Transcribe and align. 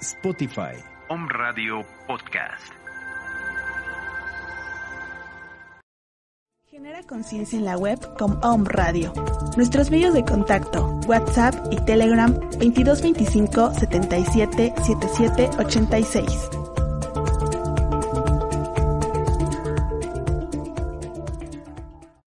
Spotify. 0.00 0.76
Om 1.08 1.28
Radio 1.28 1.84
Podcast. 2.06 2.72
Genera 6.70 7.02
conciencia 7.02 7.58
en 7.58 7.64
la 7.64 7.76
web 7.76 7.98
con 8.16 8.38
Om 8.44 8.64
Radio. 8.66 9.12
Nuestros 9.56 9.90
medios 9.90 10.14
de 10.14 10.24
contacto, 10.24 11.00
WhatsApp 11.08 11.54
y 11.72 11.84
Telegram 11.84 12.32
2225 12.32 13.74
77 13.74 14.74
77 14.84 15.50
86. 15.58 16.50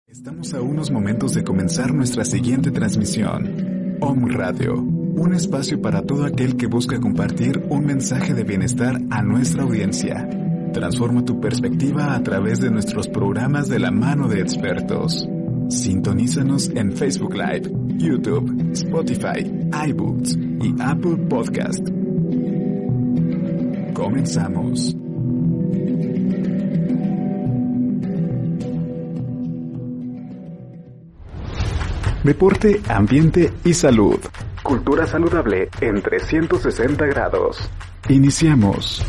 Estamos 0.06 0.54
a 0.54 0.60
unos 0.60 0.90
momentos 0.92 1.34
de 1.34 1.42
comenzar 1.42 1.92
nuestra 1.92 2.24
siguiente 2.24 2.70
transmisión. 2.70 3.96
Om 4.00 4.28
Radio, 4.28 4.76
un 5.18 5.34
espacio 5.34 5.82
para 5.82 6.02
todo 6.02 6.24
aquel 6.24 6.56
que 6.56 6.66
busca 6.66 7.00
compartir 7.00 7.62
un 7.68 7.84
mensaje 7.84 8.34
de 8.34 8.44
bienestar 8.44 9.00
a 9.10 9.22
nuestra 9.22 9.64
audiencia. 9.64 10.28
Transforma 10.72 11.24
tu 11.24 11.40
perspectiva 11.40 12.14
a 12.14 12.22
través 12.22 12.60
de 12.60 12.70
nuestros 12.70 13.08
programas 13.08 13.68
de 13.68 13.80
la 13.80 13.90
mano 13.90 14.28
de 14.28 14.40
expertos. 14.40 15.28
Sintonízanos 15.68 16.70
en 16.70 16.92
Facebook 16.92 17.34
Live, 17.34 17.70
YouTube, 17.96 18.70
Spotify, 18.72 19.44
iBooks 19.88 20.36
y 20.36 20.74
Apple 20.80 21.16
Podcast. 21.28 21.86
Comenzamos. 23.92 24.94
Deporte, 32.22 32.80
ambiente 32.88 33.52
y 33.64 33.74
salud. 33.74 34.18
Cultura 34.68 35.06
saludable 35.06 35.70
en 35.80 36.02
360 36.02 37.06
grados. 37.06 37.70
Iniciamos. 38.10 39.02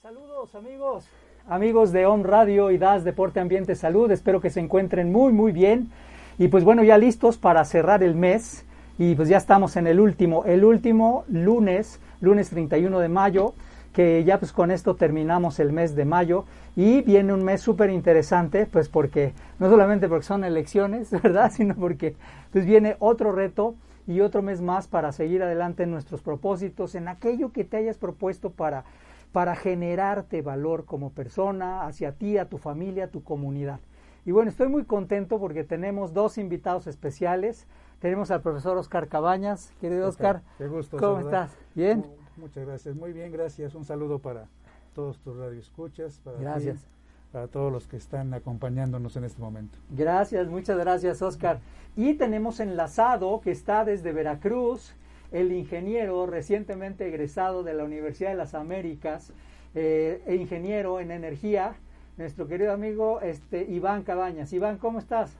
Saludos 0.00 0.54
amigos, 0.54 1.04
amigos 1.46 1.92
de 1.92 2.06
Home 2.06 2.24
Radio 2.24 2.70
y 2.70 2.78
DAS 2.78 3.04
Deporte 3.04 3.40
Ambiente 3.40 3.74
Salud, 3.74 4.10
espero 4.10 4.40
que 4.40 4.48
se 4.48 4.60
encuentren 4.60 5.12
muy 5.12 5.34
muy 5.34 5.52
bien 5.52 5.90
y 6.38 6.48
pues 6.48 6.64
bueno 6.64 6.82
ya 6.82 6.96
listos 6.96 7.36
para 7.36 7.66
cerrar 7.66 8.02
el 8.02 8.14
mes 8.14 8.64
y 8.96 9.14
pues 9.16 9.28
ya 9.28 9.36
estamos 9.36 9.76
en 9.76 9.86
el 9.86 10.00
último, 10.00 10.46
el 10.46 10.64
último 10.64 11.26
lunes, 11.28 12.00
lunes 12.22 12.48
31 12.48 13.00
de 13.00 13.08
mayo, 13.10 13.52
que 13.92 14.24
ya 14.24 14.38
pues 14.38 14.52
con 14.52 14.70
esto 14.70 14.96
terminamos 14.96 15.60
el 15.60 15.72
mes 15.72 15.94
de 15.94 16.04
mayo 16.04 16.44
y 16.76 17.02
viene 17.02 17.34
un 17.34 17.44
mes 17.44 17.60
súper 17.60 17.90
interesante 17.90 18.66
pues 18.66 18.88
porque 18.88 19.34
no 19.58 19.68
solamente 19.68 20.08
porque 20.08 20.24
son 20.24 20.44
elecciones, 20.44 21.10
¿verdad? 21.22 21.52
Sino 21.52 21.74
porque 21.74 22.16
pues 22.52 22.64
viene 22.64 22.96
otro 22.98 23.32
reto 23.32 23.74
y 24.06 24.20
otro 24.20 24.42
mes 24.42 24.60
más 24.60 24.88
para 24.88 25.12
seguir 25.12 25.42
adelante 25.42 25.84
en 25.84 25.90
nuestros 25.90 26.22
propósitos, 26.22 26.94
en 26.94 27.08
aquello 27.08 27.52
que 27.52 27.64
te 27.64 27.76
hayas 27.76 27.98
propuesto 27.98 28.50
para 28.50 28.84
para 29.32 29.56
generarte 29.56 30.42
valor 30.42 30.84
como 30.84 31.10
persona, 31.10 31.86
hacia 31.86 32.12
ti, 32.12 32.36
a 32.36 32.48
tu 32.48 32.58
familia, 32.58 33.04
a 33.04 33.08
tu 33.08 33.22
comunidad. 33.24 33.80
Y 34.24 34.30
bueno, 34.30 34.50
estoy 34.50 34.68
muy 34.68 34.84
contento 34.84 35.40
porque 35.40 35.64
tenemos 35.64 36.12
dos 36.12 36.38
invitados 36.38 36.86
especiales. 36.86 37.66
Tenemos 37.98 38.30
al 38.30 38.42
profesor 38.42 38.76
Oscar 38.76 39.08
Cabañas. 39.08 39.72
Querido 39.80 40.08
Oscar, 40.08 40.42
Qué 40.58 40.68
gusto. 40.68 40.98
¿cómo 40.98 41.16
saludar. 41.16 41.44
estás? 41.46 41.58
¿Bien? 41.74 42.21
Muchas 42.36 42.66
gracias. 42.66 42.94
Muy 42.94 43.12
bien, 43.12 43.32
gracias. 43.32 43.74
Un 43.74 43.84
saludo 43.84 44.18
para 44.18 44.46
todos 44.94 45.18
tus 45.18 45.36
radioescuchas, 45.36 46.20
para 46.24 46.36
ti, 46.36 46.44
Gracias. 46.44 46.86
para 47.32 47.48
todos 47.48 47.72
los 47.72 47.86
que 47.86 47.96
están 47.96 48.34
acompañándonos 48.34 49.16
en 49.16 49.24
este 49.24 49.40
momento. 49.40 49.78
Gracias, 49.90 50.48
muchas 50.48 50.78
gracias, 50.78 51.22
Oscar. 51.22 51.60
Y 51.96 52.14
tenemos 52.14 52.60
enlazado 52.60 53.40
que 53.40 53.50
está 53.50 53.84
desde 53.84 54.12
Veracruz 54.12 54.94
el 55.30 55.52
ingeniero 55.52 56.26
recientemente 56.26 57.08
egresado 57.08 57.62
de 57.62 57.74
la 57.74 57.84
Universidad 57.84 58.30
de 58.30 58.36
las 58.36 58.54
Américas, 58.54 59.32
eh, 59.74 60.22
e 60.26 60.34
ingeniero 60.36 61.00
en 61.00 61.10
energía, 61.10 61.74
nuestro 62.18 62.46
querido 62.46 62.72
amigo 62.72 63.22
este, 63.22 63.64
Iván 63.64 64.02
Cabañas. 64.02 64.52
Iván, 64.52 64.76
¿cómo 64.76 64.98
estás? 64.98 65.34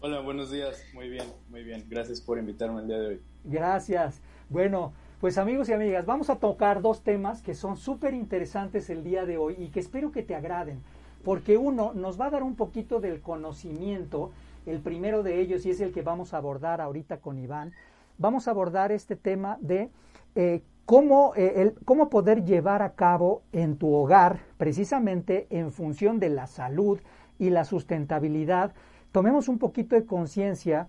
Hola, 0.00 0.20
buenos 0.20 0.50
días. 0.50 0.84
Muy 0.92 1.08
bien, 1.08 1.24
muy 1.48 1.64
bien. 1.64 1.86
Gracias 1.88 2.20
por 2.20 2.38
invitarme 2.38 2.82
el 2.82 2.86
día 2.86 2.98
de 2.98 3.06
hoy. 3.06 3.20
Gracias. 3.44 4.20
Bueno, 4.50 4.92
pues 5.26 5.38
amigos 5.38 5.68
y 5.68 5.72
amigas, 5.72 6.06
vamos 6.06 6.30
a 6.30 6.36
tocar 6.36 6.80
dos 6.82 7.02
temas 7.02 7.42
que 7.42 7.56
son 7.56 7.76
súper 7.76 8.14
interesantes 8.14 8.88
el 8.90 9.02
día 9.02 9.26
de 9.26 9.38
hoy 9.38 9.56
y 9.58 9.70
que 9.70 9.80
espero 9.80 10.12
que 10.12 10.22
te 10.22 10.36
agraden, 10.36 10.84
porque 11.24 11.56
uno 11.56 11.92
nos 11.94 12.20
va 12.20 12.26
a 12.26 12.30
dar 12.30 12.44
un 12.44 12.54
poquito 12.54 13.00
del 13.00 13.20
conocimiento, 13.20 14.30
el 14.66 14.78
primero 14.78 15.24
de 15.24 15.40
ellos 15.40 15.66
y 15.66 15.70
es 15.70 15.80
el 15.80 15.90
que 15.90 16.02
vamos 16.02 16.32
a 16.32 16.36
abordar 16.36 16.80
ahorita 16.80 17.16
con 17.16 17.40
Iván, 17.40 17.72
vamos 18.18 18.46
a 18.46 18.52
abordar 18.52 18.92
este 18.92 19.16
tema 19.16 19.58
de 19.60 19.90
eh, 20.36 20.62
cómo, 20.84 21.32
eh, 21.34 21.74
cómo 21.84 22.08
poder 22.08 22.44
llevar 22.44 22.82
a 22.82 22.94
cabo 22.94 23.42
en 23.50 23.78
tu 23.78 23.92
hogar, 23.92 24.42
precisamente 24.58 25.48
en 25.50 25.72
función 25.72 26.20
de 26.20 26.28
la 26.28 26.46
salud 26.46 27.00
y 27.40 27.50
la 27.50 27.64
sustentabilidad, 27.64 28.74
tomemos 29.10 29.48
un 29.48 29.58
poquito 29.58 29.96
de 29.96 30.06
conciencia 30.06 30.86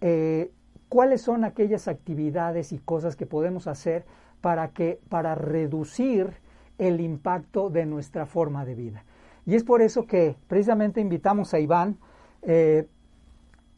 eh, 0.00 0.50
cuáles 0.94 1.22
son 1.22 1.42
aquellas 1.42 1.88
actividades 1.88 2.70
y 2.70 2.78
cosas 2.78 3.16
que 3.16 3.26
podemos 3.26 3.66
hacer 3.66 4.04
para 4.40 4.68
que 4.68 5.00
para 5.08 5.34
reducir 5.34 6.34
el 6.78 7.00
impacto 7.00 7.68
de 7.68 7.84
nuestra 7.84 8.26
forma 8.26 8.64
de 8.64 8.76
vida. 8.76 9.04
Y 9.44 9.56
es 9.56 9.64
por 9.64 9.82
eso 9.82 10.06
que 10.06 10.36
precisamente 10.46 11.00
invitamos 11.00 11.52
a 11.52 11.58
Iván, 11.58 11.98
eh, 12.42 12.86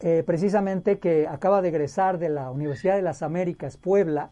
eh, 0.00 0.24
precisamente 0.26 0.98
que 0.98 1.26
acaba 1.26 1.62
de 1.62 1.70
egresar 1.70 2.18
de 2.18 2.28
la 2.28 2.50
Universidad 2.50 2.96
de 2.96 3.02
las 3.02 3.22
Américas, 3.22 3.78
Puebla, 3.78 4.28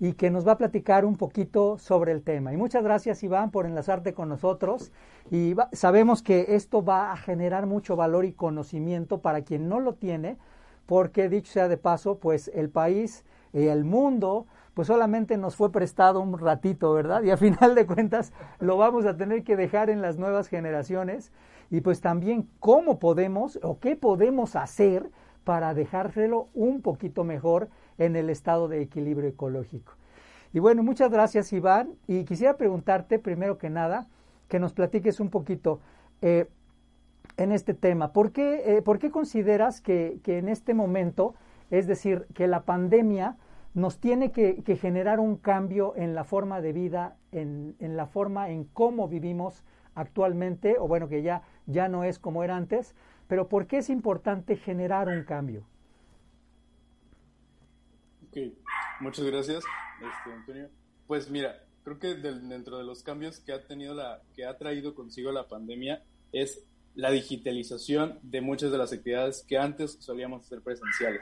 y 0.00 0.14
que 0.14 0.30
nos 0.30 0.48
va 0.48 0.52
a 0.52 0.56
platicar 0.56 1.04
un 1.04 1.18
poquito 1.18 1.76
sobre 1.76 2.12
el 2.12 2.22
tema. 2.22 2.50
Y 2.54 2.56
muchas 2.56 2.82
gracias, 2.82 3.22
Iván, 3.22 3.50
por 3.50 3.66
enlazarte 3.66 4.14
con 4.14 4.30
nosotros. 4.30 4.90
Y 5.30 5.54
sabemos 5.72 6.22
que 6.22 6.56
esto 6.56 6.82
va 6.82 7.12
a 7.12 7.16
generar 7.18 7.66
mucho 7.66 7.94
valor 7.94 8.24
y 8.24 8.32
conocimiento 8.32 9.20
para 9.20 9.42
quien 9.42 9.68
no 9.68 9.80
lo 9.80 9.96
tiene, 9.96 10.38
porque 10.86 11.28
dicho 11.28 11.52
sea 11.52 11.68
de 11.68 11.76
paso, 11.76 12.18
pues 12.18 12.50
el 12.54 12.70
país 12.70 13.24
y 13.52 13.66
el 13.66 13.84
mundo, 13.84 14.46
pues 14.74 14.88
solamente 14.88 15.36
nos 15.36 15.56
fue 15.56 15.70
prestado 15.70 16.20
un 16.20 16.38
ratito, 16.38 16.92
¿verdad? 16.92 17.22
Y 17.22 17.30
a 17.30 17.36
final 17.38 17.74
de 17.74 17.86
cuentas 17.86 18.32
lo 18.58 18.76
vamos 18.76 19.06
a 19.06 19.16
tener 19.16 19.44
que 19.44 19.56
dejar 19.56 19.90
en 19.90 20.02
las 20.02 20.18
nuevas 20.18 20.48
generaciones 20.48 21.32
y 21.70 21.80
pues 21.80 22.00
también 22.00 22.48
cómo 22.60 22.98
podemos 22.98 23.58
o 23.62 23.78
qué 23.78 23.96
podemos 23.96 24.56
hacer 24.56 25.10
para 25.44 25.74
dejárselo 25.74 26.48
un 26.54 26.82
poquito 26.82 27.24
mejor 27.24 27.68
en 27.98 28.16
el 28.16 28.30
estado 28.30 28.68
de 28.68 28.82
equilibrio 28.82 29.28
ecológico. 29.28 29.94
Y 30.52 30.58
bueno, 30.58 30.82
muchas 30.82 31.10
gracias 31.10 31.52
Iván 31.52 31.94
y 32.06 32.24
quisiera 32.24 32.56
preguntarte 32.56 33.18
primero 33.18 33.58
que 33.58 33.70
nada 33.70 34.06
que 34.48 34.60
nos 34.60 34.74
platiques 34.74 35.18
un 35.18 35.30
poquito 35.30 35.80
eh, 36.20 36.46
en 37.36 37.52
este 37.52 37.74
tema. 37.74 38.12
¿Por 38.12 38.32
qué, 38.32 38.76
eh, 38.76 38.82
por 38.82 38.98
qué 38.98 39.10
consideras 39.10 39.80
que, 39.80 40.20
que 40.22 40.38
en 40.38 40.48
este 40.48 40.74
momento, 40.74 41.34
es 41.70 41.86
decir, 41.86 42.26
que 42.34 42.46
la 42.46 42.62
pandemia 42.64 43.36
nos 43.74 43.98
tiene 43.98 44.32
que, 44.32 44.62
generar 44.76 45.18
un 45.18 45.36
cambio 45.36 45.94
en 45.96 46.14
la 46.14 46.24
forma 46.24 46.60
de 46.60 46.72
vida, 46.72 47.16
en, 47.32 47.74
en 47.78 47.96
la 47.96 48.06
forma 48.06 48.50
en 48.50 48.64
cómo 48.64 49.08
vivimos 49.08 49.64
actualmente, 49.94 50.76
o 50.78 50.86
bueno, 50.88 51.08
que 51.08 51.22
ya, 51.22 51.42
ya 51.66 51.88
no 51.88 52.04
es 52.04 52.18
como 52.18 52.44
era 52.44 52.56
antes, 52.56 52.94
pero 53.28 53.48
¿por 53.48 53.66
qué 53.66 53.78
es 53.78 53.88
importante 53.88 54.56
generar 54.56 55.08
un 55.08 55.24
cambio? 55.24 55.64
Ok, 58.28 58.38
muchas 59.00 59.24
gracias, 59.24 59.64
este, 60.00 60.32
Antonio. 60.34 60.68
Pues 61.06 61.30
mira, 61.30 61.62
creo 61.84 61.98
que 61.98 62.14
del- 62.14 62.48
dentro 62.48 62.78
de 62.78 62.84
los 62.84 63.02
cambios 63.02 63.40
que 63.40 63.52
ha 63.52 63.66
tenido 63.66 63.94
la, 63.94 64.20
que 64.34 64.44
ha 64.44 64.56
traído 64.56 64.94
consigo 64.94 65.32
la 65.32 65.48
pandemia 65.48 66.02
es 66.32 66.64
la 66.94 67.10
digitalización 67.10 68.18
de 68.22 68.40
muchas 68.40 68.70
de 68.70 68.78
las 68.78 68.92
actividades 68.92 69.44
que 69.46 69.58
antes 69.58 69.96
solíamos 70.00 70.44
hacer 70.44 70.60
presenciales. 70.60 71.20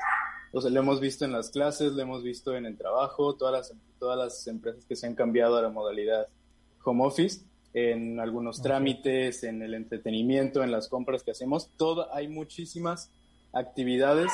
O 0.52 0.60
sea, 0.60 0.70
lo 0.70 0.80
hemos 0.80 1.00
visto 1.00 1.24
en 1.24 1.32
las 1.32 1.50
clases, 1.50 1.92
lo 1.92 2.02
hemos 2.02 2.22
visto 2.22 2.56
en 2.56 2.66
el 2.66 2.76
trabajo, 2.76 3.36
todas 3.36 3.52
las, 3.52 3.78
todas 3.98 4.18
las 4.18 4.46
empresas 4.48 4.84
que 4.84 4.96
se 4.96 5.06
han 5.06 5.14
cambiado 5.14 5.56
a 5.56 5.62
la 5.62 5.68
modalidad 5.68 6.26
home 6.84 7.04
office, 7.04 7.44
en 7.72 8.18
algunos 8.18 8.62
trámites, 8.62 9.44
en 9.44 9.62
el 9.62 9.74
entretenimiento, 9.74 10.64
en 10.64 10.72
las 10.72 10.88
compras 10.88 11.22
que 11.22 11.30
hacemos, 11.30 11.70
todo, 11.76 12.12
hay 12.12 12.26
muchísimas 12.26 13.12
actividades 13.52 14.30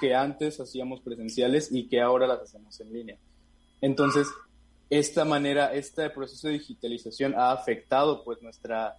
que 0.00 0.14
antes 0.14 0.60
hacíamos 0.60 1.00
presenciales 1.00 1.72
y 1.72 1.88
que 1.88 2.00
ahora 2.00 2.26
las 2.26 2.40
hacemos 2.40 2.78
en 2.80 2.92
línea. 2.92 3.18
Entonces, 3.80 4.28
esta 4.90 5.24
manera, 5.24 5.72
este 5.72 6.08
proceso 6.10 6.48
de 6.48 6.54
digitalización 6.54 7.34
ha 7.34 7.52
afectado 7.52 8.22
pues 8.22 8.42
nuestra, 8.42 8.96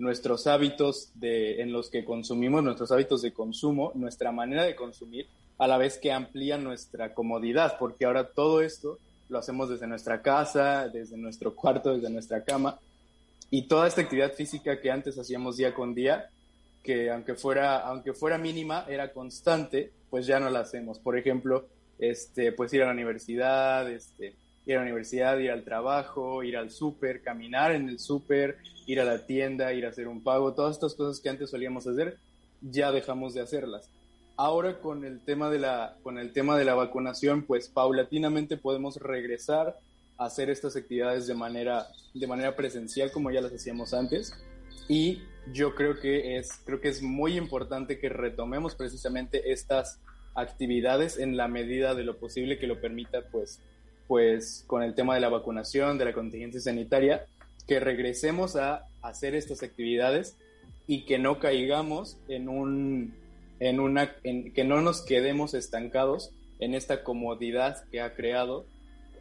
nuestros 0.00 0.46
hábitos 0.46 1.10
de, 1.14 1.60
en 1.60 1.72
los 1.72 1.90
que 1.90 2.04
consumimos, 2.04 2.64
nuestros 2.64 2.90
hábitos 2.90 3.20
de 3.20 3.32
consumo, 3.32 3.92
nuestra 3.94 4.32
manera 4.32 4.64
de 4.64 4.74
consumir, 4.74 5.26
a 5.58 5.68
la 5.68 5.76
vez 5.76 5.98
que 5.98 6.10
amplía 6.10 6.56
nuestra 6.56 7.12
comodidad, 7.12 7.76
porque 7.78 8.06
ahora 8.06 8.24
todo 8.24 8.62
esto 8.62 8.98
lo 9.28 9.38
hacemos 9.38 9.68
desde 9.68 9.86
nuestra 9.86 10.22
casa, 10.22 10.88
desde 10.88 11.18
nuestro 11.18 11.54
cuarto, 11.54 11.94
desde 11.94 12.08
nuestra 12.08 12.42
cama, 12.42 12.78
y 13.50 13.68
toda 13.68 13.86
esta 13.86 14.00
actividad 14.00 14.32
física 14.32 14.80
que 14.80 14.90
antes 14.90 15.18
hacíamos 15.18 15.58
día 15.58 15.74
con 15.74 15.94
día, 15.94 16.30
que 16.82 17.10
aunque 17.10 17.34
fuera, 17.34 17.80
aunque 17.80 18.14
fuera 18.14 18.38
mínima, 18.38 18.86
era 18.88 19.12
constante, 19.12 19.92
pues 20.08 20.26
ya 20.26 20.40
no 20.40 20.48
la 20.48 20.60
hacemos. 20.60 20.98
Por 20.98 21.18
ejemplo, 21.18 21.66
este, 21.98 22.52
pues 22.52 22.72
ir 22.72 22.82
a 22.82 22.86
la 22.86 22.92
universidad, 22.92 23.90
este, 23.90 24.34
ir 24.66 24.74
a 24.74 24.78
la 24.78 24.82
universidad, 24.82 25.38
ir 25.38 25.50
al 25.50 25.64
trabajo, 25.64 26.42
ir 26.42 26.56
al 26.56 26.70
súper, 26.70 27.22
caminar 27.22 27.72
en 27.72 27.88
el 27.88 27.98
súper, 27.98 28.58
ir 28.86 29.00
a 29.00 29.04
la 29.04 29.26
tienda, 29.26 29.72
ir 29.72 29.86
a 29.86 29.90
hacer 29.90 30.08
un 30.08 30.22
pago, 30.22 30.54
todas 30.54 30.76
estas 30.76 30.94
cosas 30.94 31.20
que 31.20 31.28
antes 31.28 31.50
solíamos 31.50 31.86
hacer, 31.86 32.18
ya 32.60 32.92
dejamos 32.92 33.34
de 33.34 33.40
hacerlas. 33.40 33.88
Ahora 34.36 34.80
con 34.80 35.04
el 35.04 35.20
tema 35.20 35.50
de 35.50 35.58
la, 35.58 35.96
con 36.02 36.18
el 36.18 36.32
tema 36.32 36.56
de 36.56 36.64
la 36.64 36.74
vacunación, 36.74 37.42
pues 37.42 37.68
paulatinamente 37.68 38.56
podemos 38.56 38.96
regresar 38.96 39.78
a 40.16 40.26
hacer 40.26 40.50
estas 40.50 40.76
actividades 40.76 41.26
de 41.26 41.34
manera, 41.34 41.86
de 42.14 42.26
manera 42.26 42.56
presencial 42.56 43.10
como 43.12 43.30
ya 43.30 43.40
las 43.40 43.52
hacíamos 43.52 43.92
antes. 43.92 44.34
Y 44.88 45.22
yo 45.52 45.74
creo 45.74 46.00
que 46.00 46.38
es, 46.38 46.50
creo 46.64 46.80
que 46.80 46.88
es 46.88 47.02
muy 47.02 47.36
importante 47.36 47.98
que 47.98 48.08
retomemos 48.08 48.74
precisamente 48.74 49.52
estas 49.52 50.00
actividades 50.34 51.18
en 51.18 51.36
la 51.36 51.48
medida 51.48 51.94
de 51.94 52.04
lo 52.04 52.18
posible 52.18 52.58
que 52.58 52.66
lo 52.66 52.80
permita, 52.80 53.22
pues, 53.30 53.60
pues 54.10 54.64
con 54.66 54.82
el 54.82 54.96
tema 54.96 55.14
de 55.14 55.20
la 55.20 55.28
vacunación, 55.28 55.96
de 55.96 56.04
la 56.04 56.12
contingencia 56.12 56.60
sanitaria, 56.60 57.26
que 57.68 57.78
regresemos 57.78 58.56
a 58.56 58.88
hacer 59.02 59.36
estas 59.36 59.62
actividades 59.62 60.36
y 60.88 61.04
que 61.04 61.20
no 61.20 61.38
caigamos 61.38 62.18
en 62.26 62.48
un, 62.48 63.14
en 63.60 63.78
una, 63.78 64.16
que 64.16 64.64
no 64.64 64.80
nos 64.80 65.02
quedemos 65.02 65.54
estancados 65.54 66.32
en 66.58 66.74
esta 66.74 67.04
comodidad 67.04 67.84
que 67.92 68.00
ha 68.00 68.16
creado 68.16 68.66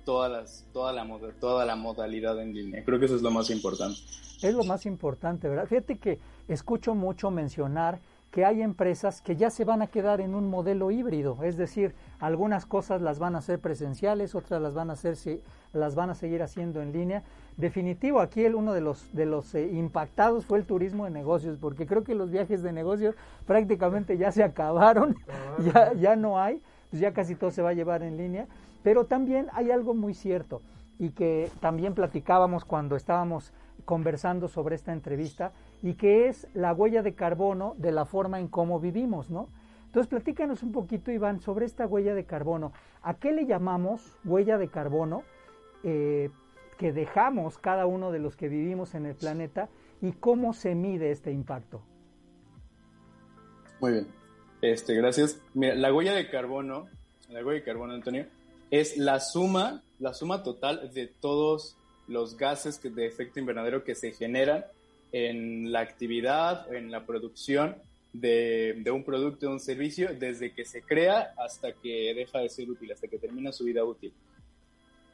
todas 0.05 0.31
las, 0.31 0.65
toda, 0.73 0.91
la, 0.91 1.07
toda 1.39 1.67
la 1.67 1.75
modalidad 1.75 2.41
en 2.41 2.55
línea. 2.55 2.83
Creo 2.83 2.99
que 2.99 3.05
eso 3.05 3.15
es 3.15 3.21
lo 3.21 3.29
más 3.29 3.51
importante. 3.51 3.99
Es 4.41 4.55
lo 4.55 4.63
más 4.63 4.87
importante, 4.87 5.47
¿verdad? 5.47 5.67
Fíjate 5.67 5.99
que 5.99 6.17
escucho 6.47 6.95
mucho 6.95 7.29
mencionar 7.29 7.99
que 8.31 8.45
hay 8.45 8.61
empresas 8.61 9.21
que 9.21 9.35
ya 9.35 9.49
se 9.49 9.65
van 9.65 9.81
a 9.81 9.87
quedar 9.87 10.21
en 10.21 10.35
un 10.35 10.49
modelo 10.49 10.91
híbrido, 10.91 11.39
es 11.43 11.57
decir, 11.57 11.95
algunas 12.19 12.65
cosas 12.65 13.01
las 13.01 13.17
van 13.17 13.35
a 13.35 13.39
hacer 13.39 13.59
presenciales, 13.59 14.35
otras 14.35 14.61
las 14.61 14.75
van 14.75 14.91
a 14.91 14.93
hacer 14.93 15.17
las 15.73 15.95
van 15.95 16.11
a 16.11 16.15
seguir 16.15 16.43
haciendo 16.43 16.81
en 16.81 16.91
línea. 16.91 17.23
Definitivo, 17.57 18.19
aquí 18.19 18.45
el, 18.45 18.55
uno 18.55 18.73
de 18.73 18.81
los 18.81 19.11
de 19.13 19.25
los 19.25 19.53
eh, 19.55 19.67
impactados 19.71 20.45
fue 20.45 20.59
el 20.59 20.65
turismo 20.65 21.05
de 21.05 21.11
negocios, 21.11 21.57
porque 21.59 21.87
creo 21.87 22.03
que 22.03 22.13
los 22.13 22.29
viajes 22.29 22.61
de 22.61 22.71
negocios 22.71 23.15
prácticamente 23.47 24.17
ya 24.17 24.31
se 24.31 24.43
acabaron, 24.43 25.15
ya 25.73 25.93
ya 25.93 26.15
no 26.15 26.39
hay, 26.39 26.61
pues 26.91 27.01
ya 27.01 27.13
casi 27.13 27.35
todo 27.35 27.49
se 27.49 27.63
va 27.63 27.69
a 27.69 27.73
llevar 27.73 28.03
en 28.03 28.17
línea, 28.17 28.47
pero 28.83 29.05
también 29.05 29.47
hay 29.53 29.71
algo 29.71 29.95
muy 29.95 30.13
cierto 30.13 30.61
y 30.99 31.11
que 31.11 31.49
también 31.61 31.95
platicábamos 31.95 32.65
cuando 32.65 32.95
estábamos 32.95 33.53
conversando 33.85 34.47
sobre 34.47 34.75
esta 34.75 34.93
entrevista 34.93 35.51
y 35.81 35.93
que 35.93 36.27
es 36.27 36.47
la 36.53 36.73
huella 36.73 37.01
de 37.01 37.13
carbono 37.13 37.75
de 37.77 37.91
la 37.91 38.05
forma 38.05 38.39
en 38.39 38.47
cómo 38.47 38.79
vivimos, 38.79 39.29
¿no? 39.29 39.49
Entonces, 39.85 40.07
platícanos 40.07 40.61
un 40.61 40.71
poquito, 40.71 41.11
Iván, 41.11 41.39
sobre 41.39 41.65
esta 41.65 41.87
huella 41.87 42.13
de 42.13 42.23
carbono. 42.23 42.73
¿A 43.01 43.15
qué 43.15 43.31
le 43.31 43.47
llamamos 43.47 44.19
huella 44.23 44.59
de 44.59 44.67
carbono 44.67 45.23
eh, 45.83 46.29
que 46.77 46.91
dejamos 46.91 47.57
cada 47.57 47.87
uno 47.87 48.11
de 48.11 48.19
los 48.19 48.35
que 48.35 48.49
vivimos 48.49 48.93
en 48.93 49.07
el 49.07 49.15
planeta 49.15 49.67
y 49.99 50.11
cómo 50.11 50.53
se 50.53 50.75
mide 50.75 51.09
este 51.09 51.31
impacto? 51.31 51.81
Muy 53.81 53.93
bien. 53.93 54.07
Este, 54.61 54.93
gracias. 54.93 55.41
Mira, 55.55 55.73
la 55.73 55.91
huella 55.91 56.13
de 56.13 56.29
carbono, 56.29 56.87
la 57.29 57.43
huella 57.43 57.59
de 57.59 57.63
carbono, 57.63 57.93
Antonio, 57.93 58.27
es 58.69 58.95
la 58.97 59.19
suma, 59.19 59.81
la 59.97 60.13
suma 60.13 60.43
total 60.43 60.93
de 60.93 61.07
todos 61.07 61.77
los 62.07 62.37
gases 62.37 62.79
de 62.81 63.07
efecto 63.07 63.39
invernadero 63.39 63.83
que 63.83 63.95
se 63.95 64.11
generan 64.11 64.65
en 65.11 65.71
la 65.71 65.79
actividad, 65.81 66.73
en 66.73 66.91
la 66.91 67.05
producción 67.05 67.75
de, 68.13 68.83
un 68.91 69.03
producto 69.03 69.47
o 69.47 69.51
un 69.51 69.59
servicio, 69.59 70.09
desde 70.17 70.53
que 70.53 70.65
se 70.65 70.81
crea 70.81 71.33
hasta 71.37 71.73
que 71.73 72.13
deja 72.13 72.39
de 72.39 72.49
ser 72.49 72.69
útil, 72.69 72.91
hasta 72.91 73.07
que 73.07 73.17
termina 73.17 73.51
su 73.51 73.65
vida 73.65 73.83
útil. 73.83 74.13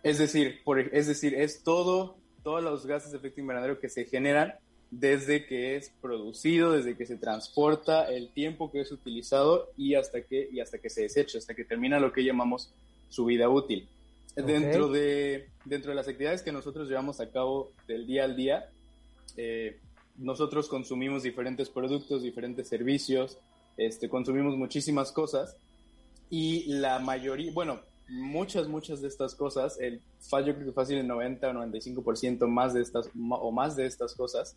Es 0.03 0.17
decir, 0.17 0.61
por, 0.63 0.79
es 0.79 1.07
decir, 1.07 1.33
es 1.33 1.63
todo, 1.63 2.17
todos 2.43 2.63
los 2.63 2.85
gases 2.85 3.11
de 3.11 3.17
efecto 3.17 3.41
invernadero 3.41 3.79
que 3.79 3.89
se 3.89 4.05
generan 4.05 4.53
desde 4.91 5.45
que 5.45 5.75
es 5.75 5.91
producido, 6.01 6.71
desde 6.71 6.95
que 6.95 7.05
se 7.05 7.17
transporta, 7.17 8.05
el 8.05 8.29
tiempo 8.29 8.71
que 8.71 8.81
es 8.81 8.91
utilizado 8.91 9.71
y 9.75 9.95
hasta 9.95 10.21
que, 10.21 10.47
y 10.51 10.59
hasta 10.59 10.77
que 10.77 10.89
se 10.89 11.01
desecha, 11.01 11.37
hasta 11.37 11.55
que 11.55 11.65
termina 11.65 11.99
lo 11.99 12.13
que 12.13 12.23
llamamos 12.23 12.71
su 13.09 13.25
vida 13.25 13.49
útil. 13.49 13.87
Dentro, 14.35 14.89
de, 14.89 15.47
dentro 15.63 15.91
de 15.91 15.95
las 15.95 16.09
actividades 16.09 16.43
que 16.43 16.51
nosotros 16.51 16.89
llevamos 16.89 17.21
a 17.21 17.31
cabo 17.31 17.71
del 17.87 18.05
día 18.05 18.25
al 18.25 18.35
día, 18.35 18.69
eh, 19.37 19.79
nosotros 20.17 20.67
consumimos 20.67 21.23
diferentes 21.23 21.69
productos, 21.69 22.23
diferentes 22.23 22.67
servicios, 22.67 23.37
este, 23.77 24.09
consumimos 24.09 24.55
muchísimas 24.57 25.11
cosas 25.11 25.57
y 26.29 26.65
la 26.67 26.99
mayoría, 26.99 27.51
bueno, 27.53 27.81
muchas, 28.07 28.67
muchas 28.67 29.01
de 29.01 29.07
estas 29.07 29.35
cosas, 29.35 29.77
el, 29.79 30.01
yo 30.31 30.55
creo 30.55 30.65
que 30.65 30.71
fácil 30.71 30.97
el 30.97 31.07
90 31.07 31.49
o 31.49 31.53
95% 31.53 32.47
más 32.47 32.73
de 32.73 32.81
estas, 32.81 33.09
o 33.29 33.51
más 33.51 33.75
de 33.75 33.85
estas 33.85 34.15
cosas 34.15 34.55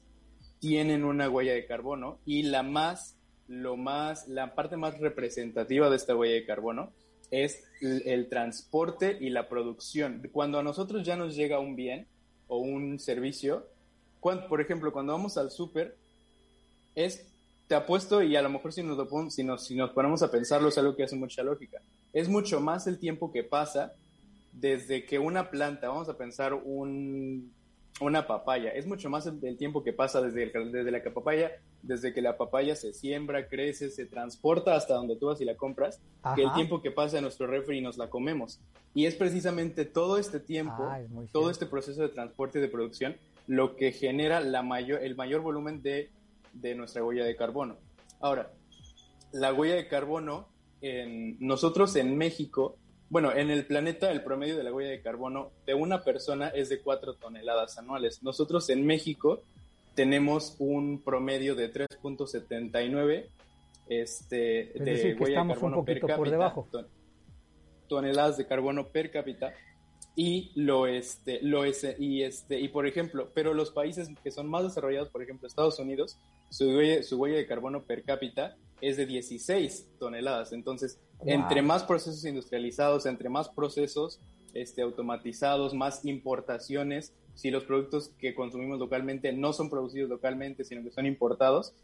tienen 0.60 1.04
una 1.04 1.28
huella 1.28 1.54
de 1.54 1.66
carbono 1.66 2.18
y 2.24 2.42
la 2.44 2.62
más, 2.62 3.16
lo 3.46 3.76
más, 3.76 4.28
la 4.28 4.54
parte 4.54 4.76
más 4.76 4.98
representativa 4.98 5.88
de 5.90 5.96
esta 5.96 6.16
huella 6.16 6.34
de 6.34 6.44
carbono 6.44 6.92
es 7.30 7.64
el, 7.80 8.28
transporte 8.28 9.18
y 9.20 9.30
la 9.30 9.48
producción. 9.48 10.22
Cuando 10.32 10.58
a 10.58 10.62
nosotros 10.62 11.04
ya 11.04 11.16
nos 11.16 11.36
llega 11.36 11.60
un 11.60 11.76
bien 11.76 12.06
o 12.46 12.58
un 12.58 12.98
servicio, 12.98 13.66
por 14.20 14.60
ejemplo, 14.60 14.92
cuando 14.92 15.12
vamos 15.12 15.36
al 15.38 15.50
súper, 15.50 15.96
es, 16.94 17.26
te 17.66 17.74
apuesto, 17.74 18.22
y 18.22 18.36
a 18.36 18.42
lo 18.42 18.50
mejor 18.50 18.72
si 18.72 18.82
nos, 18.82 19.34
si, 19.34 19.44
nos, 19.44 19.64
si 19.64 19.74
nos 19.74 19.90
ponemos 19.90 20.22
a 20.22 20.30
pensarlo 20.30 20.68
es 20.68 20.78
algo 20.78 20.96
que 20.96 21.04
hace 21.04 21.16
mucha 21.16 21.42
lógica, 21.42 21.80
es 22.12 22.28
mucho 22.28 22.60
más 22.60 22.86
el 22.86 22.98
tiempo 22.98 23.30
que 23.30 23.44
pasa 23.44 23.92
desde 24.52 25.04
que 25.04 25.18
una 25.18 25.50
planta, 25.50 25.88
vamos 25.88 26.08
a 26.08 26.16
pensar 26.16 26.54
un, 26.54 27.52
una 28.00 28.26
papaya. 28.26 28.70
Es 28.70 28.86
mucho 28.86 29.10
más 29.10 29.26
el, 29.26 29.56
tiempo 29.56 29.82
que 29.82 29.92
pasa 29.92 30.20
desde, 30.20 30.50
desde 30.70 30.90
la 30.90 31.02
papaya, 31.12 31.52
desde 31.82 32.12
que 32.12 32.22
la 32.22 32.36
papaya 32.36 32.76
se 32.76 32.92
siembra, 32.92 33.48
crece, 33.48 33.90
se 33.90 34.06
transporta 34.06 34.74
hasta 34.74 34.94
donde 34.94 35.16
tú 35.16 35.26
vas 35.26 35.40
y 35.40 35.44
la 35.44 35.56
compras, 35.56 36.00
que 36.34 36.42
el 36.42 36.52
tiempo 36.54 36.80
que 36.80 36.90
pasa 36.90 37.18
en 37.18 37.22
nuestro 37.22 37.46
refri 37.46 37.78
y 37.78 37.80
nos 37.80 37.98
la 37.98 38.08
comemos. 38.08 38.60
Y 38.94 39.06
es 39.06 39.14
precisamente 39.14 39.84
todo 39.84 40.18
este 40.18 40.40
tiempo, 40.40 40.82
ah, 40.82 41.00
todo 41.32 41.50
este 41.50 41.66
proceso 41.66 42.02
de 42.02 42.08
transporte 42.08 42.58
y 42.58 42.62
de 42.62 42.68
producción, 42.68 43.16
lo 43.48 43.74
que 43.74 43.90
genera 43.90 44.38
la 44.40 44.62
mayor, 44.62 45.02
el 45.02 45.16
mayor 45.16 45.40
volumen 45.40 45.82
de, 45.82 46.10
de 46.52 46.76
nuestra 46.76 47.02
huella 47.02 47.24
de 47.24 47.34
carbono. 47.34 47.78
Ahora, 48.20 48.52
la 49.32 49.52
huella 49.52 49.74
de 49.74 49.88
carbono, 49.88 50.48
en, 50.80 51.36
nosotros 51.40 51.96
en 51.96 52.16
México 52.16 52.76
bueno, 53.10 53.32
en 53.34 53.50
el 53.50 53.64
planeta 53.64 54.10
el 54.10 54.22
promedio 54.22 54.56
de 54.56 54.62
la 54.62 54.72
huella 54.72 54.90
de 54.90 55.00
carbono 55.00 55.50
de 55.64 55.74
una 55.74 56.02
persona 56.02 56.48
es 56.48 56.68
de 56.68 56.80
4 56.80 57.14
toneladas 57.14 57.78
anuales. 57.78 58.22
Nosotros 58.22 58.68
en 58.68 58.84
México 58.84 59.42
tenemos 59.94 60.56
un 60.58 61.02
promedio 61.02 61.54
de 61.54 61.72
3.79 61.72 63.26
este, 63.88 64.36
de 64.74 65.16
huella 65.18 65.42
de 65.42 65.48
carbono 65.48 65.84
per 65.84 66.00
cápita, 66.00 66.16
por 66.16 66.30
debajo. 66.30 66.68
toneladas 67.88 68.36
de 68.36 68.46
carbono 68.46 68.88
per 68.88 69.10
cápita 69.10 69.54
y 70.20 70.50
lo 70.56 70.88
este 70.88 71.38
lo 71.42 71.64
es 71.64 71.86
y 71.96 72.24
este 72.24 72.58
y 72.58 72.66
por 72.66 72.88
ejemplo 72.88 73.30
pero 73.34 73.54
los 73.54 73.70
países 73.70 74.10
que 74.24 74.32
son 74.32 74.48
más 74.48 74.64
desarrollados 74.64 75.10
por 75.10 75.22
ejemplo 75.22 75.46
Estados 75.46 75.78
Unidos 75.78 76.18
su 76.50 76.64
huella, 76.64 77.04
su 77.04 77.18
huella 77.20 77.36
de 77.36 77.46
carbono 77.46 77.84
per 77.84 78.02
cápita 78.02 78.56
es 78.80 78.96
de 78.96 79.06
16 79.06 79.92
toneladas. 80.00 80.52
Entonces 80.52 80.98
entre 81.24 81.62
más 81.62 81.84
procesos 81.84 82.24
industrializados, 82.24 83.06
entre 83.06 83.28
más 83.28 83.48
procesos 83.48 84.20
este, 84.54 84.82
automatizados, 84.82 85.72
más 85.72 86.04
importaciones, 86.04 87.14
si 87.34 87.52
los 87.52 87.62
productos 87.62 88.08
que 88.18 88.34
consumimos 88.34 88.80
localmente 88.80 89.32
no 89.32 89.52
son 89.52 89.70
producidos 89.70 90.10
localmente, 90.10 90.64
sino 90.64 90.82
que 90.82 90.90
son 90.90 91.06
importados, 91.06 91.74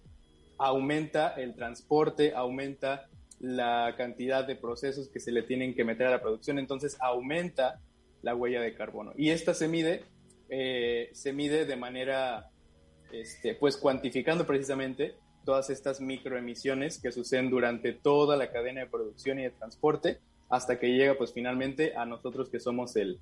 aumenta 0.58 1.28
el 1.34 1.54
transporte, 1.54 2.34
aumenta 2.34 3.06
la 3.38 3.94
cantidad 3.96 4.44
de 4.44 4.56
procesos 4.56 5.08
que 5.08 5.20
se 5.20 5.30
le 5.30 5.42
tienen 5.42 5.72
que 5.72 5.84
meter 5.84 6.08
a 6.08 6.10
la 6.10 6.20
producción, 6.20 6.58
entonces 6.58 6.96
aumenta 7.00 7.80
la 8.24 8.34
huella 8.34 8.60
de 8.60 8.74
carbono. 8.74 9.12
Y 9.16 9.30
esta 9.30 9.54
se 9.54 9.68
mide, 9.68 10.04
eh, 10.48 11.10
se 11.12 11.32
mide 11.32 11.66
de 11.66 11.76
manera, 11.76 12.50
este, 13.12 13.54
pues 13.54 13.76
cuantificando 13.76 14.46
precisamente 14.46 15.14
todas 15.44 15.70
estas 15.70 16.00
microemisiones 16.00 17.00
que 17.00 17.12
suceden 17.12 17.50
durante 17.50 17.92
toda 17.92 18.36
la 18.36 18.50
cadena 18.50 18.80
de 18.80 18.86
producción 18.86 19.38
y 19.38 19.42
de 19.42 19.50
transporte 19.50 20.18
hasta 20.48 20.78
que 20.78 20.88
llega 20.88 21.14
pues 21.14 21.32
finalmente 21.32 21.94
a 21.96 22.06
nosotros 22.06 22.48
que 22.48 22.60
somos 22.60 22.96
el, 22.96 23.20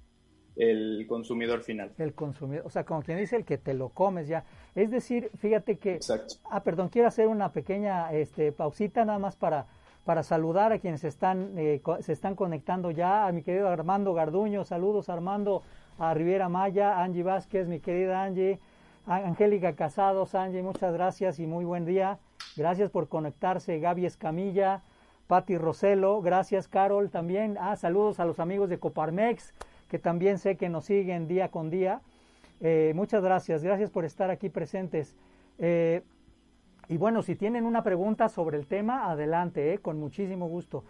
el 0.57 1.05
consumidor 1.09 1.63
final. 1.63 1.93
El 1.99 2.15
consumidor, 2.15 2.67
o 2.67 2.71
sea, 2.71 2.85
como 2.85 3.03
quien 3.03 3.19
dice, 3.19 3.37
el 3.37 3.45
que 3.45 3.59
te 3.59 3.75
lo 3.75 3.89
comes 3.89 4.29
ya. 4.29 4.45
Es 4.75 4.91
decir, 4.91 5.31
fíjate 5.39 5.79
que... 5.79 5.95
Exacto. 5.95 6.35
Ah, 6.51 6.63
perdón, 6.63 6.89
quiero 6.89 7.09
hacer 7.09 7.27
una 7.27 7.53
pequeña 7.53 8.13
este, 8.13 8.53
pausita 8.53 9.05
nada 9.05 9.19
más 9.19 9.35
para, 9.35 9.67
para 10.05 10.23
saludar 10.23 10.73
a 10.73 10.79
quienes 10.79 11.05
están, 11.05 11.53
eh, 11.57 11.81
se 12.01 12.13
están 12.13 12.35
conectando 12.35 12.91
ya, 12.91 13.27
a 13.27 13.33
mi 13.33 13.43
querido 13.43 13.69
Armando 13.69 14.15
Garduño, 14.15 14.65
saludos 14.65 15.09
Armando, 15.09 15.63
a 15.99 16.13
Riviera 16.15 16.49
Maya, 16.49 17.03
Angie 17.03 17.23
Vázquez, 17.23 17.69
mi 17.69 17.81
querida 17.81 18.23
Angie, 18.23 18.59
Angélica 19.07 19.75
Casado, 19.75 20.27
Sanjay, 20.27 20.63
muchas 20.63 20.93
gracias 20.93 21.39
y 21.39 21.47
muy 21.47 21.65
buen 21.65 21.85
día. 21.85 22.19
Gracias 22.57 22.91
por 22.91 23.09
conectarse, 23.09 23.79
Gaby 23.79 24.07
Escamilla, 24.07 24.83
Patti 25.27 25.57
Roselo, 25.57 26.21
gracias 26.21 26.69
Carol 26.69 27.11
también. 27.11 27.57
Ah, 27.61 27.77
saludos 27.77 28.21
a 28.21 28.25
los 28.25 28.41
amigos 28.41 28.69
de 28.69 28.79
Coparmex, 28.79 29.55
que 29.89 29.99
también 29.99 30.39
sé 30.39 30.57
que 30.57 30.69
nos 30.69 30.87
siguen 30.87 31.29
día 31.29 31.49
con 31.49 31.71
día. 31.71 32.01
Eh, 32.61 32.93
muchas 32.95 33.23
gracias, 33.25 33.63
gracias 33.63 33.91
por 33.91 34.05
estar 34.05 34.31
aquí 34.31 34.49
presentes. 34.49 35.17
Eh, 35.59 36.03
y 36.89 36.97
bueno, 36.97 37.23
si 37.23 37.37
tienen 37.37 37.65
una 37.65 37.83
pregunta 37.83 38.29
sobre 38.29 38.59
el 38.59 38.67
tema, 38.67 39.11
adelante, 39.11 39.75
eh, 39.75 39.79
con 39.79 39.99
muchísimo 39.99 40.49
gusto. 40.49 40.85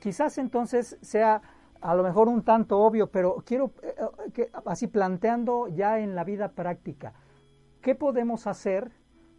Quizás 0.00 0.38
entonces 0.38 0.98
sea 1.00 1.42
a 1.80 1.94
lo 1.94 2.02
mejor 2.02 2.28
un 2.28 2.42
tanto 2.42 2.78
obvio, 2.78 3.08
pero 3.08 3.42
quiero 3.44 3.72
que, 4.32 4.50
así 4.64 4.86
planteando 4.86 5.68
ya 5.68 6.00
en 6.00 6.14
la 6.14 6.24
vida 6.24 6.48
práctica, 6.52 7.12
¿qué 7.80 7.94
podemos 7.94 8.46
hacer 8.46 8.90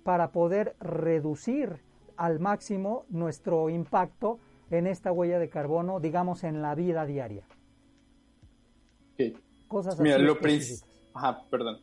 para 0.04 0.32
poder 0.32 0.76
reducir 0.80 1.82
al 2.18 2.40
máximo 2.40 3.06
nuestro 3.10 3.70
impacto 3.70 4.40
en 4.70 4.88
esta 4.88 5.12
huella 5.12 5.40
de 5.40 5.50
carbono, 5.50 6.00
digamos, 6.00 6.44
en 6.44 6.62
la 6.62 6.76
vida 6.76 7.06
diaria. 7.06 7.44
Cosas 9.68 10.00
Mira, 10.00 10.18
lo 10.18 10.38
Ajá, 11.14 11.44
perdón. 11.50 11.80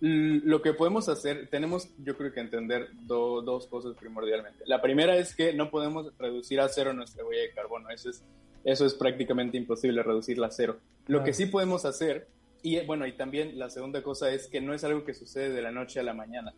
Lo 0.00 0.62
que 0.62 0.72
podemos 0.72 1.10
hacer, 1.10 1.48
tenemos 1.50 1.88
yo 1.98 2.16
creo 2.16 2.32
que 2.32 2.40
entender 2.40 2.88
dos 3.02 3.66
cosas 3.66 3.94
primordialmente. 3.98 4.64
La 4.66 4.80
primera 4.80 5.16
es 5.16 5.34
que 5.34 5.52
no 5.52 5.70
podemos 5.70 6.16
reducir 6.18 6.60
a 6.60 6.68
cero 6.68 6.94
nuestra 6.94 7.24
huella 7.24 7.42
de 7.42 7.50
carbono. 7.50 7.90
Eso 7.90 8.08
es, 8.08 8.22
eso 8.64 8.86
es 8.86 8.94
prácticamente 8.94 9.58
imposible, 9.58 10.02
reducirla 10.02 10.46
a 10.46 10.50
cero. 10.50 10.78
Lo 11.06 11.22
que 11.22 11.34
sí 11.34 11.46
podemos 11.46 11.84
hacer, 11.84 12.28
y 12.62 12.80
bueno, 12.86 13.06
y 13.06 13.12
también 13.12 13.58
la 13.58 13.68
segunda 13.68 14.02
cosa 14.02 14.30
es 14.32 14.46
que 14.46 14.62
no 14.62 14.72
es 14.72 14.84
algo 14.84 15.04
que 15.04 15.12
sucede 15.12 15.50
de 15.50 15.60
la 15.60 15.70
noche 15.70 16.00
a 16.00 16.02
la 16.02 16.14
mañana. 16.14 16.54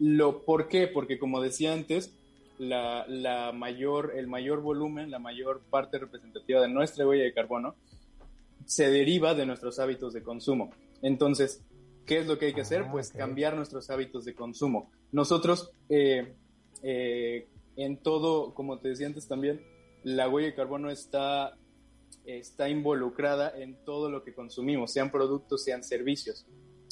Lo, 0.00 0.42
¿Por 0.42 0.66
qué? 0.66 0.88
Porque 0.88 1.18
como 1.18 1.40
decía 1.40 1.72
antes, 1.72 2.12
la, 2.58 3.06
la, 3.06 3.52
mayor, 3.52 4.14
el 4.16 4.26
mayor 4.26 4.62
volumen, 4.62 5.12
la 5.12 5.20
mayor 5.20 5.60
parte 5.70 5.98
representativa 5.98 6.60
de 6.60 6.68
nuestra 6.68 7.06
huella 7.06 7.22
de 7.22 7.32
carbono 7.32 7.76
se 8.66 8.90
deriva 8.90 9.34
de 9.34 9.46
nuestros 9.46 9.78
hábitos 9.78 10.12
de 10.12 10.22
consumo. 10.22 10.72
Entonces, 11.02 11.62
¿qué 12.06 12.18
es 12.18 12.26
lo 12.26 12.38
que 12.38 12.46
hay 12.46 12.54
que 12.54 12.62
hacer? 12.62 12.82
Ah, 12.82 12.92
pues 12.92 13.10
cambiar 13.12 13.56
nuestros 13.56 13.90
hábitos 13.90 14.24
de 14.24 14.34
consumo. 14.34 14.90
Nosotros, 15.12 15.72
eh, 15.88 16.34
eh, 16.82 17.48
en 17.76 17.96
todo, 17.98 18.54
como 18.54 18.78
te 18.78 18.88
decía 18.88 19.06
antes 19.06 19.26
también, 19.28 19.60
la 20.02 20.28
huella 20.28 20.48
de 20.48 20.54
carbono 20.54 20.90
está, 20.90 21.56
está 22.24 22.68
involucrada 22.68 23.52
en 23.58 23.76
todo 23.84 24.10
lo 24.10 24.22
que 24.22 24.34
consumimos, 24.34 24.92
sean 24.92 25.10
productos, 25.10 25.64
sean 25.64 25.82
servicios. 25.82 26.46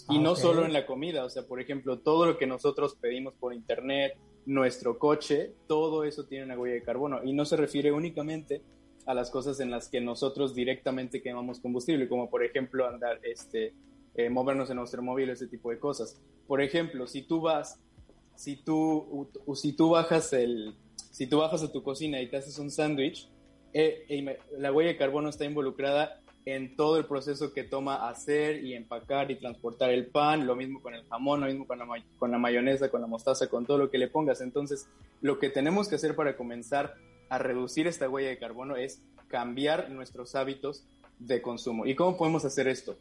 Y 0.09 0.19
no 0.19 0.35
solo 0.35 0.65
en 0.65 0.73
la 0.73 0.87
comida, 0.87 1.25
o 1.25 1.31
sea, 1.31 1.47
por 1.47 1.61
ejemplo, 1.61 2.01
todo 2.01 2.27
lo 2.27 2.37
que 2.37 2.47
nosotros 2.47 2.97
pedimos 3.01 3.35
por 3.35 3.55
internet, 3.55 4.15
nuestro 4.47 4.99
coche, 4.99 5.55
todo 5.69 6.05
eso 6.05 6.25
tiene 6.25 6.47
una 6.47 6.59
huella 6.59 6.75
de 6.75 6.83
carbono 6.83 7.21
y 7.23 7.33
no 7.33 7.45
se 7.45 7.57
refiere 7.57 7.93
únicamente 7.93 8.63
a 9.07 9.15
las 9.15 9.31
cosas 9.31 9.61
en 9.61 9.71
las 9.71 9.89
que 9.89 10.01
nosotros 10.01 10.55
directamente 10.55 11.23
quemamos 11.23 11.61
combustible, 11.61 12.09
como 12.09 12.31
por 12.31 12.45
ejemplo 12.45 12.89
andar, 12.89 13.21
este, 13.23 13.75
eh, 14.15 14.31
movernos 14.31 14.71
en 14.71 14.77
nuestro 14.77 15.03
móvil, 15.03 15.31
ese 15.31 15.47
tipo 15.47 15.71
de 15.71 15.79
cosas. 15.79 16.21
Por 16.47 16.61
ejemplo, 16.61 17.07
si 17.07 17.23
tú 17.23 17.41
vas, 17.41 17.81
si 18.35 18.57
tú, 18.57 19.29
si 19.55 19.73
tú 19.73 19.91
bajas 19.91 20.33
el, 20.33 20.75
si 20.97 21.27
tú 21.27 21.39
bajas 21.39 21.63
a 21.63 21.73
tu 21.73 21.83
cocina 21.83 22.21
y 22.21 22.29
te 22.29 22.37
haces 22.37 22.59
un 22.59 22.71
sándwich, 22.71 23.29
eh, 23.73 24.05
eh, 24.09 24.39
la 24.59 24.73
huella 24.73 24.91
de 24.91 24.97
carbono 24.97 25.29
está 25.29 25.45
involucrada 25.45 26.21
en 26.45 26.75
todo 26.75 26.97
el 26.97 27.07
proceso 27.07 27.53
que 27.53 27.63
toma 27.63 28.09
hacer 28.09 28.65
y 28.65 28.75
empacar 28.75 29.31
y 29.31 29.37
transportar 29.37 29.91
el 29.91 30.07
pan, 30.07 30.47
lo 30.47 30.57
mismo 30.57 30.83
con 30.83 30.95
el 30.95 31.05
jamón, 31.05 31.41
lo 31.41 31.47
mismo 31.47 31.67
con 31.67 31.79
la, 31.79 31.87
con 32.19 32.31
la 32.31 32.39
mayonesa, 32.39 32.91
con 32.91 33.01
la 33.01 33.07
mostaza, 33.07 33.49
con 33.49 33.65
todo 33.65 33.79
lo 33.79 33.91
que 33.91 33.99
le 33.99 34.09
pongas. 34.09 34.41
Entonces, 34.41 34.89
lo 35.21 35.39
que 35.39 35.51
tenemos 35.51 35.89
que 35.89 35.95
hacer 35.95 36.17
para 36.17 36.37
comenzar 36.37 36.95
a 37.29 37.39
reducir 37.39 37.87
esta 37.87 38.09
huella 38.09 38.29
de 38.29 38.39
carbono 38.39 38.77
es 38.77 39.01
cambiar 39.29 39.91
nuestros 39.91 40.35
hábitos 40.35 40.85
de 41.19 41.41
consumo. 41.41 41.87
¿Y 41.87 41.95
cómo 41.95 42.17
podemos 42.17 42.45
hacer 42.45 42.67
esto? 42.67 42.97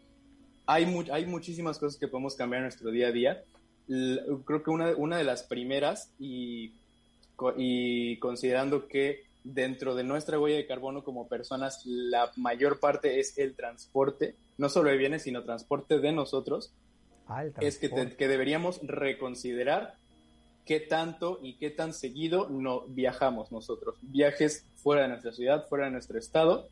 Hay, 0.66 0.86
hay 1.12 1.26
muchísimas 1.26 1.80
cosas 1.80 2.00
que 2.00 2.08
podemos 2.08 2.36
cambiar 2.36 2.60
en 2.60 2.66
nuestro 2.66 2.92
día 2.92 3.08
a 3.08 3.12
día. 3.12 3.44
creo 3.88 4.64
que 4.64 4.70
una, 4.70 4.92
una 4.96 5.18
de 5.18 5.24
las 5.24 5.44
primeras, 5.44 6.12
y, 6.20 6.74
y 7.58 8.18
considerando 8.18 8.88
que 8.88 9.24
dentro 9.44 9.96
de 9.96 10.04
nuestra 10.04 10.40
huella 10.40 10.58
de 10.58 10.68
carbono 10.68 11.04
como 11.04 11.28
personas, 11.28 11.82
la 11.86 12.32
mayor 12.36 12.80
parte 12.80 13.20
es 13.20 13.38
el 13.38 13.56
transporte, 13.56 14.36
no 14.58 14.70
solo 14.70 14.90
de 14.90 14.98
bienes, 14.98 15.24
sino 15.24 15.44
transporte 15.44 16.00
de 16.00 16.12
nosotros, 16.12 16.72
ah, 17.28 17.46
es 17.60 17.78
que, 17.78 17.90
que, 17.90 18.28
deberíamos 18.28 18.80
reconsiderar 18.84 19.96
qué 20.66 20.80
tanto 20.80 21.40
y 21.42 21.56
qué 21.56 21.72
tan 21.72 21.94
seguido 21.94 22.48
no 22.50 22.82
viajamos 22.88 23.52
nosotros. 23.52 23.96
Viajes 24.02 24.66
fuera 24.76 25.04
de 25.04 25.08
nuestra 25.10 25.34
ciudad, 25.34 25.68
fuera 25.68 25.86
de 25.86 25.92
nuestro 25.92 26.20
estado 26.20 26.70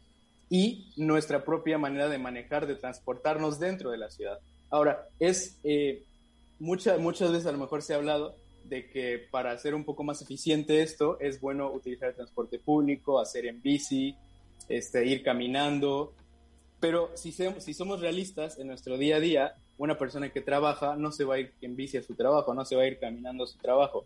y 0.50 0.92
nuestra 0.98 1.44
propia 1.46 1.78
manera 1.78 2.10
de 2.10 2.18
manejar, 2.18 2.66
de 2.66 2.76
transportarnos 2.76 3.60
dentro 3.60 3.92
de 3.92 3.98
la 3.98 4.10
ciudad. 4.10 4.40
Ahora, 4.70 5.08
es 5.20 5.60
eh, 5.64 6.04
muchas 6.60 7.32
veces 7.32 7.46
a 7.46 7.52
lo 7.52 7.58
mejor 7.58 7.82
se 7.82 7.94
ha 7.94 7.98
hablado 7.98 8.36
de 8.64 8.90
que 8.90 9.28
para 9.32 9.52
hacer 9.52 9.74
un 9.74 9.84
poco 9.84 10.04
más 10.04 10.22
eficiente 10.22 10.82
esto 10.82 11.20
es 11.20 11.42
bueno 11.42 11.72
utilizar 11.72 12.10
el 12.10 12.16
transporte 12.16 12.60
público, 12.60 13.20
hacer 13.20 13.46
en 13.46 13.62
bici, 13.62 14.16
este, 14.68 15.06
ir 15.06 15.24
caminando. 15.24 16.14
Pero 16.80 17.12
si, 17.16 17.32
si 17.32 17.74
somos 17.74 18.02
realistas 18.02 18.58
en 18.60 18.68
nuestro 18.68 18.98
día 18.98 19.18
a 19.18 19.20
día, 19.20 19.56
una 19.78 19.98
persona 19.98 20.30
que 20.30 20.42
trabaja 20.42 20.96
no 20.96 21.12
se 21.12 21.24
va 21.24 21.36
a 21.36 21.40
ir 21.40 21.54
en 21.62 21.76
bici 21.76 21.98
a 21.98 22.04
su 22.04 22.16
trabajo, 22.16 22.54
no 22.54 22.66
se 22.66 22.76
va 22.76 22.84
a 22.84 22.88
ir 22.88 23.00
caminando 23.00 23.44
a 23.44 23.48
su 23.48 23.58
trabajo. 23.58 24.06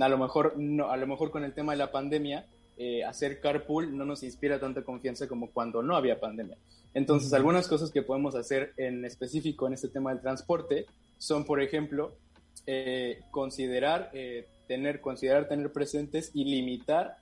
A 0.00 0.08
lo 0.08 0.18
mejor, 0.18 0.54
no, 0.56 0.90
a 0.90 0.96
lo 0.96 1.06
mejor 1.06 1.30
con 1.30 1.44
el 1.44 1.54
tema 1.54 1.72
de 1.72 1.78
la 1.78 1.90
pandemia, 1.90 2.46
eh, 2.84 3.04
hacer 3.04 3.38
carpool 3.38 3.96
no 3.96 4.04
nos 4.04 4.24
inspira 4.24 4.58
tanta 4.58 4.82
confianza 4.82 5.28
como 5.28 5.52
cuando 5.52 5.84
no 5.84 5.94
había 5.94 6.18
pandemia. 6.18 6.56
Entonces, 6.94 7.32
algunas 7.32 7.68
cosas 7.68 7.92
que 7.92 8.02
podemos 8.02 8.34
hacer 8.34 8.72
en 8.76 9.04
específico 9.04 9.68
en 9.68 9.74
este 9.74 9.86
tema 9.86 10.10
del 10.10 10.20
transporte 10.20 10.86
son, 11.16 11.44
por 11.44 11.62
ejemplo, 11.62 12.16
eh, 12.66 13.20
considerar, 13.30 14.10
eh, 14.14 14.48
tener, 14.66 15.00
considerar 15.00 15.46
tener 15.46 15.70
presentes 15.70 16.32
y 16.34 16.44
limitar, 16.44 17.18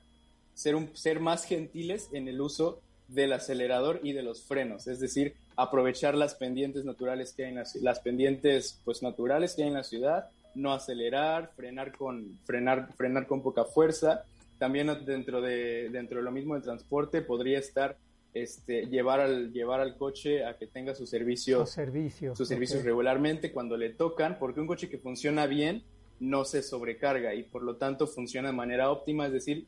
ser, 0.55 0.77
un, 0.77 0.97
ser 0.97 1.21
más 1.21 1.45
gentiles 1.45 2.09
en 2.15 2.27
el 2.29 2.41
uso 2.41 2.81
del 3.09 3.35
acelerador 3.35 4.01
y 4.03 4.15
de 4.15 4.23
los 4.23 4.43
frenos, 4.45 4.87
es 4.87 4.99
decir, 4.99 5.35
aprovechar 5.57 6.15
las 6.15 6.37
pendientes 6.37 6.87
naturales 6.87 7.35
que 7.35 7.45
hay 7.45 7.51
en 7.51 7.57
las, 7.57 7.75
las 7.77 8.01
pendientes 8.01 8.81
pues 8.87 9.03
naturales 9.03 9.55
que 9.55 9.65
hay 9.65 9.69
en 9.69 9.75
la 9.75 9.85
ciudad, 9.85 10.31
no 10.55 10.73
acelerar, 10.73 11.51
frenar 11.55 11.93
con 11.93 12.39
frenar 12.47 12.95
frenar 12.95 13.27
con 13.27 13.43
poca 13.43 13.65
fuerza. 13.65 14.25
También 14.61 14.91
dentro 15.07 15.41
de 15.41 15.89
dentro 15.89 16.19
de 16.19 16.23
lo 16.23 16.31
mismo 16.31 16.53
del 16.53 16.63
transporte 16.63 17.23
podría 17.23 17.59
estar 17.59 17.97
este, 18.35 18.87
llevar, 18.87 19.21
al, 19.21 19.53
llevar 19.53 19.81
al 19.81 19.97
coche 19.97 20.45
a 20.45 20.59
que 20.59 20.67
tenga 20.67 20.95
sus 20.95 21.09
servicios, 21.09 21.71
servicios, 21.71 22.37
sus 22.37 22.47
servicios 22.47 22.85
regularmente 22.85 23.53
cuando 23.53 23.79
le 23.79 23.89
tocan, 23.89 24.39
porque 24.39 24.61
un 24.61 24.67
coche 24.67 24.91
que 24.91 24.99
funciona 24.99 25.47
bien 25.47 25.83
no 26.21 26.45
se 26.45 26.63
sobrecarga 26.63 27.35
y 27.35 27.43
por 27.43 27.63
lo 27.63 27.77
tanto 27.77 28.07
funciona 28.07 28.51
de 28.51 28.55
manera 28.55 28.91
óptima, 28.91 29.27
es 29.27 29.33
decir, 29.33 29.67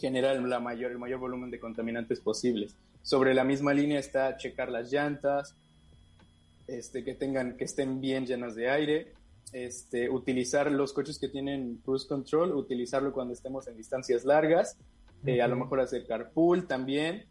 genera 0.00 0.34
la 0.34 0.58
mayor, 0.58 0.90
el 0.90 0.98
mayor 0.98 1.20
volumen 1.20 1.52
de 1.52 1.60
contaminantes 1.60 2.18
posibles. 2.20 2.74
Sobre 3.02 3.32
la 3.32 3.44
misma 3.44 3.72
línea 3.72 4.00
está 4.00 4.36
checar 4.36 4.70
las 4.70 4.92
llantas, 4.92 5.54
este, 6.66 7.04
que, 7.04 7.14
tengan, 7.14 7.56
que 7.56 7.64
estén 7.64 8.00
bien 8.00 8.26
llenas 8.26 8.56
de 8.56 8.68
aire, 8.68 9.12
este, 9.52 10.08
utilizar 10.08 10.70
los 10.70 10.92
coches 10.92 11.18
que 11.18 11.28
tienen 11.28 11.80
cruise 11.84 12.06
control, 12.06 12.52
utilizarlo 12.52 13.12
cuando 13.12 13.34
estemos 13.34 13.66
en 13.68 13.76
distancias 13.76 14.24
largas, 14.24 14.76
eh, 15.26 15.42
a 15.42 15.48
lo 15.48 15.56
mejor 15.56 15.80
hacer 15.80 16.06
carpool 16.06 16.66
también, 16.66 17.26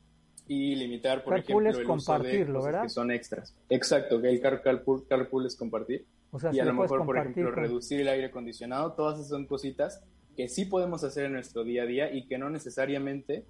y 0.48 0.76
limitar, 0.76 1.24
por 1.24 1.38
ejemplo, 1.38 1.70
el 1.70 1.76
uso 1.90 2.18
de 2.18 2.46
cosas 2.46 2.82
que 2.82 2.90
son 2.90 3.12
extras. 3.12 3.56
Exacto, 3.70 4.20
que 4.20 4.30
el 4.30 4.42
car 4.42 4.64
carpool, 4.64 5.06
carpool 5.08 5.46
es 5.46 5.56
compartir. 5.56 6.08
y 6.52 6.60
a 6.60 6.66
lo 6.66 6.74
mejor, 6.74 7.06
por 7.06 7.18
ejemplo, 7.18 7.52
reducir 7.52 8.02
el 8.02 8.08
aire 8.08 8.26
acondicionado, 8.26 8.94
todas 8.94 9.20
esas 9.20 9.30
son 9.30 9.46
cositas 9.46 10.02
que 10.36 10.50
sí 10.50 10.66
podemos 10.66 11.04
hacer 11.04 11.26
en 11.26 11.34
nuestro 11.34 11.64
día 11.64 11.84
a 11.84 11.86
día 11.86 12.12
y 12.12 12.26
que 12.26 12.40
no 12.40 12.50
necesariamente 12.50 13.46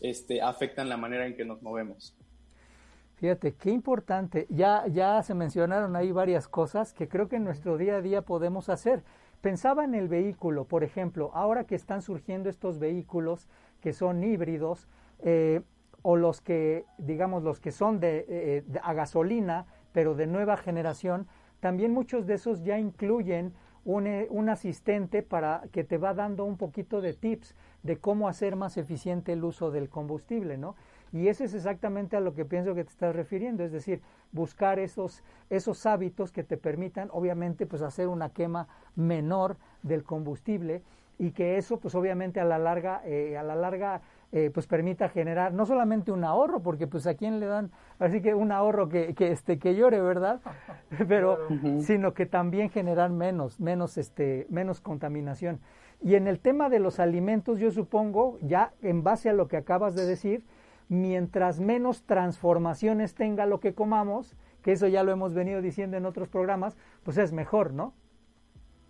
este, 0.00 0.40
afectan 0.40 0.88
la 0.88 0.96
manera 0.96 1.26
en 1.26 1.34
que 1.34 1.44
nos 1.44 1.60
movemos. 1.60 2.16
Fíjate, 3.18 3.54
qué 3.54 3.70
importante. 3.72 4.46
Ya, 4.48 4.86
ya 4.86 5.20
se 5.24 5.34
mencionaron 5.34 5.96
ahí 5.96 6.12
varias 6.12 6.46
cosas 6.46 6.92
que 6.92 7.08
creo 7.08 7.28
que 7.28 7.36
en 7.36 7.44
nuestro 7.44 7.76
día 7.76 7.96
a 7.96 8.00
día 8.00 8.22
podemos 8.22 8.68
hacer. 8.68 9.02
Pensaba 9.40 9.84
en 9.84 9.96
el 9.96 10.06
vehículo, 10.06 10.66
por 10.66 10.84
ejemplo, 10.84 11.32
ahora 11.34 11.64
que 11.64 11.74
están 11.74 12.00
surgiendo 12.00 12.48
estos 12.48 12.78
vehículos 12.78 13.48
que 13.80 13.92
son 13.92 14.22
híbridos, 14.22 14.86
eh, 15.20 15.62
o 16.02 16.14
los 16.14 16.40
que, 16.40 16.84
digamos, 16.96 17.42
los 17.42 17.58
que 17.58 17.72
son 17.72 17.98
de, 17.98 18.24
eh, 18.28 18.64
a 18.82 18.92
gasolina, 18.92 19.66
pero 19.92 20.14
de 20.14 20.28
nueva 20.28 20.56
generación, 20.56 21.26
también 21.58 21.92
muchos 21.92 22.24
de 22.24 22.34
esos 22.34 22.62
ya 22.62 22.78
incluyen 22.78 23.52
un, 23.84 24.06
eh, 24.06 24.28
un, 24.30 24.48
asistente 24.48 25.24
para 25.24 25.62
que 25.72 25.82
te 25.82 25.98
va 25.98 26.14
dando 26.14 26.44
un 26.44 26.56
poquito 26.56 27.00
de 27.00 27.14
tips 27.14 27.56
de 27.82 27.98
cómo 27.98 28.28
hacer 28.28 28.54
más 28.54 28.76
eficiente 28.76 29.32
el 29.32 29.42
uso 29.42 29.72
del 29.72 29.88
combustible, 29.88 30.56
¿no? 30.56 30.76
Y 31.12 31.28
eso 31.28 31.44
es 31.44 31.54
exactamente 31.54 32.16
a 32.16 32.20
lo 32.20 32.34
que 32.34 32.44
pienso 32.44 32.74
que 32.74 32.84
te 32.84 32.90
estás 32.90 33.14
refiriendo, 33.14 33.64
es 33.64 33.72
decir, 33.72 34.00
buscar 34.32 34.78
esos, 34.78 35.22
esos 35.50 35.86
hábitos 35.86 36.32
que 36.32 36.44
te 36.44 36.56
permitan, 36.56 37.08
obviamente, 37.12 37.66
pues 37.66 37.82
hacer 37.82 38.08
una 38.08 38.30
quema 38.30 38.68
menor 38.94 39.56
del 39.82 40.04
combustible 40.04 40.82
y 41.18 41.32
que 41.32 41.56
eso 41.56 41.78
pues 41.78 41.94
obviamente 41.94 42.40
a 42.40 42.44
la 42.44 42.58
larga, 42.58 43.02
eh, 43.04 43.36
a 43.36 43.42
la 43.42 43.56
larga 43.56 44.00
eh, 44.30 44.50
pues 44.52 44.66
permita 44.66 45.08
generar 45.08 45.52
no 45.52 45.66
solamente 45.66 46.12
un 46.12 46.22
ahorro, 46.22 46.60
porque 46.60 46.86
pues 46.86 47.06
a 47.06 47.14
quién 47.14 47.40
le 47.40 47.46
dan, 47.46 47.70
así 47.98 48.20
que 48.20 48.34
un 48.34 48.52
ahorro 48.52 48.88
que, 48.88 49.14
que, 49.14 49.32
este, 49.32 49.58
que 49.58 49.74
llore, 49.74 50.00
¿verdad? 50.00 50.40
Pero, 51.08 51.38
sino 51.80 52.12
que 52.12 52.26
también 52.26 52.68
generar 52.68 53.10
menos, 53.10 53.58
menos, 53.58 53.96
este, 53.96 54.46
menos 54.50 54.80
contaminación. 54.80 55.60
Y 56.00 56.14
en 56.14 56.28
el 56.28 56.38
tema 56.38 56.68
de 56.68 56.78
los 56.78 57.00
alimentos, 57.00 57.58
yo 57.58 57.70
supongo, 57.70 58.38
ya 58.42 58.72
en 58.82 59.02
base 59.02 59.30
a 59.30 59.32
lo 59.32 59.48
que 59.48 59.56
acabas 59.56 59.94
de 59.96 60.06
decir, 60.06 60.44
mientras 60.88 61.60
menos 61.60 62.02
transformaciones 62.02 63.14
tenga 63.14 63.46
lo 63.46 63.60
que 63.60 63.74
comamos, 63.74 64.34
que 64.62 64.72
eso 64.72 64.86
ya 64.88 65.02
lo 65.02 65.12
hemos 65.12 65.34
venido 65.34 65.62
diciendo 65.62 65.96
en 65.96 66.06
otros 66.06 66.28
programas, 66.28 66.76
pues 67.02 67.18
es 67.18 67.32
mejor, 67.32 67.72
¿no? 67.72 67.94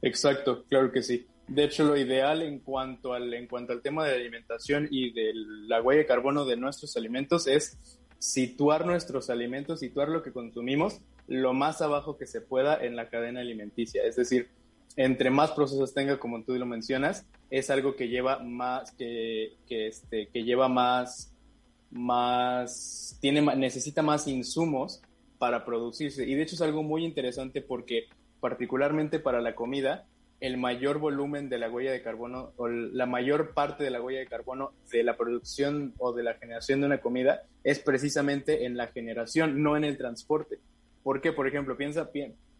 Exacto, 0.02 0.64
claro 0.68 0.92
que 0.92 1.02
sí. 1.02 1.26
De 1.46 1.64
hecho, 1.64 1.84
lo 1.84 1.96
ideal 1.96 2.42
en 2.42 2.60
cuanto 2.60 3.14
al, 3.14 3.32
en 3.32 3.46
cuanto 3.46 3.72
al 3.72 3.80
tema 3.80 4.04
de 4.04 4.12
la 4.12 4.16
alimentación 4.18 4.86
y 4.90 5.12
de 5.12 5.32
la 5.34 5.80
huella 5.80 6.00
de 6.00 6.06
carbono 6.06 6.44
de 6.44 6.56
nuestros 6.56 6.96
alimentos 6.96 7.46
es 7.46 7.98
situar 8.18 8.84
nuestros 8.84 9.30
alimentos, 9.30 9.80
situar 9.80 10.08
lo 10.08 10.22
que 10.22 10.32
consumimos 10.32 11.00
lo 11.28 11.52
más 11.52 11.80
abajo 11.82 12.16
que 12.16 12.26
se 12.26 12.40
pueda 12.40 12.82
en 12.82 12.96
la 12.96 13.08
cadena 13.08 13.40
alimenticia. 13.40 14.02
Es 14.04 14.16
decir, 14.16 14.48
entre 14.96 15.30
más 15.30 15.52
procesos 15.52 15.94
tenga, 15.94 16.18
como 16.18 16.42
tú 16.42 16.54
lo 16.54 16.66
mencionas, 16.66 17.26
es 17.50 17.70
algo 17.70 17.94
que 17.94 18.08
lleva 18.08 18.40
más, 18.40 18.92
que, 18.92 19.52
que, 19.66 19.86
este, 19.86 20.28
que 20.28 20.42
lleva 20.42 20.68
más, 20.68 21.32
más, 21.90 23.18
tiene, 23.20 23.42
necesita 23.56 24.02
más 24.02 24.26
insumos 24.26 25.02
para 25.38 25.64
producirse. 25.64 26.26
Y 26.26 26.34
de 26.34 26.42
hecho 26.42 26.54
es 26.54 26.62
algo 26.62 26.82
muy 26.82 27.04
interesante 27.04 27.62
porque 27.62 28.08
particularmente 28.40 29.18
para 29.18 29.40
la 29.40 29.54
comida, 29.54 30.06
el 30.40 30.56
mayor 30.56 30.98
volumen 30.98 31.48
de 31.48 31.58
la 31.58 31.68
huella 31.68 31.90
de 31.90 32.02
carbono 32.02 32.52
o 32.56 32.68
la 32.68 33.06
mayor 33.06 33.54
parte 33.54 33.82
de 33.82 33.90
la 33.90 34.00
huella 34.00 34.20
de 34.20 34.26
carbono 34.26 34.72
de 34.90 35.02
la 35.02 35.16
producción 35.16 35.94
o 35.98 36.12
de 36.12 36.22
la 36.22 36.34
generación 36.34 36.80
de 36.80 36.86
una 36.86 37.00
comida 37.00 37.42
es 37.64 37.80
precisamente 37.80 38.64
en 38.64 38.76
la 38.76 38.86
generación, 38.88 39.62
no 39.62 39.76
en 39.76 39.84
el 39.84 39.98
transporte. 39.98 40.58
¿Por 41.02 41.20
qué? 41.20 41.32
Por 41.32 41.48
ejemplo, 41.48 41.76
piensa, 41.76 42.08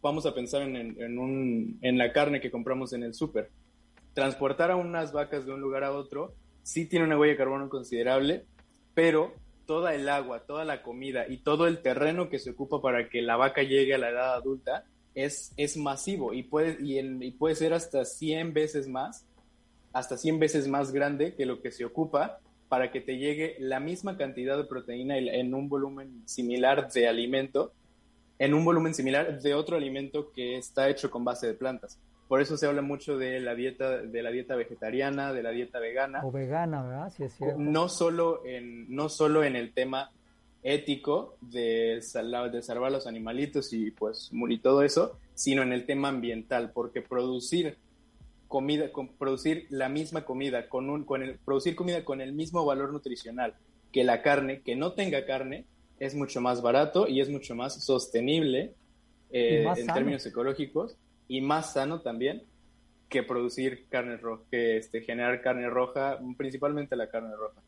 vamos 0.03 0.27
a 0.27 0.35
pensar 0.35 0.63
en, 0.63 0.77
en, 0.77 1.19
un, 1.19 1.79
en 1.83 1.99
la 1.99 2.13
carne 2.13 2.41
que 2.41 2.51
compramos 2.51 2.93
en 2.93 3.05
el 3.05 3.15
súper. 3.15 3.51
Transportar 4.15 4.73
a 4.73 4.77
unas 4.77 5.13
vacas 5.13 5.47
de 5.47 5.53
un 5.53 5.61
lugar 5.61 5.85
a 5.85 5.93
otro 5.93 6.35
sí 6.63 6.87
tiene 6.87 7.07
una 7.07 7.19
huella 7.19 7.33
de 7.33 7.39
carbono 7.39 7.69
considerable, 7.69 8.45
pero 8.99 9.33
toda 9.65 9.95
el 9.95 10.09
agua, 10.09 10.41
toda 10.41 10.65
la 10.65 10.83
comida 10.83 11.29
y 11.29 11.37
todo 11.37 11.69
el 11.69 11.83
terreno 11.83 12.29
que 12.29 12.41
se 12.41 12.51
ocupa 12.51 12.83
para 12.83 13.09
que 13.09 13.23
la 13.23 13.37
vaca 13.37 13.63
llegue 13.63 13.95
a 13.95 13.99
la 13.99 14.11
edad 14.11 14.35
adulta 14.35 14.87
es, 15.15 15.53
es 15.57 15.77
masivo 15.77 16.35
y 16.35 16.43
puede, 16.43 16.79
y, 16.81 17.31
puede 17.31 17.55
ser 17.55 17.75
hasta 17.75 18.05
100 18.05 18.55
veces 18.55 18.89
más, 18.89 19.25
hasta 19.93 20.17
100 20.17 20.41
veces 20.41 20.67
más 20.67 20.91
grande 20.91 21.37
que 21.37 21.47
lo 21.47 21.63
que 21.63 21.71
se 21.71 21.85
ocupa 21.85 22.41
para 22.69 22.91
que 22.91 23.01
te 23.01 23.19
llegue 23.19 23.55
la 23.61 23.79
misma 23.79 24.17
cantidad 24.17 24.57
de 24.57 24.65
proteína 24.65 25.17
en 25.17 25.55
un 25.55 25.69
volumen 25.69 26.25
similar 26.27 26.91
de 26.91 27.07
alimento, 27.07 27.73
en 28.41 28.53
un 28.53 28.65
volumen 28.65 28.95
similar 28.95 29.41
de 29.41 29.55
otro 29.55 29.77
alimento 29.77 30.33
que 30.33 30.57
está 30.57 30.89
hecho 30.89 31.09
con 31.09 31.25
base 31.25 31.47
de 31.47 31.55
plantas. 31.55 32.01
Por 32.29 32.43
eso 32.43 32.59
se 32.59 32.67
habla 32.67 32.83
mucho 32.83 33.17
de 33.17 33.41
la 33.41 33.55
dieta, 33.55 34.03
de 34.03 34.23
la 34.23 34.31
dieta 34.31 34.55
vegetariana, 34.55 35.33
de 35.33 35.43
la 35.43 35.51
dieta 35.51 35.79
vegana. 35.79 36.21
O 36.23 36.31
vegana, 36.31 36.83
¿verdad? 36.83 37.13
Sí, 37.17 37.25
es 37.25 37.33
cierto. 37.33 37.59
No 37.59 37.89
solo 37.89 38.45
en, 38.45 38.95
no 38.95 39.09
solo 39.09 39.45
en 39.45 39.57
el 39.57 39.73
tema 39.73 40.11
ético 40.63 41.37
de, 41.41 42.03
de 42.53 42.63
salvar 42.63 42.89
a 42.89 42.91
los 42.91 43.07
animalitos 43.07 43.73
y 43.73 43.91
pues 43.91 44.31
y 44.33 44.59
todo 44.59 44.83
eso, 44.83 45.19
sino 45.35 45.63
en 45.63 45.73
el 45.73 45.87
tema 45.87 46.09
ambiental, 46.09 46.73
porque 46.73 47.01
producir 47.01 47.79
comida, 48.49 48.93
con, 48.93 49.09
producir 49.09 49.67
la 49.71 49.89
misma 49.89 50.25
comida, 50.25 50.69
con 50.69 50.91
un, 50.91 51.05
con 51.05 51.23
el, 51.23 51.39
producir 51.39 51.77
comida 51.77 52.05
con 52.05 52.21
el 52.21 52.33
mismo 52.33 52.65
valor 52.65 52.93
nutricional 52.93 53.55
que 53.93 54.05
la 54.05 54.21
carne, 54.21 54.61
que 54.61 54.77
no 54.77 54.93
tenga 54.93 55.25
carne, 55.25 55.65
es 55.99 56.15
mucho 56.15 56.41
más 56.43 56.61
barato 56.61 57.09
y 57.09 57.21
es 57.21 57.31
mucho 57.31 57.55
más 57.55 57.83
sostenible 57.83 58.75
eh, 59.31 59.67
en 59.77 59.87
términos 59.87 60.25
ecológicos 60.27 60.97
y 61.29 61.41
más 61.41 61.75
sano 61.75 62.01
también 62.01 62.43
que 63.09 63.23
producir 63.23 63.87
carne 63.89 64.17
roja, 64.17 64.43
que 64.51 64.77
este, 64.77 65.03
generar 65.03 65.41
carne 65.41 65.69
roja, 65.69 66.19
principalmente 66.37 66.97
la 66.97 67.09
carne 67.09 67.35
roja. 67.37 67.61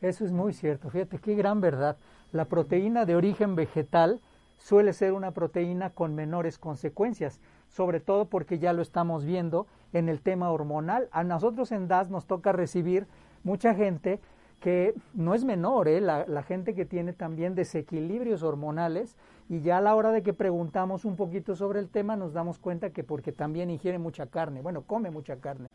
Eso 0.00 0.24
es 0.24 0.32
muy 0.32 0.52
cierto, 0.52 0.90
fíjate 0.90 1.18
qué 1.18 1.34
gran 1.34 1.60
verdad. 1.60 1.96
La 2.32 2.46
proteína 2.46 3.06
de 3.06 3.16
origen 3.16 3.54
vegetal 3.54 4.20
suele 4.58 4.92
ser 4.92 5.12
una 5.12 5.32
proteína 5.32 5.90
con 5.90 6.14
menores 6.14 6.58
consecuencias, 6.58 7.40
sobre 7.68 8.00
todo 8.00 8.26
porque 8.26 8.58
ya 8.58 8.72
lo 8.72 8.82
estamos 8.82 9.24
viendo 9.24 9.66
en 9.92 10.08
el 10.08 10.20
tema 10.20 10.50
hormonal. 10.50 11.08
A 11.12 11.24
nosotros 11.24 11.72
en 11.72 11.88
DAS 11.88 12.10
nos 12.10 12.26
toca 12.26 12.52
recibir 12.52 13.06
mucha 13.42 13.74
gente 13.74 14.20
que 14.60 14.94
no 15.14 15.34
es 15.34 15.44
menor, 15.44 15.86
¿eh? 15.88 16.00
la, 16.00 16.42
gente 16.42 16.74
que 16.74 16.84
tiene 16.84 17.12
también 17.12 17.54
desequilibrios 17.54 18.42
hormonales 18.42 19.16
y 19.48 19.60
ya 19.60 19.78
a 19.78 19.80
la 19.80 19.94
hora 19.94 20.12
de 20.12 20.22
que 20.22 20.32
preguntamos 20.32 21.04
un 21.04 21.16
poquito 21.16 21.54
sobre 21.54 21.78
el 21.78 21.88
tema 21.88 22.16
nos 22.16 22.32
damos 22.32 22.58
cuenta 22.58 22.90
que 22.90 23.04
porque 23.04 23.32
también 23.32 23.70
ingiere 23.70 23.98
mucha 23.98 24.26
carne, 24.26 24.62
bueno, 24.62 24.82
come 24.82 25.10
mucha 25.10 25.36
carne. 25.36 25.68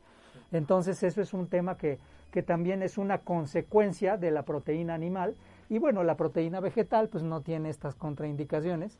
Entonces 0.52 1.02
eso 1.04 1.22
es 1.22 1.34
un 1.34 1.48
tema 1.48 1.78
que, 1.78 2.00
que 2.32 2.44
también 2.44 2.82
es 2.82 2.98
una 2.98 3.20
consecuencia 3.20 4.18
de 4.18 4.32
la 4.32 4.44
proteína 4.44 4.94
animal 4.94 5.36
y 5.70 5.78
bueno, 5.78 6.04
la 6.04 6.18
proteína 6.18 6.60
vegetal 6.60 7.08
pues 7.08 7.24
no 7.24 7.42
tiene 7.42 7.70
estas 7.70 7.96
contraindicaciones, 7.96 8.98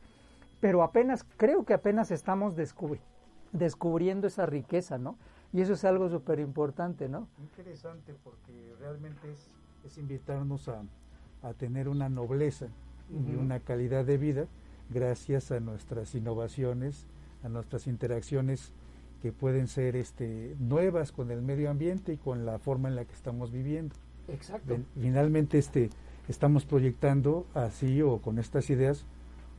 pero 0.60 0.82
apenas, 0.82 1.26
creo 1.36 1.64
que 1.64 1.74
apenas 1.74 2.10
estamos 2.10 2.54
descubriendo 2.56 4.26
esa 4.28 4.46
riqueza, 4.46 4.96
¿no? 4.96 5.18
Y 5.52 5.60
eso 5.60 5.74
es 5.74 5.84
algo 5.84 6.08
súper 6.08 6.40
importante, 6.40 7.08
¿no? 7.08 7.28
Interesante 7.38 8.14
porque 8.24 8.74
realmente 8.78 9.30
es, 9.30 9.54
es 9.86 9.98
invitarnos 9.98 10.68
a, 10.68 10.82
a, 11.42 11.54
tener 11.54 11.88
una 11.88 12.08
nobleza 12.08 12.66
y 13.10 13.34
una 13.34 13.60
calidad 13.60 14.04
de 14.04 14.16
vida 14.16 14.46
gracias 14.90 15.50
a 15.50 15.60
nuestras 15.60 16.14
innovaciones, 16.14 17.06
a 17.42 17.48
nuestras 17.48 17.86
interacciones 17.86 18.72
que 19.22 19.32
pueden 19.32 19.68
ser 19.68 19.96
este, 19.96 20.56
nuevas 20.58 21.12
con 21.12 21.30
el 21.30 21.42
medio 21.42 21.70
ambiente 21.70 22.14
y 22.14 22.16
con 22.16 22.44
la 22.44 22.58
forma 22.58 22.88
en 22.88 22.96
la 22.96 23.04
que 23.04 23.12
estamos 23.12 23.52
viviendo. 23.52 23.94
Exacto. 24.28 24.78
Finalmente, 25.00 25.58
este, 25.58 25.90
estamos 26.28 26.64
proyectando 26.64 27.46
así 27.54 28.02
o 28.02 28.18
con 28.18 28.38
estas 28.38 28.68
ideas 28.70 29.04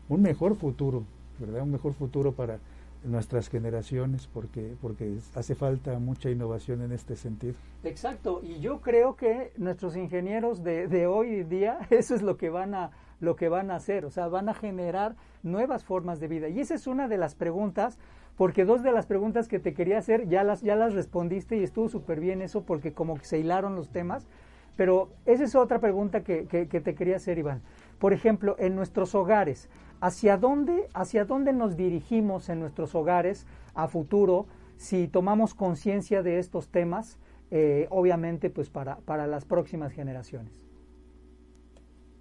un 0.09 0.21
mejor 0.21 0.55
futuro, 0.55 1.03
¿verdad? 1.39 1.63
Un 1.63 1.71
mejor 1.71 1.93
futuro 1.93 2.33
para 2.33 2.59
nuestras 3.03 3.49
generaciones 3.49 4.27
porque 4.27 4.75
porque 4.81 5.17
hace 5.35 5.55
falta 5.55 5.97
mucha 5.99 6.29
innovación 6.29 6.81
en 6.81 6.91
este 6.91 7.15
sentido. 7.15 7.55
Exacto, 7.83 8.41
y 8.43 8.59
yo 8.59 8.81
creo 8.81 9.15
que 9.15 9.51
nuestros 9.57 9.95
ingenieros 9.95 10.63
de, 10.63 10.87
de 10.87 11.07
hoy 11.07 11.43
día 11.43 11.79
eso 11.89 12.15
es 12.15 12.21
lo 12.21 12.37
que 12.37 12.49
van 12.49 12.73
a 12.75 12.91
lo 13.23 13.35
que 13.35 13.49
van 13.49 13.71
a 13.71 13.75
hacer, 13.75 14.05
o 14.05 14.11
sea, 14.11 14.27
van 14.27 14.49
a 14.49 14.53
generar 14.53 15.15
nuevas 15.43 15.83
formas 15.83 16.19
de 16.19 16.27
vida. 16.27 16.49
Y 16.49 16.59
esa 16.59 16.75
es 16.75 16.87
una 16.87 17.07
de 17.07 17.17
las 17.17 17.35
preguntas, 17.35 17.97
porque 18.37 18.65
dos 18.65 18.83
de 18.83 18.91
las 18.91 19.05
preguntas 19.05 19.47
que 19.47 19.59
te 19.59 19.73
quería 19.73 19.97
hacer 19.97 20.27
ya 20.27 20.43
las, 20.43 20.61
ya 20.61 20.75
las 20.75 20.93
respondiste 20.93 21.57
y 21.57 21.63
estuvo 21.63 21.87
súper 21.87 22.19
bien 22.19 22.41
eso, 22.41 22.63
porque 22.63 22.93
como 22.93 23.15
que 23.15 23.25
se 23.25 23.39
hilaron 23.39 23.75
los 23.75 23.89
temas. 23.89 24.27
Pero 24.75 25.09
esa 25.25 25.43
es 25.43 25.55
otra 25.55 25.79
pregunta 25.79 26.21
que, 26.23 26.47
que, 26.47 26.65
te 26.65 26.95
quería 26.95 27.17
hacer, 27.17 27.37
Iván. 27.37 27.61
Por 27.99 28.11
ejemplo, 28.11 28.55
en 28.57 28.75
nuestros 28.75 29.13
hogares, 29.13 29.69
¿hacia 30.03 30.35
dónde, 30.35 30.89
¿hacia 30.93 31.23
dónde 31.23 31.53
nos 31.53 31.77
dirigimos 31.77 32.49
en 32.49 32.59
nuestros 32.59 32.93
hogares 32.93 33.47
a 33.73 33.87
futuro 33.87 34.47
si 34.75 35.07
tomamos 35.07 35.53
conciencia 35.53 36.21
de 36.21 36.39
estos 36.39 36.67
temas, 36.67 37.17
eh, 37.51 37.87
obviamente, 37.89 38.49
pues 38.49 38.69
para, 38.69 38.97
para 38.97 39.27
las 39.27 39.45
próximas 39.45 39.93
generaciones? 39.93 40.51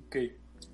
Ok, 0.06 0.16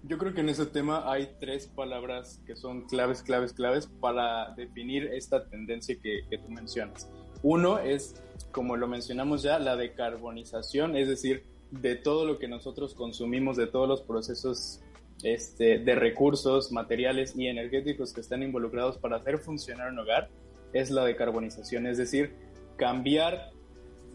yo 0.02 0.18
creo 0.18 0.34
que 0.34 0.42
en 0.42 0.50
ese 0.50 0.66
tema 0.66 1.10
hay 1.10 1.30
tres 1.40 1.66
palabras 1.66 2.42
que 2.46 2.54
son 2.56 2.82
claves, 2.82 3.22
claves, 3.22 3.54
claves 3.54 3.86
para 3.86 4.54
definir 4.54 5.04
esta 5.04 5.48
tendencia 5.48 5.96
que, 6.02 6.26
que 6.28 6.36
tú 6.36 6.50
mencionas. 6.50 7.10
Uno 7.42 7.78
es, 7.78 8.22
como 8.52 8.76
lo 8.76 8.86
mencionamos 8.86 9.42
ya, 9.42 9.58
la 9.58 9.76
decarbonización, 9.76 10.94
es 10.94 11.08
decir, 11.08 11.46
de 11.70 11.96
todo 11.96 12.26
lo 12.26 12.38
que 12.38 12.48
nosotros 12.48 12.94
consumimos, 12.94 13.56
de 13.56 13.66
todos 13.66 13.88
los 13.88 14.02
procesos 14.02 14.82
este, 15.22 15.78
de 15.78 15.94
recursos, 15.94 16.72
materiales 16.72 17.34
y 17.36 17.46
energéticos 17.46 18.12
que 18.12 18.20
están 18.20 18.42
involucrados 18.42 18.98
para 18.98 19.16
hacer 19.16 19.38
funcionar 19.38 19.92
un 19.92 19.98
hogar, 19.98 20.28
es 20.72 20.90
la 20.90 21.04
decarbonización, 21.04 21.86
es 21.86 21.98
decir, 21.98 22.34
cambiar 22.76 23.50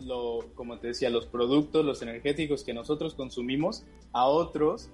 lo, 0.01 0.39
como 0.55 0.79
te 0.79 0.87
decía, 0.87 1.09
los 1.09 1.25
productos, 1.25 1.85
los 1.85 2.01
energéticos 2.01 2.63
que 2.63 2.73
nosotros 2.73 3.15
consumimos 3.15 3.85
a 4.11 4.25
otros 4.25 4.89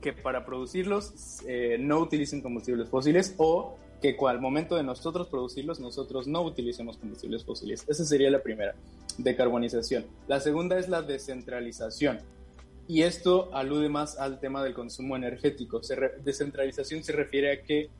que 0.00 0.12
para 0.12 0.44
producirlos 0.44 1.40
eh, 1.46 1.76
no 1.78 2.00
utilicen 2.00 2.40
combustibles 2.40 2.88
fósiles 2.88 3.34
o 3.38 3.76
que 4.02 4.16
al 4.28 4.40
momento 4.40 4.74
de 4.74 4.82
nosotros 4.82 5.28
producirlos 5.28 5.78
nosotros 5.78 6.26
no 6.26 6.42
utilicemos 6.42 6.98
combustibles 6.98 7.44
fósiles. 7.44 7.84
Esa 7.88 8.04
sería 8.04 8.30
la 8.30 8.42
primera, 8.42 8.74
decarbonización. 9.16 10.04
La 10.26 10.40
segunda 10.40 10.78
es 10.78 10.88
la 10.88 11.02
descentralización. 11.02 12.18
Y 12.88 13.02
esto 13.02 13.54
alude 13.54 13.88
más 13.88 14.18
al 14.18 14.40
tema 14.40 14.62
del 14.62 14.74
consumo 14.74 15.16
energético. 15.16 15.80
descentralización 16.24 17.04
se 17.04 17.12
refiere 17.12 17.52
a 17.52 17.62
que 17.62 17.90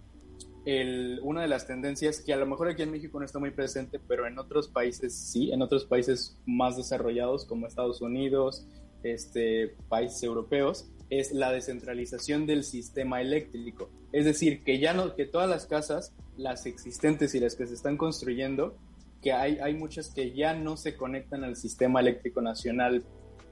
una 1.22 1.42
de 1.42 1.48
las 1.48 1.66
tendencias 1.66 2.20
que 2.20 2.32
a 2.32 2.36
lo 2.36 2.46
mejor 2.46 2.68
aquí 2.68 2.82
en 2.82 2.90
México 2.90 3.18
no 3.18 3.24
está 3.24 3.38
muy 3.38 3.50
presente, 3.50 3.98
pero 4.06 4.26
en 4.26 4.38
otros 4.38 4.68
países 4.68 5.14
sí, 5.14 5.50
en 5.50 5.62
otros 5.62 5.84
países 5.84 6.36
más 6.46 6.76
desarrollados 6.76 7.44
como 7.46 7.66
Estados 7.66 8.00
Unidos, 8.00 8.66
este, 9.02 9.74
países 9.88 10.22
europeos, 10.22 10.88
es 11.10 11.32
la 11.32 11.52
descentralización 11.52 12.46
del 12.46 12.64
sistema 12.64 13.20
eléctrico. 13.20 13.90
Es 14.12 14.24
decir, 14.24 14.62
que 14.62 14.78
ya 14.78 14.94
no, 14.94 15.14
que 15.14 15.26
todas 15.26 15.50
las 15.50 15.66
casas, 15.66 16.14
las 16.36 16.64
existentes 16.66 17.34
y 17.34 17.40
las 17.40 17.56
que 17.56 17.66
se 17.66 17.74
están 17.74 17.96
construyendo, 17.96 18.76
que 19.20 19.32
hay, 19.32 19.58
hay 19.58 19.74
muchas 19.74 20.10
que 20.10 20.32
ya 20.32 20.54
no 20.54 20.76
se 20.76 20.96
conectan 20.96 21.44
al 21.44 21.56
sistema 21.56 22.00
eléctrico 22.00 22.40
nacional 22.40 23.04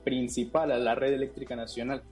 principal, 0.04 0.72
a 0.72 0.78
la 0.78 0.94
red 0.94 1.12
eléctrica 1.12 1.56
nacional, 1.56 2.02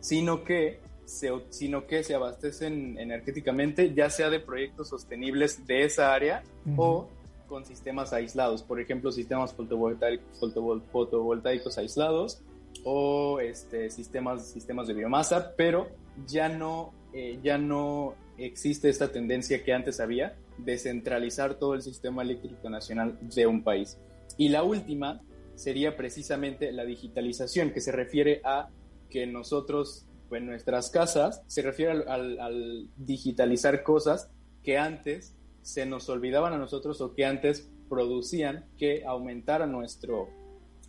sino 0.00 0.44
que 0.44 0.80
se, 1.04 1.30
sino 1.50 1.86
que 1.86 2.02
se 2.04 2.14
abastecen 2.14 2.98
energéticamente, 2.98 3.94
ya 3.94 4.10
sea 4.10 4.30
de 4.30 4.40
proyectos 4.40 4.88
sostenibles 4.88 5.66
de 5.66 5.84
esa 5.84 6.12
área 6.12 6.42
o 6.76 7.08
con 7.46 7.64
sistemas 7.64 8.12
aislados, 8.12 8.62
por 8.62 8.78
ejemplo, 8.78 9.10
sistemas 9.10 9.54
fotovoltaicos, 9.54 11.78
aislados 11.78 12.42
o 12.84 13.40
este, 13.40 13.90
sistemas, 13.90 14.46
sistemas 14.46 14.86
de 14.86 14.94
biomasa, 14.94 15.54
pero 15.56 15.88
ya 16.26 16.50
no, 16.50 16.92
eh, 17.12 17.38
ya 17.42 17.56
no 17.56 18.14
existe 18.36 18.88
esta 18.88 19.10
tendencia 19.10 19.64
que 19.64 19.72
antes 19.72 20.00
había 20.00 20.36
de 20.58 20.76
centralizar 20.76 21.54
todo 21.54 21.74
el 21.74 21.82
sistema 21.82 22.22
eléctrico 22.22 22.68
nacional 22.68 23.16
de 23.20 23.46
un 23.46 23.62
país. 23.62 23.98
Y 24.36 24.50
la 24.50 24.62
última 24.62 25.22
sería 25.58 25.96
precisamente 25.96 26.72
la 26.72 26.84
digitalización, 26.84 27.72
que 27.72 27.80
se 27.80 27.92
refiere 27.92 28.40
a 28.44 28.68
que 29.10 29.26
nosotros 29.26 30.06
en 30.30 30.46
nuestras 30.46 30.90
casas 30.90 31.42
se 31.46 31.62
refiere 31.62 32.04
al, 32.06 32.88
digitalizar 32.96 33.82
cosas 33.82 34.30
que 34.62 34.78
antes 34.78 35.34
se 35.62 35.84
nos 35.84 36.08
olvidaban 36.08 36.52
a 36.52 36.58
nosotros 36.58 37.00
o 37.00 37.14
que 37.14 37.24
antes 37.24 37.70
producían 37.88 38.66
que 38.76 39.04
aumentara 39.04 39.66
nuestro, 39.66 40.28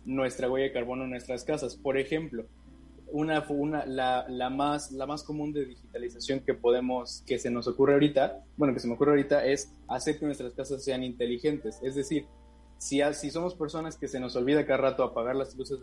nuestra 0.04 0.48
huella 0.48 0.66
de 0.66 0.72
carbono 0.72 1.04
en 1.04 1.10
nuestras 1.10 1.44
casas. 1.44 1.76
Por 1.76 1.98
ejemplo, 1.98 2.46
una, 3.10 3.44
una, 3.48 3.84
la, 3.86 4.26
la, 4.28 4.50
más, 4.50 4.92
la 4.92 5.06
más 5.06 5.24
común 5.24 5.52
de 5.52 5.64
digitalización 5.64 6.40
que 6.40 6.54
podemos, 6.54 7.24
que 7.26 7.38
se 7.38 7.50
nos 7.50 7.66
ocurre 7.66 7.94
ahorita, 7.94 8.44
bueno, 8.56 8.72
que 8.72 8.80
se 8.80 8.86
me 8.86 8.94
ocurre 8.94 9.12
ahorita 9.12 9.44
es 9.44 9.74
hacer 9.88 10.18
que 10.18 10.26
nuestras 10.26 10.52
casas 10.54 10.84
sean 10.84 11.02
inteligentes. 11.02 11.80
Es 11.82 11.96
decir, 11.96 12.26
si, 12.80 13.00
si 13.12 13.30
somos 13.30 13.54
personas 13.54 13.98
que 13.98 14.08
se 14.08 14.18
nos 14.18 14.34
olvida 14.36 14.64
cada 14.64 14.78
rato 14.78 15.04
apagar 15.04 15.36
las 15.36 15.54
luces, 15.54 15.78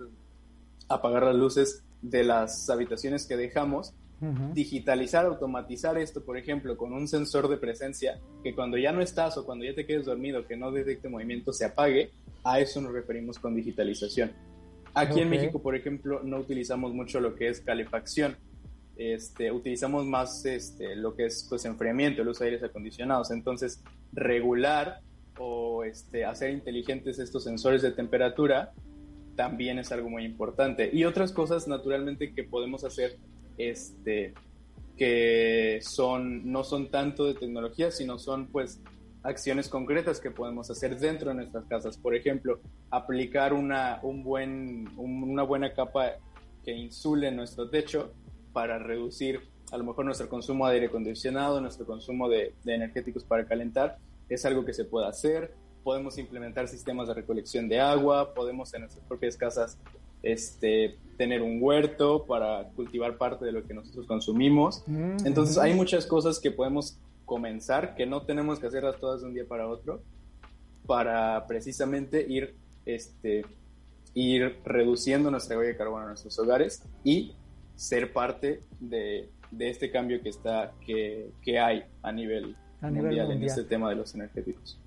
apagar 0.89 1.23
las 1.23 1.35
luces 1.35 1.83
de 2.01 2.23
las 2.23 2.69
habitaciones 2.71 3.27
que 3.27 3.37
dejamos, 3.37 3.93
digitalizar, 4.53 5.25
automatizar 5.25 5.95
esto, 5.99 6.25
por 6.25 6.39
ejemplo, 6.39 6.75
con 6.75 6.91
un 6.91 7.07
sensor 7.07 7.49
de 7.49 7.57
presencia 7.57 8.19
que 8.43 8.55
cuando 8.55 8.75
ya 8.79 8.91
no 8.91 9.01
estás 9.01 9.37
o 9.37 9.45
cuando 9.45 9.63
ya 9.63 9.75
te 9.75 9.85
quedes 9.85 10.07
dormido, 10.07 10.47
que 10.47 10.57
no 10.57 10.71
detecte 10.71 11.07
movimiento, 11.07 11.53
se 11.53 11.65
apague, 11.65 12.09
a 12.43 12.59
eso 12.59 12.81
nos 12.81 12.91
referimos 12.93 13.37
con 13.37 13.55
digitalización. 13.55 14.31
Aquí 14.95 15.19
en 15.19 15.29
México, 15.29 15.61
por 15.61 15.75
ejemplo, 15.75 16.21
no 16.23 16.39
utilizamos 16.39 16.95
mucho 16.95 17.19
lo 17.19 17.35
que 17.35 17.49
es 17.49 17.61
calefacción. 17.61 18.35
Este, 18.95 19.51
utilizamos 19.51 20.03
más 20.07 20.43
este, 20.45 20.95
lo 20.95 21.15
que 21.15 21.27
es 21.27 21.45
pues, 21.47 21.63
enfriamiento, 21.65 22.23
de 22.23 22.45
aires 22.45 22.63
acondicionados. 22.63 23.29
Entonces, 23.29 23.83
regular 24.13 25.01
o 25.39 25.83
este, 25.83 26.25
hacer 26.25 26.51
inteligentes 26.51 27.19
estos 27.19 27.43
sensores 27.43 27.81
de 27.81 27.91
temperatura 27.91 28.73
también 29.35 29.79
es 29.79 29.91
algo 29.91 30.09
muy 30.09 30.25
importante. 30.25 30.89
Y 30.91 31.05
otras 31.05 31.31
cosas, 31.31 31.67
naturalmente, 31.67 32.33
que 32.33 32.43
podemos 32.43 32.83
hacer, 32.83 33.17
este, 33.57 34.33
que 34.97 35.79
son, 35.81 36.51
no 36.51 36.63
son 36.63 36.89
tanto 36.89 37.25
de 37.25 37.35
tecnología, 37.35 37.91
sino 37.91 38.17
son, 38.17 38.47
pues, 38.47 38.81
acciones 39.23 39.67
concretas 39.67 40.19
que 40.19 40.31
podemos 40.31 40.69
hacer 40.71 40.97
dentro 40.97 41.29
de 41.29 41.35
nuestras 41.35 41.65
casas. 41.65 41.97
Por 41.97 42.15
ejemplo, 42.15 42.59
aplicar 42.89 43.53
una, 43.53 43.99
un 44.01 44.23
buen, 44.23 44.89
una 44.97 45.43
buena 45.43 45.73
capa 45.73 46.13
que 46.63 46.71
insule 46.71 47.31
nuestro 47.31 47.69
techo 47.69 48.13
para 48.53 48.79
reducir 48.79 49.41
a 49.71 49.77
lo 49.77 49.83
mejor 49.83 50.05
nuestro 50.05 50.29
consumo 50.29 50.67
de 50.67 50.75
aire 50.75 50.85
acondicionado, 50.87 51.59
nuestro 51.59 51.85
consumo 51.85 52.29
de, 52.29 52.53
de 52.63 52.75
energéticos 52.75 53.23
para 53.23 53.45
calentar. 53.45 53.97
Es 54.29 54.45
algo 54.45 54.65
que 54.65 54.73
se 54.73 54.85
puede 54.85 55.07
hacer 55.07 55.53
podemos 55.87 56.17
implementar 56.17 56.67
sistemas 56.67 57.07
de 57.07 57.13
recolección 57.13 57.69
de 57.69 57.79
agua, 57.79 58.33
podemos 58.33 58.73
en 58.73 58.81
nuestras 58.81 59.05
propias 59.05 59.37
casas 59.37 59.77
este, 60.21 60.97
tener 61.15 61.41
un 61.41 61.59
huerto 61.63 62.25
para 62.25 62.67
cultivar 62.75 63.17
parte 63.17 63.45
de 63.45 63.53
lo 63.53 63.63
que 63.65 63.73
nosotros 63.73 64.05
consumimos. 64.05 64.83
Mm, 64.85 65.25
Entonces 65.25 65.57
hay 65.57 65.73
muchas 65.73 66.05
cosas 66.05 66.41
que 66.41 66.51
podemos 66.51 66.99
comenzar, 67.23 67.95
que 67.95 68.05
no 68.05 68.23
tenemos 68.23 68.59
que 68.59 68.67
hacerlas 68.67 68.99
todas 68.99 69.21
de 69.21 69.27
un 69.27 69.33
día 69.33 69.45
para 69.47 69.69
otro, 69.69 70.01
para 70.85 71.47
precisamente 71.47 72.25
ir, 72.27 72.57
este, 72.85 73.45
ir 74.13 74.57
reduciendo 74.65 75.31
nuestra 75.31 75.57
huella 75.57 75.69
de 75.69 75.77
carbono 75.77 76.01
en 76.01 76.09
nuestros 76.09 76.37
hogares 76.37 76.83
y 77.05 77.33
ser 77.77 78.11
parte 78.11 78.61
de, 78.81 79.29
de 79.51 79.69
este 79.69 79.89
cambio 79.89 80.21
que, 80.21 80.27
está, 80.27 80.73
que, 80.85 81.31
que 81.41 81.59
hay 81.59 81.85
a 82.01 82.11
nivel, 82.11 82.57
mundial 82.81 83.31
en 83.31 83.43
este 83.43 83.63
tema 83.63 83.89
de 83.89 83.95
los 83.95 84.13
energéticos. 84.15 84.79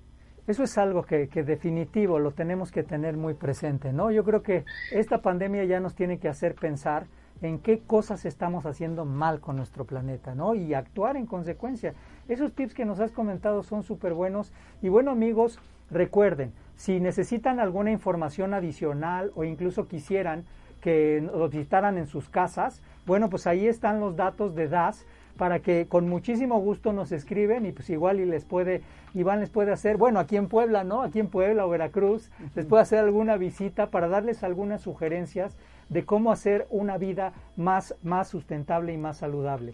Eso 0.47 0.63
es 0.63 0.77
algo 0.77 1.03
que, 1.03 1.27
que, 1.27 1.43
definitivo 1.43 2.17
lo 2.17 2.31
tenemos 2.31 2.71
que 2.71 2.83
tener 2.83 3.15
muy 3.15 3.35
presente, 3.35 3.93
¿no? 3.93 4.11
Yo 4.11 4.23
creo 4.23 4.41
que 4.41 4.65
esta 4.91 5.21
pandemia 5.21 5.65
ya 5.65 5.79
nos 5.79 5.93
tiene 5.93 6.17
que 6.17 6.27
hacer 6.27 6.55
pensar 6.55 7.05
en 7.41 7.59
qué 7.59 7.79
cosas 7.79 8.25
estamos 8.25 8.65
haciendo 8.65 9.05
mal 9.05 9.39
con 9.39 9.57
nuestro 9.57 9.85
planeta, 9.85 10.35
¿no? 10.35 10.55
Y 10.55 10.73
actuar 10.73 11.17
en 11.17 11.25
consecuencia. 11.25 11.93
Esos 12.27 12.53
tips 12.53 12.73
que 12.73 12.85
nos 12.85 12.99
has 12.99 13.11
comentado 13.11 13.63
son 13.63 13.83
súper 13.83 14.13
buenos. 14.13 14.51
Y 14.81 14.89
bueno, 14.89 15.11
amigos, 15.11 15.59
recuerden, 15.89 16.53
si 16.75 16.99
necesitan 16.99 17.59
alguna 17.59 17.91
información 17.91 18.53
adicional 18.53 19.31
o 19.35 19.43
incluso 19.43 19.87
quisieran 19.87 20.45
que 20.81 21.21
lo 21.21 21.49
visitaran 21.49 21.97
en 21.97 22.07
sus 22.07 22.29
casas, 22.29 22.81
bueno, 23.05 23.29
pues 23.29 23.47
ahí 23.47 23.67
están 23.67 23.99
los 23.99 24.15
datos 24.15 24.55
de 24.55 24.67
DAS 24.67 25.05
para 25.37 25.59
que 25.59 25.87
con 25.87 26.07
muchísimo 26.07 26.59
gusto 26.59 26.93
nos 26.93 27.11
escriben 27.11 27.65
y 27.65 27.71
pues 27.71 27.89
igual 27.89 28.19
y 28.19 28.25
les 28.25 28.45
puede, 28.45 28.81
Iván 29.13 29.39
les 29.39 29.49
puede 29.49 29.71
hacer, 29.71 29.97
bueno, 29.97 30.19
aquí 30.19 30.37
en 30.37 30.47
Puebla, 30.47 30.83
¿no? 30.83 31.01
Aquí 31.01 31.19
en 31.19 31.27
Puebla 31.27 31.65
o 31.65 31.69
Veracruz, 31.69 32.29
les 32.55 32.65
puede 32.65 32.83
hacer 32.83 32.99
alguna 32.99 33.37
visita 33.37 33.89
para 33.89 34.07
darles 34.07 34.43
algunas 34.43 34.81
sugerencias 34.81 35.57
de 35.89 36.05
cómo 36.05 36.31
hacer 36.31 36.67
una 36.69 36.97
vida 36.97 37.33
más, 37.57 37.95
más 38.03 38.29
sustentable 38.29 38.93
y 38.93 38.97
más 38.97 39.17
saludable. 39.17 39.73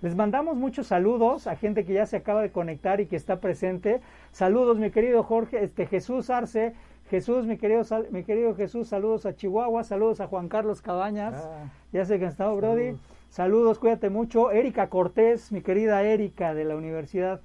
Les 0.00 0.14
mandamos 0.14 0.56
muchos 0.56 0.86
saludos 0.86 1.48
a 1.48 1.56
gente 1.56 1.84
que 1.84 1.92
ya 1.92 2.06
se 2.06 2.16
acaba 2.16 2.40
de 2.40 2.52
conectar 2.52 3.00
y 3.00 3.06
que 3.06 3.16
está 3.16 3.40
presente. 3.40 4.00
Saludos, 4.30 4.78
mi 4.78 4.90
querido 4.90 5.24
Jorge, 5.24 5.64
este 5.64 5.86
Jesús 5.86 6.30
Arce, 6.30 6.74
Jesús, 7.10 7.46
mi 7.46 7.56
querido, 7.56 7.82
mi 8.10 8.22
querido 8.22 8.54
Jesús, 8.54 8.88
saludos 8.88 9.26
a 9.26 9.34
Chihuahua, 9.34 9.82
saludos 9.82 10.20
a 10.20 10.28
Juan 10.28 10.48
Carlos 10.48 10.82
Cabañas. 10.82 11.34
Ah, 11.36 11.64
ya 11.92 12.04
sé 12.04 12.18
que 12.18 12.26
han 12.26 12.30
estado, 12.30 12.54
Brody. 12.56 12.96
Saludos, 13.30 13.78
cuídate 13.78 14.10
mucho. 14.10 14.50
Erika 14.50 14.88
Cortés, 14.88 15.52
mi 15.52 15.60
querida 15.60 16.02
Erika 16.02 16.54
de 16.54 16.64
la 16.64 16.76
universidad. 16.76 17.40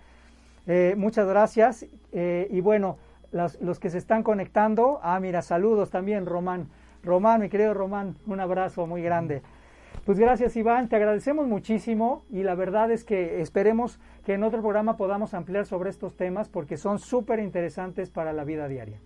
Eh, 0.67 0.95
muchas 0.97 1.27
gracias. 1.27 1.85
Eh, 2.11 2.47
y 2.49 2.61
bueno, 2.61 2.97
los, 3.31 3.61
los, 3.61 3.79
que 3.79 3.89
se 3.89 3.97
están 3.97 4.23
conectando. 4.23 4.99
Ah, 5.03 5.19
mira, 5.19 5.41
saludos 5.41 5.89
también, 5.89 6.25
Román. 6.25 6.69
Román, 7.03 7.41
mi 7.41 7.49
querido 7.49 7.73
Román, 7.73 8.15
un 8.27 8.39
abrazo 8.39 8.87
muy 8.87 9.01
grande. 9.01 9.41
Pues 10.05 10.19
gracias, 10.19 10.55
Iván. 10.57 10.89
Te 10.89 10.97
agradecemos 10.97 11.47
muchísimo 11.47 12.25
y 12.29 12.43
la 12.43 12.55
verdad 12.55 12.91
es 12.91 13.03
que 13.03 13.41
esperemos 13.41 13.99
que 14.25 14.33
en 14.33 14.43
otro 14.43 14.61
programa 14.61 14.97
podamos 14.97 15.33
ampliar 15.33 15.65
sobre 15.65 15.89
estos 15.89 16.15
temas 16.15 16.49
porque 16.49 16.75
son 16.75 16.99
súper 16.99 17.39
interesantes 17.39 18.09
para 18.09 18.33
la 18.33 18.43
vida 18.43 18.67
diaria. 18.67 18.99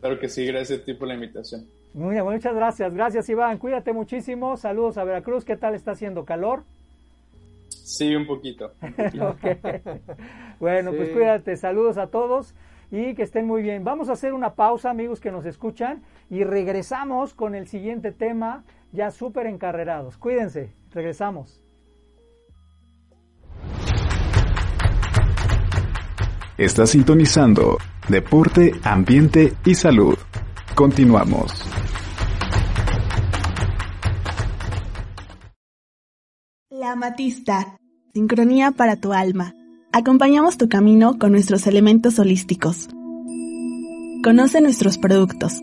Claro 0.00 0.18
que 0.18 0.28
sí, 0.28 0.46
gracias 0.46 0.80
a 0.80 0.84
ti 0.84 0.94
por 0.94 1.08
la 1.08 1.14
invitación. 1.14 1.66
Muy 1.96 2.10
bien, 2.10 2.24
muchas 2.24 2.54
gracias. 2.54 2.92
Gracias, 2.92 3.26
Iván. 3.30 3.56
Cuídate 3.56 3.94
muchísimo. 3.94 4.58
Saludos 4.58 4.98
a 4.98 5.04
Veracruz. 5.04 5.46
¿Qué 5.46 5.56
tal 5.56 5.74
está 5.74 5.92
haciendo 5.92 6.26
calor? 6.26 6.62
Sí, 7.70 8.14
un 8.14 8.26
poquito. 8.26 8.72
Bueno, 10.58 10.92
pues 10.92 11.10
cuídate. 11.10 11.56
Saludos 11.56 11.98
a 11.98 12.06
todos 12.06 12.54
y 12.90 13.14
que 13.14 13.22
estén 13.22 13.46
muy 13.46 13.62
bien. 13.62 13.84
Vamos 13.84 14.08
a 14.08 14.12
hacer 14.12 14.32
una 14.32 14.54
pausa, 14.54 14.90
amigos 14.90 15.20
que 15.20 15.30
nos 15.30 15.44
escuchan, 15.44 16.02
y 16.30 16.44
regresamos 16.44 17.34
con 17.34 17.54
el 17.54 17.66
siguiente 17.66 18.10
tema, 18.10 18.64
ya 18.92 19.10
súper 19.10 19.46
encarrerados. 19.46 20.16
Cuídense, 20.16 20.72
regresamos. 20.92 21.60
Está 26.56 26.86
sintonizando 26.86 27.76
Deporte, 28.08 28.72
Ambiente 28.82 29.52
y 29.66 29.74
Salud. 29.74 30.16
Continuamos. 30.76 31.52
La 36.68 36.92
Amatista. 36.92 37.78
Sincronía 38.12 38.72
para 38.72 38.96
tu 38.96 39.14
alma. 39.14 39.54
Acompañamos 39.90 40.58
tu 40.58 40.68
camino 40.68 41.18
con 41.18 41.32
nuestros 41.32 41.66
elementos 41.66 42.18
holísticos. 42.18 42.88
Conoce 44.22 44.60
nuestros 44.60 44.98
productos. 44.98 45.62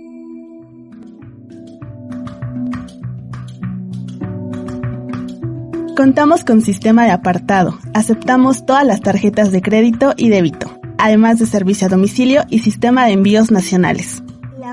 Contamos 5.95 6.43
con 6.43 6.62
sistema 6.62 7.06
de 7.06 7.12
apartado. 7.12 7.78
Aceptamos 7.93 8.65
todas 8.65 8.84
las 8.84 9.02
tarjetas 9.02 9.52
de 9.52 9.62
crédito 9.62 10.15
y 10.17 10.30
débito, 10.30 10.71
además 10.97 11.38
de 11.38 11.45
servicio 11.45 11.86
a 11.86 11.91
domicilio 11.91 12.45
y 12.49 12.60
sistema 12.60 13.06
de 13.06 13.12
envíos 13.12 13.52
nacionales. 13.52 14.22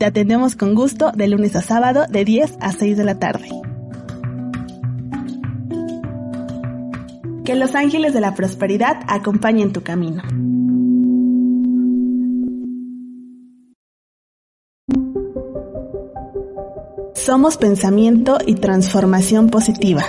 Te 0.00 0.06
atendemos 0.06 0.56
con 0.56 0.74
gusto 0.74 1.12
de 1.12 1.28
lunes 1.28 1.54
a 1.56 1.60
sábado 1.60 2.06
de 2.08 2.24
10 2.24 2.56
a 2.62 2.72
6 2.72 2.96
de 2.96 3.04
la 3.04 3.18
tarde. 3.18 3.50
Que 7.44 7.54
los 7.54 7.74
ángeles 7.74 8.14
de 8.14 8.22
la 8.22 8.34
prosperidad 8.34 9.02
acompañen 9.06 9.74
tu 9.74 9.82
camino. 9.82 10.22
Somos 17.12 17.58
pensamiento 17.58 18.38
y 18.46 18.54
transformación 18.54 19.50
positiva. 19.50 20.02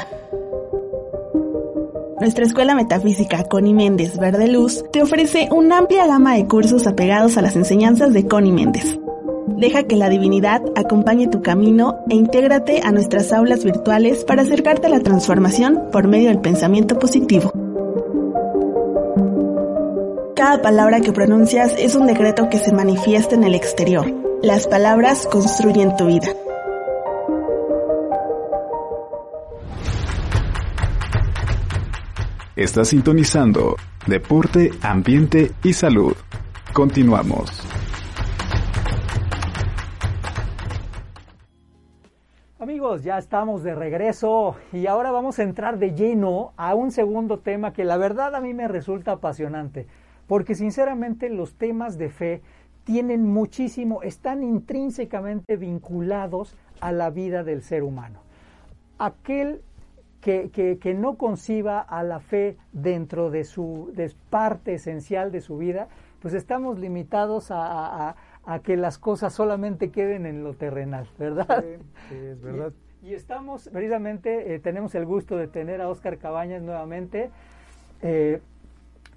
Nuestra 2.21 2.45
escuela 2.45 2.75
metafísica 2.75 3.43
Connie 3.43 3.73
Méndez 3.73 4.17
Verde 4.17 4.47
Luz 4.47 4.85
te 4.93 5.01
ofrece 5.01 5.49
una 5.51 5.79
amplia 5.79 6.07
gama 6.07 6.35
de 6.35 6.47
cursos 6.47 6.87
apegados 6.87 7.35
a 7.37 7.41
las 7.41 7.57
enseñanzas 7.57 8.13
de 8.13 8.25
Connie 8.25 8.53
Méndez. 8.53 9.00
Deja 9.47 9.83
que 9.83 9.95
la 9.95 10.09
divinidad 10.09 10.61
acompañe 10.75 11.27
tu 11.27 11.41
camino 11.41 11.99
e 12.09 12.15
intégrate 12.15 12.81
a 12.83 12.91
nuestras 12.91 13.33
aulas 13.33 13.63
virtuales 13.63 14.23
para 14.23 14.43
acercarte 14.43 14.87
a 14.87 14.89
la 14.89 14.99
transformación 14.99 15.89
por 15.91 16.07
medio 16.07 16.29
del 16.29 16.41
pensamiento 16.41 16.99
positivo. 16.99 17.51
Cada 20.35 20.61
palabra 20.61 21.01
que 21.01 21.11
pronuncias 21.11 21.75
es 21.77 21.95
un 21.95 22.07
decreto 22.07 22.49
que 22.49 22.57
se 22.57 22.73
manifiesta 22.73 23.35
en 23.35 23.43
el 23.43 23.55
exterior. 23.55 24.05
Las 24.41 24.67
palabras 24.67 25.27
construyen 25.27 25.95
tu 25.97 26.07
vida. 26.07 26.27
Está 32.55 32.85
sintonizando 32.85 33.75
Deporte, 34.05 34.71
Ambiente 34.81 35.51
y 35.63 35.73
Salud. 35.73 36.13
Continuamos. 36.73 37.63
Ya 43.03 43.19
estamos 43.19 43.61
de 43.61 43.75
regreso 43.75 44.55
y 44.73 44.87
ahora 44.87 45.11
vamos 45.11 45.37
a 45.37 45.43
entrar 45.43 45.77
de 45.77 45.93
lleno 45.93 46.51
a 46.57 46.73
un 46.73 46.91
segundo 46.91 47.37
tema 47.37 47.73
que 47.73 47.85
la 47.85 47.95
verdad 47.95 48.33
a 48.33 48.41
mí 48.41 48.55
me 48.55 48.67
resulta 48.67 49.11
apasionante, 49.11 49.85
porque 50.25 50.55
sinceramente 50.55 51.29
los 51.29 51.53
temas 51.53 51.99
de 51.99 52.09
fe 52.09 52.41
tienen 52.83 53.31
muchísimo, 53.31 54.01
están 54.01 54.41
intrínsecamente 54.41 55.57
vinculados 55.57 56.57
a 56.79 56.91
la 56.91 57.11
vida 57.11 57.43
del 57.43 57.61
ser 57.61 57.83
humano. 57.83 58.21
Aquel 58.97 59.61
que, 60.19 60.49
que, 60.49 60.93
no 60.95 61.17
conciba 61.17 61.81
a 61.81 62.01
la 62.01 62.19
fe 62.19 62.57
dentro 62.73 63.29
de 63.29 63.43
su 63.43 63.91
de 63.93 64.11
parte 64.31 64.73
esencial 64.73 65.31
de 65.31 65.41
su 65.41 65.57
vida, 65.57 65.87
pues 66.19 66.33
estamos 66.33 66.79
limitados 66.79 67.51
a, 67.51 68.15
que 68.63 68.77
las 68.77 68.97
cosas 68.97 69.33
solamente 69.33 69.91
queden 69.91 70.25
en 70.25 70.43
lo 70.43 70.53
terrenal, 70.53 71.07
¿verdad? 71.17 71.63
Sí, 72.09 72.15
es 72.15 72.41
verdad. 72.43 72.73
Y, 73.03 73.13
estamos, 73.13 73.69
precisamente, 73.71 74.53
eh, 74.53 74.59
tenemos 74.59 74.93
el 74.95 75.05
gusto 75.05 75.37
de 75.37 75.47
tener 75.47 75.81
a 75.81 75.89
Oscar 75.89 76.17
Cabañas 76.17 76.61
nuevamente, 76.61 77.31
eh, 78.01 78.41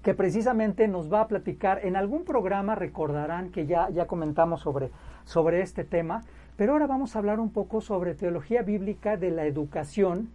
que 0.01 0.13
precisamente 0.13 0.87
nos 0.87 1.11
va 1.11 1.21
a 1.21 1.27
platicar, 1.27 1.85
en 1.85 1.95
algún 1.95 2.25
programa 2.25 2.75
recordarán 2.75 3.51
que 3.51 3.65
ya, 3.65 3.89
ya 3.89 4.05
comentamos 4.07 4.61
sobre, 4.61 4.89
sobre 5.23 5.61
este 5.61 5.83
tema, 5.83 6.23
pero 6.57 6.73
ahora 6.73 6.87
vamos 6.87 7.15
a 7.15 7.19
hablar 7.19 7.39
un 7.39 7.51
poco 7.51 7.81
sobre 7.81 8.15
teología 8.15 8.61
bíblica 8.61 9.17
de 9.17 9.31
la 9.31 9.45
educación, 9.45 10.29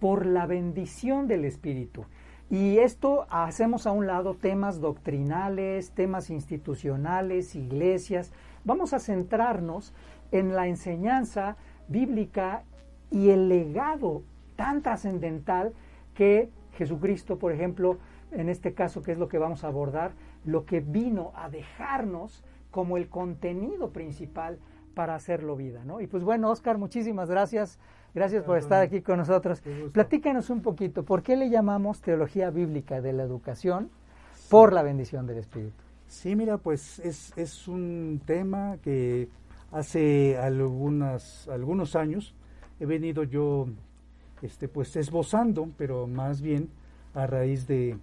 por 0.00 0.26
la 0.26 0.46
bendición 0.46 1.26
del 1.26 1.44
Espíritu. 1.44 2.04
Y 2.48 2.78
esto 2.78 3.26
hacemos 3.28 3.86
a 3.86 3.92
un 3.92 4.06
lado 4.06 4.34
temas 4.34 4.80
doctrinales, 4.80 5.90
temas 5.90 6.30
institucionales, 6.30 7.56
iglesias. 7.56 8.32
Vamos 8.64 8.92
a 8.92 9.00
centrarnos 9.00 9.92
en 10.30 10.54
la 10.54 10.68
enseñanza 10.68 11.56
bíblica 11.88 12.62
y 13.10 13.30
el 13.30 13.48
legado 13.48 14.22
tan 14.54 14.82
trascendental 14.82 15.72
que 16.14 16.50
Jesucristo, 16.76 17.38
por 17.38 17.52
ejemplo, 17.52 17.98
en 18.30 18.48
este 18.48 18.74
caso, 18.74 19.02
que 19.02 19.12
es 19.12 19.18
lo 19.18 19.28
que 19.28 19.38
vamos 19.38 19.64
a 19.64 19.68
abordar, 19.68 20.12
lo 20.44 20.66
que 20.66 20.80
vino 20.80 21.32
a 21.34 21.48
dejarnos 21.48 22.44
como 22.70 22.96
el 22.96 23.08
contenido 23.08 23.90
principal 23.90 24.58
para 24.94 25.14
hacerlo 25.14 25.56
vida, 25.56 25.84
¿no? 25.84 26.00
Y 26.00 26.06
pues 26.06 26.22
bueno, 26.22 26.50
Oscar, 26.50 26.78
muchísimas 26.78 27.28
gracias 27.28 27.78
Gracias 28.16 28.44
por 28.44 28.56
estar 28.56 28.82
aquí 28.82 29.02
con 29.02 29.18
nosotros. 29.18 29.62
Platícanos 29.92 30.48
un 30.48 30.62
poquito, 30.62 31.02
¿por 31.02 31.22
qué 31.22 31.36
le 31.36 31.50
llamamos 31.50 32.00
teología 32.00 32.48
bíblica 32.48 33.02
de 33.02 33.12
la 33.12 33.24
educación 33.24 33.90
por 34.48 34.72
la 34.72 34.82
bendición 34.82 35.26
del 35.26 35.36
Espíritu? 35.36 35.76
Sí, 36.08 36.34
mira, 36.34 36.56
pues 36.56 36.98
es, 37.00 37.36
es 37.36 37.68
un 37.68 38.22
tema 38.24 38.78
que 38.82 39.28
hace 39.70 40.38
algunas, 40.38 41.46
algunos 41.48 41.94
años 41.94 42.34
he 42.80 42.86
venido 42.86 43.22
yo 43.22 43.66
este, 44.40 44.66
pues 44.66 44.96
esbozando, 44.96 45.68
pero 45.76 46.06
más 46.06 46.40
bien 46.40 46.70
a 47.12 47.26
raíz 47.26 47.66
de, 47.66 47.98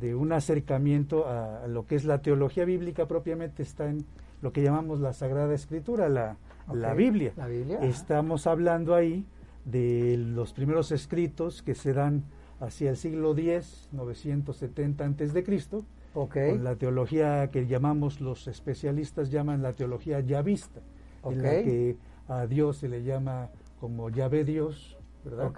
de 0.00 0.14
un 0.14 0.32
acercamiento 0.32 1.28
a, 1.28 1.66
lo 1.66 1.86
que 1.86 1.96
es 1.96 2.06
la 2.06 2.22
teología 2.22 2.64
bíblica 2.64 3.04
propiamente 3.04 3.64
está 3.64 3.90
en 3.90 4.06
lo 4.40 4.50
que 4.50 4.62
llamamos 4.62 5.00
la 5.00 5.12
Sagrada 5.12 5.52
Escritura, 5.52 6.08
la, 6.08 6.38
la 6.72 6.94
Biblia. 6.94 7.34
La 7.36 7.48
Biblia. 7.48 7.80
Estamos 7.82 8.46
hablando 8.46 8.94
ahí 8.94 9.26
de 9.70 10.16
los 10.16 10.52
primeros 10.52 10.92
escritos 10.92 11.62
que 11.62 11.74
se 11.74 11.92
dan 11.92 12.24
hacia 12.60 12.90
el 12.90 12.96
siglo 12.96 13.36
X, 13.36 13.88
970 13.92 15.04
antes 15.04 15.32
de 15.32 15.44
Cristo, 15.44 15.84
con 16.12 16.64
la 16.64 16.76
teología 16.76 17.50
que 17.50 17.66
llamamos 17.66 18.20
los 18.20 18.48
especialistas 18.48 19.30
llaman 19.30 19.62
la 19.62 19.74
teología 19.74 20.20
yavista, 20.20 20.80
en 21.24 21.42
la 21.42 21.50
que 21.50 21.96
a 22.28 22.46
Dios 22.46 22.78
se 22.78 22.88
le 22.88 23.04
llama 23.04 23.50
como 23.80 24.10
Yahvé 24.10 24.44
Dios, 24.44 24.96
¿verdad? 25.24 25.52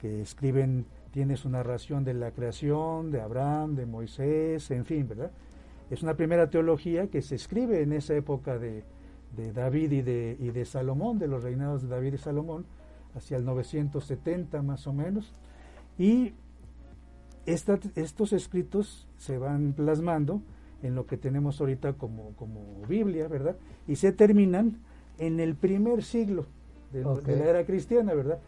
Que 0.00 0.22
escriben, 0.22 0.86
tiene 1.10 1.36
su 1.36 1.48
narración 1.50 2.04
de 2.04 2.14
la 2.14 2.30
creación, 2.30 3.10
de 3.10 3.20
Abraham, 3.20 3.74
de 3.74 3.84
Moisés, 3.84 4.70
en 4.70 4.84
fin, 4.84 5.08
¿verdad? 5.08 5.30
Es 5.90 6.02
una 6.02 6.14
primera 6.14 6.50
teología 6.50 7.08
que 7.08 7.22
se 7.22 7.34
escribe 7.34 7.82
en 7.82 7.92
esa 7.92 8.14
época 8.14 8.58
de, 8.58 8.84
de 9.36 9.52
David 9.52 9.92
y 9.92 10.02
de, 10.02 10.36
y 10.40 10.50
de 10.50 10.64
Salomón, 10.64 11.18
de 11.18 11.28
los 11.28 11.42
reinados 11.42 11.82
de 11.82 11.88
David 11.88 12.14
y 12.14 12.18
Salomón, 12.18 12.64
hacia 13.16 13.36
el 13.36 13.44
970 13.44 14.62
más 14.62 14.86
o 14.86 14.92
menos, 14.92 15.34
y 15.98 16.34
estos 17.46 18.32
escritos 18.32 19.08
se 19.16 19.38
van 19.38 19.72
plasmando 19.72 20.42
en 20.82 20.94
lo 20.94 21.06
que 21.06 21.16
tenemos 21.16 21.60
ahorita 21.60 21.94
como, 21.94 22.32
como 22.36 22.82
Biblia, 22.88 23.28
¿verdad? 23.28 23.56
Y 23.88 23.96
se 23.96 24.12
terminan 24.12 24.78
en 25.18 25.40
el 25.40 25.54
primer 25.54 26.02
siglo 26.02 26.46
de, 26.92 27.02
la 27.02 27.44
era 27.44 27.64
cristiana, 27.64 28.14
¿verdad? 28.14 28.38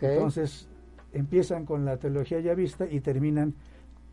Entonces 0.00 0.68
empiezan 1.12 1.64
con 1.64 1.84
la 1.84 1.98
teología 1.98 2.40
ya 2.40 2.54
vista 2.54 2.86
y 2.90 3.00
terminan 3.00 3.54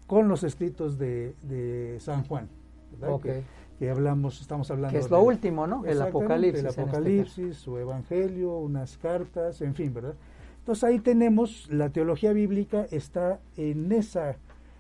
con 0.08 0.28
los 0.28 0.44
escritos 0.44 0.98
de, 0.98 1.98
San 2.00 2.26
Juan, 2.26 2.48
¿verdad? 2.92 3.44
Que, 3.84 3.90
hablamos, 3.90 4.40
estamos 4.40 4.72
hablando. 4.72 4.98
Que 4.98 5.04
es 5.04 5.12
lo 5.12 5.22
último, 5.22 5.68
¿no? 5.68 5.86
El 5.86 6.02
Apocalipsis. 6.02 6.62
El 6.62 6.70
este 6.70 6.82
Apocalipsis, 6.82 7.58
su 7.58 7.78
Evangelio, 7.78 8.58
unas 8.60 8.98
cartas, 8.98 9.60
en 9.62 9.76
fin, 9.76 9.94
¿verdad? 9.94 10.14
Entonces 10.60 10.86
ahí 10.86 11.00
tenemos, 11.00 11.68
la 11.70 11.90
teología 11.90 12.32
bíblica 12.32 12.88
está 12.92 13.42
en 13.58 13.92
esa 13.92 14.38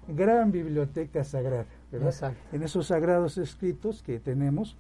gran 0.08 0.54
biblioteca 0.54 1.26
sagrada, 1.26 1.66
¿verdad? 1.92 2.34
En 2.54 2.64
esos 2.64 2.88
sagrados 2.88 3.38
escritos 3.38 4.02
que 4.04 4.22
tenemos. 4.22 4.78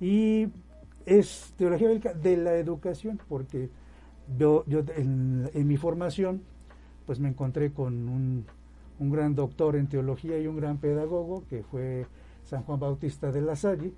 Y 0.00 0.48
es 1.06 1.54
teología 1.56 1.86
bíblica 1.86 2.12
de 2.12 2.38
la 2.38 2.54
educación, 2.54 3.20
porque 3.28 3.70
yo, 4.36 4.64
yo 4.66 4.82
en, 4.96 5.48
mi 5.54 5.76
formación, 5.76 6.42
pues 7.06 7.20
me 7.20 7.28
encontré 7.28 7.70
con 7.70 8.08
un, 8.08 8.46
un, 8.98 9.10
gran 9.10 9.36
doctor 9.36 9.76
en 9.76 9.86
teología 9.86 10.40
y 10.40 10.48
un 10.48 10.56
gran 10.56 10.78
pedagogo, 10.78 11.44
que 11.48 11.62
fue 11.62 12.08
San 12.50 12.64
Juan 12.64 12.78
Bautista 12.78 13.32
de 13.32 13.40
la 13.40 13.56
Salle, 13.56 13.92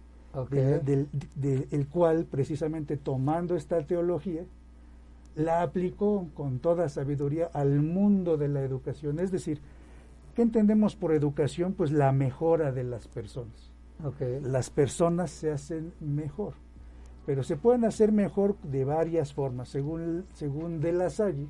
del, 0.84 1.08
el 1.70 1.88
cual 1.88 2.24
precisamente 2.24 2.96
tomando 2.96 3.56
esta 3.56 3.84
teología, 3.86 4.44
la 5.34 5.62
aplicó 5.62 6.28
con 6.34 6.58
toda 6.58 6.88
sabiduría 6.88 7.50
al 7.52 7.80
mundo 7.80 8.36
de 8.36 8.48
la 8.48 8.62
educación. 8.62 9.18
Es 9.18 9.30
decir, 9.32 9.60
¿Qué 10.34 10.42
entendemos 10.42 10.96
por 10.96 11.12
educación? 11.12 11.74
Pues 11.74 11.92
la 11.92 12.10
mejora 12.12 12.72
de 12.72 12.84
las 12.84 13.06
personas. 13.06 13.70
Okay. 14.02 14.40
Las 14.40 14.70
personas 14.70 15.30
se 15.30 15.50
hacen 15.50 15.92
mejor, 16.00 16.54
pero 17.26 17.42
se 17.42 17.56
pueden 17.56 17.84
hacer 17.84 18.12
mejor 18.12 18.56
de 18.62 18.84
varias 18.84 19.32
formas. 19.34 19.68
Según, 19.68 20.24
según 20.34 20.80
De 20.80 20.92
La 20.92 21.10
Salle, 21.10 21.46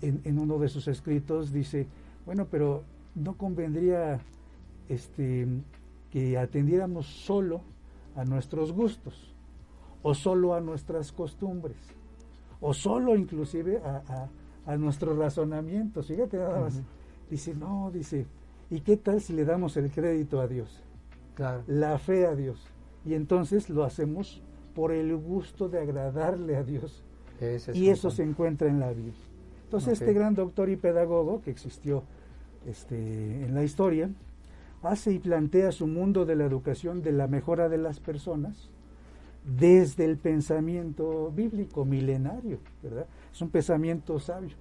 en, 0.00 0.22
en 0.24 0.38
uno 0.38 0.58
de 0.58 0.68
sus 0.68 0.88
escritos 0.88 1.52
dice, 1.52 1.86
bueno, 2.24 2.46
pero 2.50 2.82
no 3.14 3.36
convendría 3.36 4.20
este, 4.88 5.46
que 6.16 6.38
atendiéramos 6.38 7.04
solo 7.04 7.60
a 8.14 8.24
nuestros 8.24 8.72
gustos, 8.72 9.34
o 10.02 10.14
solo 10.14 10.54
a 10.54 10.62
nuestras 10.62 11.12
costumbres, 11.12 11.76
o 12.58 12.72
solo 12.72 13.16
inclusive 13.16 13.82
a, 13.84 14.30
a, 14.64 14.72
a 14.72 14.76
nuestros 14.78 15.18
razonamientos. 15.18 16.06
Fíjate 16.06 16.38
nada 16.38 16.58
más. 16.58 16.80
Dice, 17.28 17.54
no, 17.54 17.90
dice, 17.92 18.26
¿y 18.70 18.80
qué 18.80 18.96
tal 18.96 19.20
si 19.20 19.34
le 19.34 19.44
damos 19.44 19.76
el 19.76 19.90
crédito 19.90 20.40
a 20.40 20.46
Dios? 20.46 20.82
Claro. 21.34 21.64
La 21.66 21.98
fe 21.98 22.26
a 22.26 22.34
Dios. 22.34 22.66
Y 23.04 23.12
entonces 23.12 23.68
lo 23.68 23.84
hacemos 23.84 24.42
por 24.74 24.92
el 24.92 25.14
gusto 25.18 25.68
de 25.68 25.80
agradarle 25.80 26.56
a 26.56 26.62
Dios. 26.62 27.04
Ese 27.42 27.72
es 27.72 27.76
y 27.76 27.90
eso 27.90 28.10
se 28.10 28.22
encuentra 28.22 28.68
en 28.68 28.80
la 28.80 28.88
Biblia. 28.88 29.12
Entonces 29.64 30.00
este 30.00 30.14
gran 30.14 30.34
doctor 30.34 30.70
y 30.70 30.76
pedagogo 30.76 31.42
que 31.42 31.50
existió 31.50 32.04
este, 32.66 33.44
en 33.44 33.54
la 33.54 33.64
historia, 33.64 34.08
hace 34.82 35.12
y 35.12 35.18
plantea 35.18 35.72
su 35.72 35.86
mundo 35.86 36.24
de 36.24 36.36
la 36.36 36.44
educación, 36.44 37.02
de 37.02 37.12
la 37.12 37.26
mejora 37.26 37.68
de 37.68 37.78
las 37.78 38.00
personas, 38.00 38.70
desde 39.44 40.04
el 40.04 40.16
pensamiento 40.16 41.30
bíblico 41.30 41.84
milenario, 41.84 42.58
¿verdad? 42.82 43.06
Es 43.32 43.40
un 43.40 43.50
pensamiento 43.50 44.18
sabio. 44.18 44.56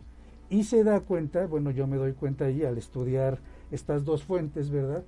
Y 0.49 0.63
se 0.63 0.83
da 0.83 0.99
cuenta, 0.99 1.47
bueno, 1.47 1.71
yo 1.71 1.87
me 1.87 1.97
doy 1.97 2.13
cuenta 2.13 2.45
ahí 2.45 2.63
al 2.63 2.77
estudiar 2.77 3.39
estas 3.71 4.05
dos 4.05 4.23
fuentes, 4.23 4.69
¿verdad? 4.69 5.03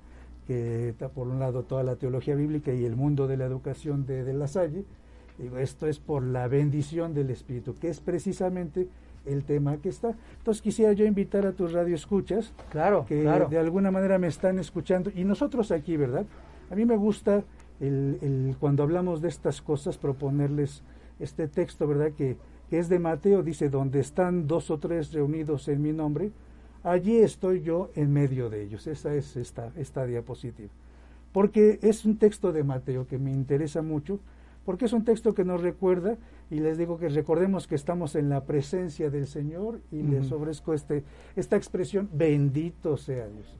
Que 0.46 0.88
está 0.88 1.08
por 1.08 1.28
un 1.28 1.38
lado 1.38 1.62
toda 1.62 1.84
la 1.84 1.96
teología 1.96 2.34
bíblica 2.34 2.72
y 2.72 2.84
el 2.84 2.96
mundo 2.96 3.28
de 3.28 3.36
la 3.36 3.44
educación 3.44 4.04
de, 4.04 4.24
de 4.24 4.32
La 4.34 4.48
Salle. 4.48 4.84
Digo, 5.38 5.58
esto 5.58 5.86
es 5.86 6.00
por 6.00 6.24
la 6.24 6.48
bendición 6.48 7.14
del 7.14 7.30
Espíritu, 7.30 7.76
que 7.76 7.88
es 7.88 8.00
precisamente 8.00 8.88
el 9.28 9.44
tema 9.44 9.76
que 9.78 9.88
está. 9.88 10.14
Entonces 10.38 10.62
quisiera 10.62 10.92
yo 10.92 11.04
invitar 11.04 11.46
a 11.46 11.52
tus 11.52 11.72
radioescuchas 11.72 12.52
Claro, 12.70 13.04
que 13.06 13.22
claro. 13.22 13.48
de 13.48 13.58
alguna 13.58 13.90
manera 13.90 14.18
me 14.18 14.26
están 14.28 14.58
escuchando 14.58 15.10
y 15.14 15.24
nosotros 15.24 15.70
aquí, 15.70 15.96
¿verdad? 15.96 16.24
A 16.70 16.74
mí 16.74 16.84
me 16.84 16.96
gusta 16.96 17.44
el, 17.80 18.18
el- 18.22 18.56
cuando 18.58 18.82
hablamos 18.82 19.20
de 19.22 19.28
estas 19.28 19.62
cosas 19.62 19.96
proponerles 19.98 20.82
este 21.20 21.48
texto, 21.48 21.86
¿verdad? 21.86 22.12
Que, 22.16 22.36
que 22.70 22.78
es 22.78 22.88
de 22.88 22.98
Mateo, 22.98 23.42
dice, 23.42 23.68
donde 23.68 24.00
están 24.00 24.46
dos 24.46 24.70
o 24.70 24.78
tres 24.78 25.12
reunidos 25.12 25.68
en 25.68 25.82
mi 25.82 25.92
nombre, 25.92 26.30
allí 26.82 27.16
estoy 27.18 27.62
yo 27.62 27.90
en 27.94 28.12
medio 28.12 28.50
de 28.50 28.62
ellos. 28.62 28.86
Esa 28.86 29.14
es 29.14 29.36
esta, 29.36 29.72
esta 29.76 30.06
diapositiva. 30.06 30.70
Porque 31.32 31.78
es 31.82 32.04
un 32.04 32.16
texto 32.18 32.52
de 32.52 32.64
Mateo 32.64 33.06
que 33.06 33.18
me 33.18 33.30
interesa 33.32 33.82
mucho, 33.82 34.18
porque 34.68 34.84
es 34.84 34.92
un 34.92 35.02
texto 35.02 35.32
que 35.32 35.46
nos 35.46 35.62
recuerda, 35.62 36.18
y 36.50 36.60
les 36.60 36.76
digo 36.76 36.98
que 36.98 37.08
recordemos 37.08 37.66
que 37.66 37.74
estamos 37.74 38.14
en 38.16 38.28
la 38.28 38.44
presencia 38.44 39.08
del 39.08 39.26
Señor, 39.26 39.80
y 39.90 40.02
les 40.02 40.30
ofrezco 40.30 40.74
este, 40.74 41.04
esta 41.36 41.56
expresión, 41.56 42.10
bendito 42.12 42.98
sea 42.98 43.28
Dios. 43.28 43.56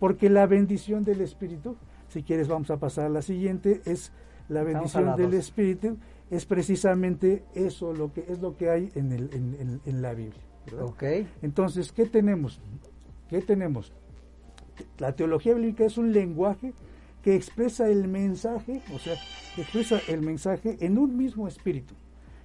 Porque 0.00 0.28
la 0.28 0.46
bendición 0.48 1.04
del 1.04 1.20
Espíritu, 1.20 1.76
si 2.08 2.24
quieres 2.24 2.48
vamos 2.48 2.72
a 2.72 2.76
pasar 2.78 3.06
a 3.06 3.08
la 3.08 3.22
siguiente, 3.22 3.82
es 3.84 4.10
la 4.48 4.64
bendición 4.64 5.04
del. 5.16 5.34
Espíritu, 5.34 5.96
es 6.28 6.44
precisamente 6.44 7.44
eso 7.54 7.92
lo 7.92 8.12
que 8.12 8.24
es 8.28 8.40
lo 8.40 8.56
que 8.56 8.68
hay 8.68 8.90
en, 8.96 9.12
el, 9.12 9.30
en, 9.32 9.56
en- 9.60 9.80
en 9.86 10.02
la 10.02 10.12
Biblia. 10.12 10.42
¿verdad? 10.66 10.86
Ok. 10.86 11.04
Entonces, 11.40 11.92
¿qué 11.92 12.06
tenemos? 12.06 12.60
¿Qué 13.28 13.42
tenemos? 13.42 13.92
La 14.98 15.12
teología 15.12 15.54
bíblica 15.54 15.84
es 15.84 15.98
un 15.98 16.12
lenguaje 16.12 16.72
que 17.28 17.34
expresa 17.34 17.90
el 17.90 18.08
mensaje, 18.08 18.80
o 18.94 18.98
sea, 18.98 19.12
expresa 19.58 20.00
el 20.08 20.22
mensaje 20.22 20.78
en 20.80 20.96
un 20.96 21.14
mismo 21.14 21.46
espíritu. 21.46 21.92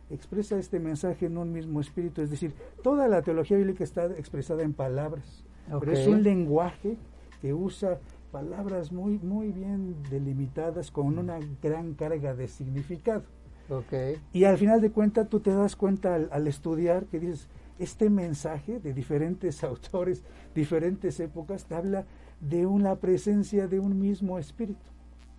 Expresa 0.10 0.60
este 0.60 0.78
mensaje 0.78 1.28
en 1.28 1.38
un 1.38 1.54
mismo 1.54 1.80
espíritu, 1.80 2.22
es 2.22 2.30
decir, 2.30 2.54
toda 2.84 3.08
la 3.08 3.22
teología 3.22 3.56
bíblica 3.56 3.86
está 3.86 4.08
expresada 4.08 4.62
en 4.62 4.74
palabras, 4.74 5.46
pero 5.80 5.94
es 5.94 6.06
un 6.06 6.22
lenguaje 6.22 6.98
que 7.42 7.54
usa 7.54 7.98
palabras 8.34 8.92
muy, 8.92 9.20
muy 9.20 9.54
bien 9.54 9.96
delimitadas 10.12 10.92
con 10.92 11.18
una 11.18 11.40
gran 11.62 11.94
carga 11.94 12.36
de 12.36 12.50
significado. 12.50 13.24
Ok. 13.70 14.20
Y 14.34 14.44
al 14.44 14.58
final 14.58 14.82
de 14.82 14.92
cuentas 14.92 15.30
tú 15.30 15.40
te 15.40 15.52
das 15.52 15.78
cuenta 15.78 16.14
al, 16.14 16.28
al 16.34 16.46
estudiar 16.46 17.06
que 17.06 17.22
dices, 17.22 17.48
este 17.80 18.10
mensaje 18.10 18.82
de 18.82 18.92
diferentes 18.94 19.64
autores, 19.64 20.24
diferentes 20.54 21.22
épocas, 21.22 21.64
te 21.68 21.76
habla 21.76 22.06
de 22.50 22.66
una 22.66 22.96
presencia 22.98 23.68
de 23.68 23.80
un 23.80 24.00
mismo 24.00 24.38
espíritu. 24.40 24.82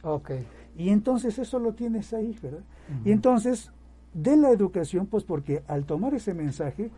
Ok. 0.02 0.30
Y 0.76 0.88
entonces 0.90 1.38
eso 1.38 1.58
lo 1.58 1.72
tienes 1.74 2.12
ahí, 2.12 2.36
¿verdad? 2.42 2.64
Y 3.04 3.12
entonces, 3.12 3.70
de 4.12 4.36
la 4.36 4.50
educación, 4.50 5.06
pues 5.06 5.24
porque 5.24 5.62
al 5.68 5.84
tomar 5.84 6.14
ese 6.14 6.34
mensaje, 6.34 6.90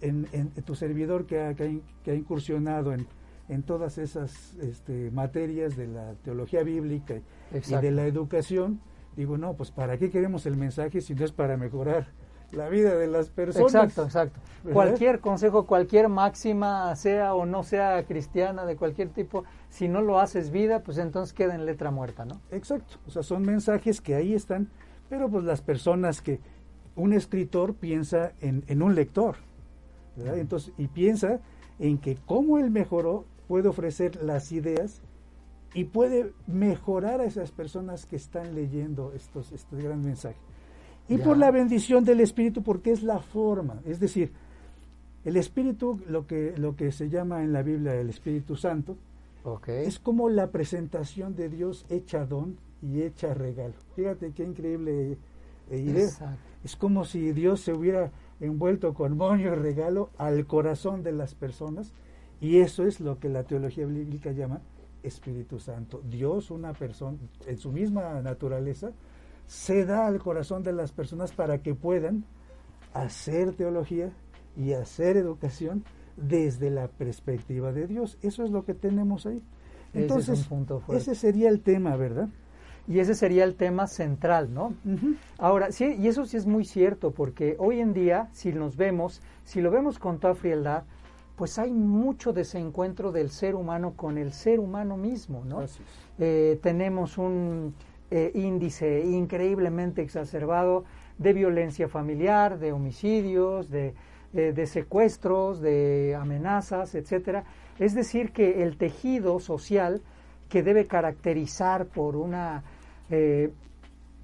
en, 0.00 0.26
en- 0.32 0.52
en 0.54 0.62
tu 0.62 0.74
servidor 0.74 1.26
que 1.26 1.40
ha, 1.40 1.54
que 1.54 1.62
ha 1.62 1.66
in- 1.66 1.82
que 2.04 2.10
ha 2.10 2.14
incursionado 2.14 2.92
en, 2.92 3.06
en 3.48 3.62
todas 3.62 3.98
esas 3.98 4.54
este, 4.56 5.10
materias 5.10 5.76
de 5.76 5.86
la 5.86 6.14
teología 6.22 6.62
bíblica 6.62 7.14
y 7.78 7.82
de 7.82 7.90
la 7.92 8.06
educación, 8.06 8.80
digo, 9.16 9.38
no, 9.38 9.54
pues 9.54 9.70
¿para 9.70 9.96
qué 9.98 10.10
queremos 10.10 10.44
el 10.46 10.56
mensaje 10.56 11.00
si 11.00 11.14
no 11.14 11.24
es 11.24 11.32
para 11.32 11.56
mejorar 11.56 12.08
la 12.56 12.68
vida 12.68 12.96
de 12.96 13.06
las 13.06 13.28
personas? 13.30 13.74
Exacto, 13.74 14.04
exacto. 14.04 14.40
¿Verdad? 14.64 14.74
Cualquier 14.74 15.20
consejo, 15.20 15.66
cualquier 15.66 16.08
máxima, 16.08 16.94
sea 16.96 17.34
o 17.34 17.46
no 17.46 17.62
sea 17.62 18.04
cristiana, 18.04 18.64
de 18.64 18.76
cualquier 18.76 19.10
tipo, 19.10 19.44
si 19.68 19.88
no 19.88 20.02
lo 20.02 20.18
haces 20.18 20.50
vida, 20.50 20.80
pues 20.80 20.98
entonces 20.98 21.32
queda 21.32 21.54
en 21.54 21.66
letra 21.66 21.90
muerta, 21.90 22.24
¿no? 22.24 22.40
Exacto, 22.50 22.96
o 23.06 23.10
sea, 23.10 23.22
son 23.22 23.42
mensajes 23.42 24.00
que 24.00 24.14
ahí 24.14 24.34
están, 24.34 24.68
pero 25.08 25.28
pues 25.28 25.44
las 25.44 25.60
personas 25.60 26.20
que 26.20 26.40
un 26.96 27.12
escritor 27.12 27.74
piensa 27.74 28.32
en, 28.40 28.64
en 28.66 28.82
un 28.82 28.94
lector, 28.94 29.36
¿verdad? 30.16 30.38
Entonces, 30.38 30.72
y 30.78 30.88
piensa 30.88 31.40
en 31.78 31.98
que 31.98 32.16
cómo 32.26 32.58
él 32.58 32.70
mejoró 32.70 33.24
puede 33.46 33.68
ofrecer 33.68 34.22
las 34.22 34.50
ideas 34.50 35.02
y 35.74 35.84
puede 35.84 36.32
mejorar 36.46 37.20
a 37.20 37.24
esas 37.24 37.52
personas 37.52 38.06
que 38.06 38.16
están 38.16 38.54
leyendo 38.54 39.12
estos, 39.12 39.52
este 39.52 39.76
gran 39.76 40.02
mensaje. 40.02 40.38
Y 41.08 41.18
Ya. 41.18 41.24
por 41.24 41.38
la 41.38 41.50
bendición 41.50 42.04
del 42.04 42.20
Espíritu, 42.20 42.62
porque 42.62 42.90
es 42.90 43.02
la 43.02 43.20
forma, 43.20 43.80
es 43.84 44.00
decir, 44.00 44.32
el 45.24 45.36
Espíritu, 45.36 46.00
lo 46.08 46.26
que, 46.26 46.54
lo 46.56 46.76
que 46.76 46.92
se 46.92 47.08
llama 47.08 47.42
en 47.42 47.52
la 47.52 47.62
Biblia 47.62 47.94
el 47.94 48.10
Espíritu 48.10 48.56
Santo, 48.56 48.96
es 49.68 49.98
como 50.00 50.28
la 50.28 50.50
presentación 50.50 51.36
de 51.36 51.48
Dios 51.48 51.86
hecha 51.88 52.26
don 52.26 52.56
y 52.82 53.02
hecha 53.02 53.32
regalo. 53.32 53.74
Fíjate 53.94 54.32
qué 54.32 54.42
increíble 54.44 55.18
eh, 55.70 55.78
idea. 55.78 56.04
Exacto. 56.04 56.38
Es 56.64 56.74
como 56.74 57.04
si 57.04 57.32
Dios 57.32 57.60
se 57.60 57.72
hubiera 57.72 58.10
envuelto 58.40 58.92
con 58.92 59.16
moño 59.16 59.52
y 59.52 59.54
regalo 59.54 60.10
al 60.18 60.46
corazón 60.46 61.02
de 61.04 61.12
las 61.12 61.34
personas 61.34 61.92
y 62.40 62.58
eso 62.58 62.84
es 62.84 63.00
lo 63.00 63.18
que 63.18 63.28
la 63.28 63.44
teología 63.44 63.86
bíblica 63.86 64.32
llama 64.32 64.60
Espíritu 65.02 65.60
Santo. 65.60 66.02
Dios, 66.10 66.50
una 66.50 66.72
persona, 66.72 67.16
en 67.46 67.56
su 67.56 67.70
misma 67.70 68.20
naturaleza, 68.22 68.90
se 69.46 69.84
da 69.84 70.06
al 70.06 70.18
corazón 70.18 70.62
de 70.62 70.72
las 70.72 70.92
personas 70.92 71.32
para 71.32 71.58
que 71.58 71.74
puedan 71.74 72.24
hacer 72.92 73.54
teología 73.54 74.12
y 74.56 74.72
hacer 74.72 75.16
educación 75.16 75.84
desde 76.16 76.70
la 76.70 76.88
perspectiva 76.88 77.72
de 77.72 77.86
Dios. 77.86 78.18
Eso 78.22 78.42
es 78.42 78.50
lo 78.50 78.64
que 78.64 78.74
tenemos 78.74 79.26
ahí. 79.26 79.36
Ese 79.36 79.98
es 79.98 80.02
Entonces, 80.02 80.38
un 80.40 80.44
punto 80.46 80.80
fuerte. 80.80 81.02
ese 81.02 81.14
sería 81.14 81.48
el 81.48 81.60
tema, 81.60 81.96
¿verdad? 81.96 82.28
Y 82.88 83.00
ese 83.00 83.14
sería 83.14 83.44
el 83.44 83.56
tema 83.56 83.86
central, 83.88 84.54
¿no? 84.54 84.74
Ahora, 85.38 85.72
sí, 85.72 85.96
y 85.98 86.06
eso 86.06 86.24
sí 86.24 86.36
es 86.36 86.46
muy 86.46 86.64
cierto, 86.64 87.10
porque 87.10 87.56
hoy 87.58 87.80
en 87.80 87.92
día, 87.92 88.28
si 88.32 88.52
nos 88.52 88.76
vemos, 88.76 89.20
si 89.44 89.60
lo 89.60 89.70
vemos 89.72 89.98
con 89.98 90.20
toda 90.20 90.34
frialdad, 90.34 90.84
pues 91.34 91.58
hay 91.58 91.72
mucho 91.72 92.32
desencuentro 92.32 93.12
del 93.12 93.30
ser 93.30 93.56
humano 93.56 93.94
con 93.94 94.18
el 94.18 94.32
ser 94.32 94.60
humano 94.60 94.96
mismo, 94.96 95.44
¿no? 95.44 95.64
Eh, 96.18 96.58
tenemos 96.62 97.18
un 97.18 97.74
eh, 98.10 98.30
índice 98.34 99.04
increíblemente 99.04 100.02
exacerbado 100.02 100.84
de 101.18 101.32
violencia 101.32 101.88
familiar, 101.88 102.58
de 102.58 102.72
homicidios, 102.72 103.70
de, 103.70 103.94
eh, 104.34 104.52
de 104.52 104.66
secuestros, 104.66 105.60
de 105.60 106.16
amenazas, 106.18 106.94
etcétera. 106.94 107.44
Es 107.78 107.94
decir, 107.94 108.32
que 108.32 108.62
el 108.62 108.76
tejido 108.76 109.40
social 109.40 110.02
que 110.48 110.62
debe 110.62 110.86
caracterizar 110.86 111.86
por 111.86 112.16
una 112.16 112.62
eh, 113.10 113.52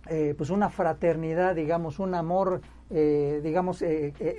eh, 0.08 0.34
pues 0.36 0.50
una 0.50 0.68
fraternidad, 0.68 1.54
digamos, 1.54 2.00
un 2.00 2.14
amor, 2.14 2.60
eh, 2.90 3.40
digamos, 3.42 3.84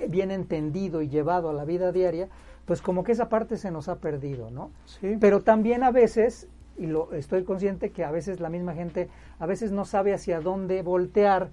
bien 0.08 0.30
entendido 0.30 1.00
y 1.00 1.08
llevado 1.08 1.48
a 1.48 1.54
la 1.54 1.64
vida 1.64 1.90
diaria, 1.90 2.28
pues 2.66 2.82
como 2.82 3.02
que 3.02 3.12
esa 3.12 3.30
parte 3.30 3.56
se 3.56 3.70
nos 3.70 3.88
ha 3.88 3.96
perdido, 3.96 4.50
¿no? 4.50 4.72
Sí. 4.84 5.16
Pero 5.18 5.40
también 5.40 5.82
a 5.82 5.90
veces, 5.90 6.48
y 6.76 6.86
lo 6.86 7.12
estoy 7.12 7.44
consciente 7.44 7.90
que 7.90 8.04
a 8.04 8.10
veces 8.10 8.40
la 8.40 8.50
misma 8.50 8.74
gente 8.74 9.08
a 9.38 9.46
veces 9.46 9.72
no 9.72 9.84
sabe 9.84 10.14
hacia 10.14 10.40
dónde 10.40 10.82
voltear, 10.82 11.50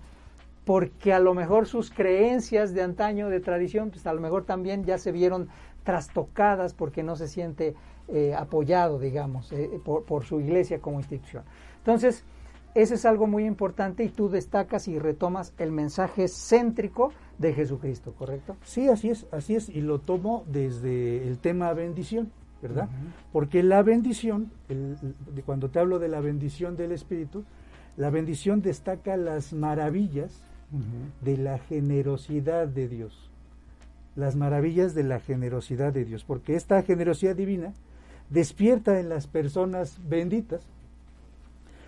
porque 0.66 1.14
a 1.14 1.20
lo 1.20 1.34
mejor 1.34 1.68
sus 1.68 1.90
creencias 1.90 2.74
de 2.74 2.82
antaño, 2.82 3.30
de 3.30 3.40
tradición, 3.40 3.90
pues 3.90 4.06
a 4.08 4.14
lo 4.14 4.22
mejor 4.22 4.46
también 4.46 4.84
ya 4.86 4.98
se 4.98 5.12
vieron 5.12 5.50
trastocadas 5.84 6.74
porque 6.74 7.04
no 7.04 7.16
se 7.16 7.28
siente 7.28 7.76
eh, 8.08 8.34
apoyado, 8.36 9.00
digamos, 9.00 9.52
eh, 9.52 9.80
por, 9.84 10.06
por, 10.06 10.24
su 10.26 10.40
iglesia 10.40 10.80
como 10.80 11.00
institución. 11.00 11.44
Entonces, 11.78 12.24
eso 12.74 12.94
es 12.94 13.06
algo 13.06 13.28
muy 13.28 13.46
importante 13.46 14.04
y 14.04 14.10
tú 14.10 14.30
destacas 14.30 14.88
y 14.88 14.98
retomas 14.98 15.54
el 15.58 15.72
mensaje 15.72 16.28
céntrico 16.28 17.12
de 17.38 17.54
Jesucristo, 17.54 18.14
¿correcto? 18.18 18.56
Sí, 18.64 18.88
así 18.88 19.10
es, 19.10 19.28
así 19.32 19.56
es, 19.56 19.68
y 19.68 19.82
lo 19.82 20.00
tomo 20.00 20.46
desde 20.48 21.28
el 21.28 21.40
tema 21.40 21.74
bendición, 21.74 22.32
¿verdad? 22.62 22.90
Porque 23.32 23.64
la 23.64 23.82
bendición, 23.82 24.52
cuando 25.46 25.70
te 25.70 25.80
hablo 25.80 26.00
de 26.00 26.08
la 26.08 26.20
bendición 26.20 26.76
del 26.78 26.92
Espíritu, 26.92 27.44
la 27.98 28.10
bendición 28.10 28.62
destaca 28.62 29.18
las 29.18 29.54
maravillas 29.54 30.44
de 31.22 31.38
la 31.38 31.58
generosidad 31.58 32.68
de 32.68 32.88
Dios. 32.88 33.30
Las 34.16 34.36
maravillas 34.36 34.94
de 34.94 35.04
la 35.04 35.20
generosidad 35.20 35.94
de 35.94 36.06
Dios, 36.06 36.24
porque 36.24 36.56
esta 36.56 36.82
generosidad 36.84 37.36
divina 37.36 37.74
despierta 38.30 39.00
en 39.00 39.10
las 39.10 39.28
personas 39.28 40.00
benditas 40.08 40.62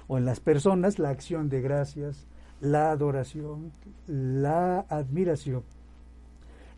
o 0.08 0.18
en 0.18 0.26
las 0.26 0.40
personas 0.40 1.00
la 1.00 1.10
acción 1.10 1.50
de 1.50 1.62
gracias, 1.62 2.26
la 2.60 2.92
adoración, 2.92 3.72
la 4.08 4.80
admiración. 4.90 5.64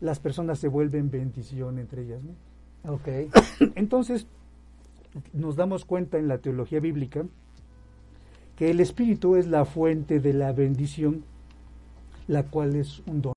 Las 0.00 0.20
personas 0.20 0.58
se 0.58 0.68
vuelven 0.68 1.10
bendición 1.10 1.78
entre 1.78 2.02
ellas 2.02 2.22
mismas. 2.22 2.45
Okay. 2.86 3.30
Entonces, 3.74 4.26
nos 5.32 5.56
damos 5.56 5.84
cuenta 5.84 6.18
en 6.18 6.28
la 6.28 6.38
teología 6.38 6.80
bíblica 6.80 7.24
que 8.56 8.70
el 8.70 8.80
Espíritu 8.80 9.36
es 9.36 9.46
la 9.46 9.64
fuente 9.64 10.20
de 10.20 10.32
la 10.32 10.52
bendición, 10.52 11.24
la 12.26 12.44
cual 12.44 12.76
es 12.76 13.02
un 13.06 13.22
don, 13.22 13.34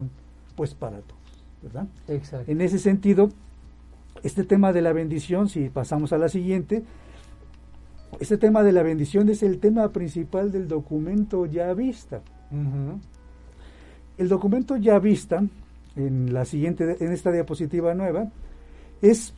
pues 0.56 0.74
para 0.74 1.00
todos, 1.00 1.46
¿verdad? 1.62 1.88
Exacto. 2.08 2.50
En 2.52 2.62
ese 2.62 2.80
sentido, 2.80 3.30
este 4.24 4.44
tema 4.44 4.72
de 4.72 4.82
la 4.82 4.94
bendición, 4.94 5.50
si 5.50 5.70
pasamos 5.70 6.14
a 6.14 6.18
la 6.18 6.30
siguiente, 6.30 6.84
este 8.20 8.38
tema 8.38 8.64
de 8.64 8.72
la 8.72 8.84
bendición 8.84 9.30
es 9.30 9.44
el 9.44 9.60
tema 9.60 9.90
principal 9.90 10.52
del 10.52 10.68
documento 10.68 11.46
ya 11.46 11.74
vista. 11.74 12.22
El 14.18 14.28
documento 14.28 14.78
ya 14.78 15.00
vista, 15.00 15.44
en 15.96 16.34
la 16.34 16.46
siguiente, 16.46 16.98
en 17.00 17.12
esta 17.12 17.32
diapositiva 17.32 17.94
nueva, 17.94 18.30
es 19.02 19.34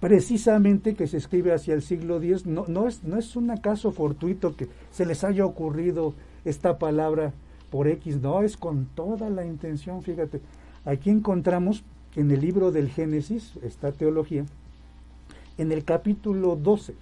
precisamente 0.00 0.94
que 0.94 1.06
se 1.06 1.16
escribe 1.16 1.52
hacia 1.52 1.74
el 1.74 1.82
siglo 1.82 2.22
X, 2.22 2.46
no, 2.46 2.64
no, 2.68 2.86
es, 2.86 3.02
no 3.04 3.18
es 3.18 3.34
un 3.36 3.50
acaso 3.50 3.90
fortuito 3.90 4.54
que 4.56 4.68
se 4.92 5.06
les 5.06 5.24
haya 5.24 5.44
ocurrido 5.44 6.14
esta 6.44 6.78
palabra 6.78 7.32
por 7.70 7.88
X, 7.88 8.20
no, 8.20 8.42
es 8.42 8.56
con 8.56 8.86
toda 8.94 9.28
la 9.28 9.44
intención, 9.44 10.02
fíjate. 10.02 10.40
Aquí 10.84 11.10
encontramos 11.10 11.84
en 12.16 12.30
el 12.30 12.40
libro 12.40 12.70
del 12.70 12.88
Génesis, 12.88 13.54
esta 13.62 13.92
teología, 13.92 14.44
en 15.58 15.72
el 15.72 15.84
capítulo 15.84 16.56
12, 16.56 16.94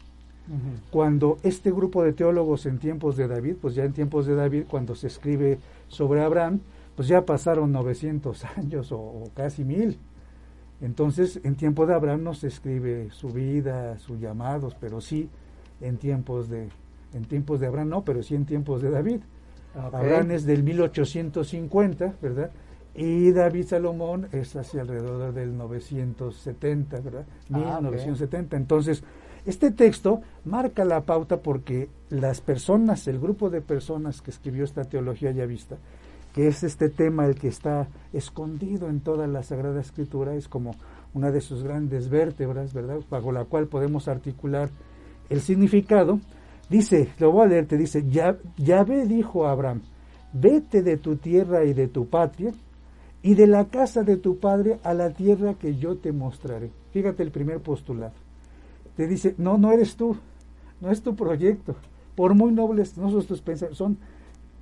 cuando 0.90 1.38
este 1.42 1.70
grupo 1.70 2.02
de 2.02 2.12
teólogos 2.12 2.66
en 2.66 2.78
tiempos 2.78 3.16
de 3.16 3.28
David, 3.28 3.56
pues 3.60 3.74
ya 3.74 3.84
en 3.84 3.92
tiempos 3.92 4.26
de 4.26 4.34
David, 4.34 4.64
cuando 4.68 4.94
se 4.94 5.08
escribe 5.08 5.58
sobre 5.88 6.22
Abraham, 6.22 6.60
pues 6.94 7.08
ya 7.08 7.24
pasaron 7.24 7.72
900 7.72 8.44
años 8.56 8.90
o, 8.92 8.98
o 8.98 9.30
casi 9.34 9.64
mil. 9.64 9.98
Entonces, 10.80 11.40
en 11.42 11.56
tiempo 11.56 11.86
de 11.86 11.94
Abraham 11.94 12.22
no 12.22 12.34
se 12.34 12.48
escribe 12.48 13.08
su 13.10 13.28
vida, 13.28 13.98
sus 13.98 14.20
llamados, 14.20 14.76
pero 14.78 15.00
sí 15.00 15.28
en 15.80 15.96
tiempos 15.96 16.48
de 16.48 16.68
en 17.14 17.24
tiempos 17.24 17.60
de 17.60 17.66
Abraham 17.66 17.88
no, 17.88 18.04
pero 18.04 18.22
sí 18.22 18.34
en 18.34 18.44
tiempos 18.44 18.82
de 18.82 18.90
David. 18.90 19.20
Okay. 19.74 20.00
Abraham 20.00 20.30
es 20.32 20.44
del 20.44 20.62
1850, 20.62 22.14
¿verdad? 22.20 22.50
Y 22.94 23.32
David 23.32 23.66
Salomón 23.66 24.28
es 24.32 24.56
hacia 24.56 24.82
alrededor 24.82 25.32
del 25.32 25.56
970, 25.56 27.00
¿verdad? 27.00 27.26
Ah, 27.52 27.80
1970. 27.80 28.46
Okay. 28.46 28.58
Entonces, 28.58 29.04
este 29.44 29.70
texto 29.70 30.22
marca 30.44 30.84
la 30.84 31.02
pauta 31.02 31.38
porque 31.38 31.88
las 32.10 32.40
personas, 32.40 33.06
el 33.06 33.18
grupo 33.18 33.48
de 33.50 33.60
personas 33.60 34.22
que 34.22 34.30
escribió 34.30 34.64
esta 34.64 34.84
teología 34.84 35.30
ya 35.30 35.46
vista, 35.46 35.76
que 36.36 36.48
es 36.48 36.62
este 36.64 36.90
tema 36.90 37.24
el 37.24 37.34
que 37.34 37.48
está 37.48 37.88
escondido 38.12 38.90
en 38.90 39.00
toda 39.00 39.26
la 39.26 39.42
Sagrada 39.42 39.80
Escritura, 39.80 40.34
es 40.34 40.48
como 40.48 40.72
una 41.14 41.30
de 41.30 41.40
sus 41.40 41.62
grandes 41.62 42.10
vértebras, 42.10 42.74
¿verdad? 42.74 42.98
Bajo 43.08 43.32
la 43.32 43.46
cual 43.46 43.68
podemos 43.68 44.06
articular 44.06 44.68
el 45.30 45.40
significado. 45.40 46.20
Dice, 46.68 47.08
lo 47.20 47.32
voy 47.32 47.46
a 47.46 47.48
leer, 47.48 47.66
te 47.66 47.78
dice, 47.78 48.04
ya, 48.10 48.36
Yahvé 48.58 49.06
dijo 49.06 49.46
a 49.46 49.52
Abraham, 49.52 49.80
vete 50.34 50.82
de 50.82 50.98
tu 50.98 51.16
tierra 51.16 51.64
y 51.64 51.72
de 51.72 51.88
tu 51.88 52.06
patria 52.06 52.52
y 53.22 53.34
de 53.34 53.46
la 53.46 53.64
casa 53.64 54.02
de 54.02 54.18
tu 54.18 54.38
padre 54.38 54.78
a 54.82 54.92
la 54.92 55.14
tierra 55.14 55.54
que 55.54 55.76
yo 55.76 55.96
te 55.96 56.12
mostraré. 56.12 56.70
Fíjate 56.92 57.22
el 57.22 57.30
primer 57.30 57.60
postulado. 57.60 58.12
Te 58.94 59.06
dice, 59.06 59.34
no, 59.38 59.56
no 59.56 59.72
eres 59.72 59.96
tú, 59.96 60.18
no 60.82 60.90
es 60.90 61.00
tu 61.00 61.16
proyecto. 61.16 61.76
Por 62.14 62.34
muy 62.34 62.52
nobles 62.52 62.98
no 62.98 63.10
son 63.10 63.24
tus 63.24 63.40
pensamientos, 63.40 63.78
son 63.78 63.96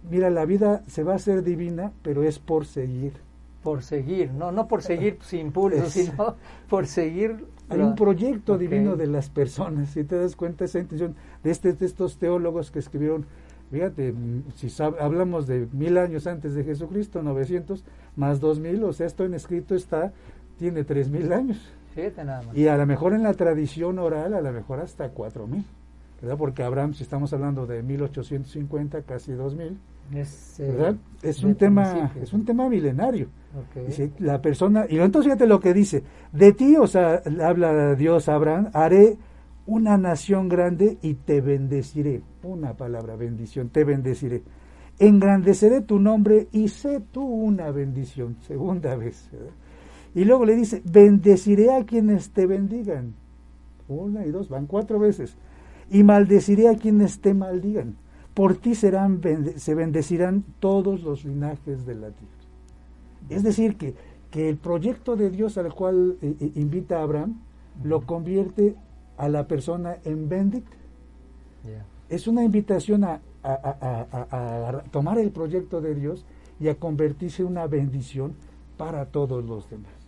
mira, 0.08 0.30
la 0.30 0.44
vida 0.44 0.82
se 0.86 1.02
va 1.02 1.12
a 1.12 1.16
hacer 1.16 1.42
divina, 1.42 1.92
pero 2.02 2.22
es 2.22 2.38
por 2.38 2.66
seguir. 2.66 3.12
Por 3.62 3.82
seguir, 3.82 4.30
no, 4.32 4.52
no 4.52 4.68
por 4.68 4.82
seguir 4.82 5.18
sin 5.22 5.40
impulso, 5.46 5.88
sino 5.88 6.36
por 6.68 6.86
seguir. 6.86 7.46
Hay 7.70 7.80
un 7.80 7.94
proyecto 7.94 8.54
okay. 8.54 8.66
divino 8.66 8.94
de 8.96 9.06
las 9.06 9.30
personas, 9.30 9.88
si 9.88 10.04
te 10.04 10.16
das 10.16 10.36
cuenta 10.36 10.66
esa 10.66 10.80
intención 10.80 11.14
de, 11.42 11.50
este, 11.50 11.72
de 11.72 11.86
estos 11.86 12.18
teólogos 12.18 12.70
que 12.70 12.78
escribieron, 12.78 13.24
fíjate, 13.70 14.14
si 14.54 14.68
sab, 14.68 15.00
hablamos 15.00 15.46
de 15.46 15.66
mil 15.72 15.96
años 15.96 16.26
antes 16.26 16.54
de 16.54 16.62
Jesucristo, 16.62 17.22
900 17.22 17.82
más 18.16 18.38
dos 18.40 18.60
mil, 18.60 18.84
o 18.84 18.92
sea, 18.92 19.06
esto 19.06 19.24
en 19.24 19.32
escrito 19.32 19.74
está, 19.74 20.12
tiene 20.58 20.84
tres 20.84 21.08
mil 21.08 21.32
años. 21.32 21.72
Fíjate 21.94 22.22
nada 22.24 22.42
más. 22.42 22.54
Y 22.54 22.68
a 22.68 22.76
lo 22.76 22.84
mejor 22.84 23.14
en 23.14 23.22
la 23.22 23.32
tradición 23.32 23.98
oral, 23.98 24.34
a 24.34 24.42
lo 24.42 24.52
mejor 24.52 24.80
hasta 24.80 25.08
cuatro 25.08 25.46
mil. 25.46 25.64
¿Verdad? 26.24 26.38
Porque 26.38 26.62
Abraham, 26.62 26.94
si 26.94 27.02
estamos 27.02 27.32
hablando 27.32 27.66
de 27.66 27.82
1850, 27.82 29.02
casi 29.02 29.32
2000, 29.32 29.78
es, 30.14 30.60
eh, 30.60 30.70
¿verdad? 30.70 30.96
Es 31.22 31.44
un 31.44 31.54
tema, 31.54 31.90
principio. 31.90 32.22
es 32.22 32.32
un 32.32 32.44
tema 32.44 32.68
milenario. 32.68 33.28
Okay. 33.68 33.86
Dice, 33.86 34.12
la 34.18 34.40
persona, 34.40 34.86
y 34.88 34.98
entonces 34.98 35.30
fíjate 35.30 35.46
lo 35.46 35.60
que 35.60 35.74
dice, 35.74 36.02
de 36.32 36.52
ti, 36.52 36.76
o 36.76 36.86
sea, 36.86 37.22
habla 37.42 37.94
Dios 37.94 38.28
Abraham, 38.28 38.70
haré 38.72 39.18
una 39.66 39.96
nación 39.98 40.48
grande 40.48 40.98
y 41.02 41.14
te 41.14 41.40
bendeciré. 41.40 42.22
Una 42.42 42.74
palabra, 42.74 43.16
bendición, 43.16 43.68
te 43.68 43.84
bendeciré. 43.84 44.42
Engrandeceré 44.98 45.82
tu 45.82 45.98
nombre 45.98 46.48
y 46.52 46.68
sé 46.68 47.00
tú 47.12 47.22
una 47.22 47.70
bendición, 47.70 48.36
segunda 48.40 48.96
vez. 48.96 49.28
¿verdad? 49.30 49.52
Y 50.14 50.24
luego 50.24 50.46
le 50.46 50.54
dice, 50.54 50.80
bendeciré 50.84 51.72
a 51.72 51.84
quienes 51.84 52.30
te 52.30 52.46
bendigan. 52.46 53.14
Una 53.88 54.24
y 54.24 54.30
dos, 54.30 54.48
van 54.48 54.66
cuatro 54.66 54.98
veces 54.98 55.36
y 55.94 56.02
maldeciré 56.02 56.68
a 56.68 56.76
quienes 56.76 57.20
te 57.20 57.34
maldigan. 57.34 57.94
Por 58.34 58.56
ti 58.56 58.74
serán, 58.74 59.20
se 59.56 59.74
bendecirán 59.76 60.44
todos 60.58 61.04
los 61.04 61.24
linajes 61.24 61.86
de 61.86 61.94
la 61.94 62.10
tierra. 62.10 62.34
Es 63.28 63.44
decir, 63.44 63.76
que, 63.76 63.94
que 64.32 64.48
el 64.48 64.56
proyecto 64.56 65.14
de 65.14 65.30
Dios 65.30 65.56
al 65.56 65.72
cual 65.72 66.18
eh, 66.20 66.50
invita 66.56 66.98
a 66.98 67.02
Abraham 67.04 67.38
lo 67.84 68.00
convierte 68.00 68.74
a 69.16 69.28
la 69.28 69.46
persona 69.46 69.98
en 70.04 70.28
bendita. 70.28 70.68
Yeah. 71.64 71.86
Es 72.08 72.26
una 72.26 72.42
invitación 72.42 73.04
a, 73.04 73.20
a, 73.44 73.52
a, 73.52 74.68
a, 74.68 74.82
tomar 74.90 75.20
el 75.20 75.30
proyecto 75.30 75.80
de 75.80 75.94
Dios 75.94 76.26
y 76.58 76.66
a 76.66 76.74
convertirse 76.74 77.42
en 77.42 77.48
una 77.48 77.68
bendición 77.68 78.34
para 78.76 79.06
todos 79.06 79.44
los 79.44 79.70
demás. 79.70 80.03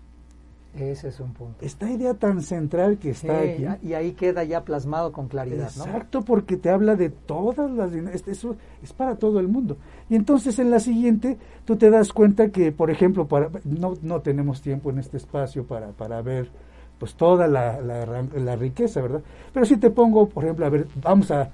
Ese 0.74 1.08
es 1.08 1.20
un 1.20 1.32
punto. 1.32 1.64
Esta 1.64 1.90
idea 1.90 2.14
tan 2.14 2.42
central 2.42 2.98
que 2.98 3.10
está 3.10 3.42
sí, 3.42 3.64
aquí. 3.64 3.86
Y 3.88 3.94
ahí 3.94 4.12
queda 4.12 4.44
ya 4.44 4.62
plasmado 4.62 5.10
con 5.10 5.28
claridad, 5.28 5.68
Exacto, 5.68 6.18
¿no? 6.20 6.24
porque 6.24 6.56
te 6.56 6.68
habla 6.68 6.96
de 6.96 7.08
todas 7.08 7.70
las... 7.70 7.92
Eso 8.26 8.56
es 8.82 8.92
para 8.92 9.16
todo 9.16 9.40
el 9.40 9.48
mundo. 9.48 9.78
Y 10.10 10.16
entonces 10.16 10.58
en 10.58 10.70
la 10.70 10.78
siguiente 10.78 11.38
tú 11.64 11.76
te 11.76 11.88
das 11.88 12.12
cuenta 12.12 12.50
que, 12.50 12.72
por 12.72 12.90
ejemplo, 12.90 13.26
para, 13.26 13.50
no, 13.64 13.94
no 14.02 14.20
tenemos 14.20 14.60
tiempo 14.60 14.90
en 14.90 14.98
este 14.98 15.16
espacio 15.16 15.64
para, 15.64 15.88
para 15.92 16.20
ver 16.20 16.50
pues 16.98 17.14
toda 17.14 17.46
la, 17.46 17.80
la, 17.80 18.22
la 18.22 18.56
riqueza, 18.56 19.00
¿verdad? 19.00 19.22
Pero 19.52 19.66
si 19.66 19.76
te 19.76 19.90
pongo, 19.90 20.28
por 20.28 20.44
ejemplo, 20.44 20.66
a 20.66 20.70
ver, 20.70 20.86
vamos 21.02 21.30
a 21.30 21.50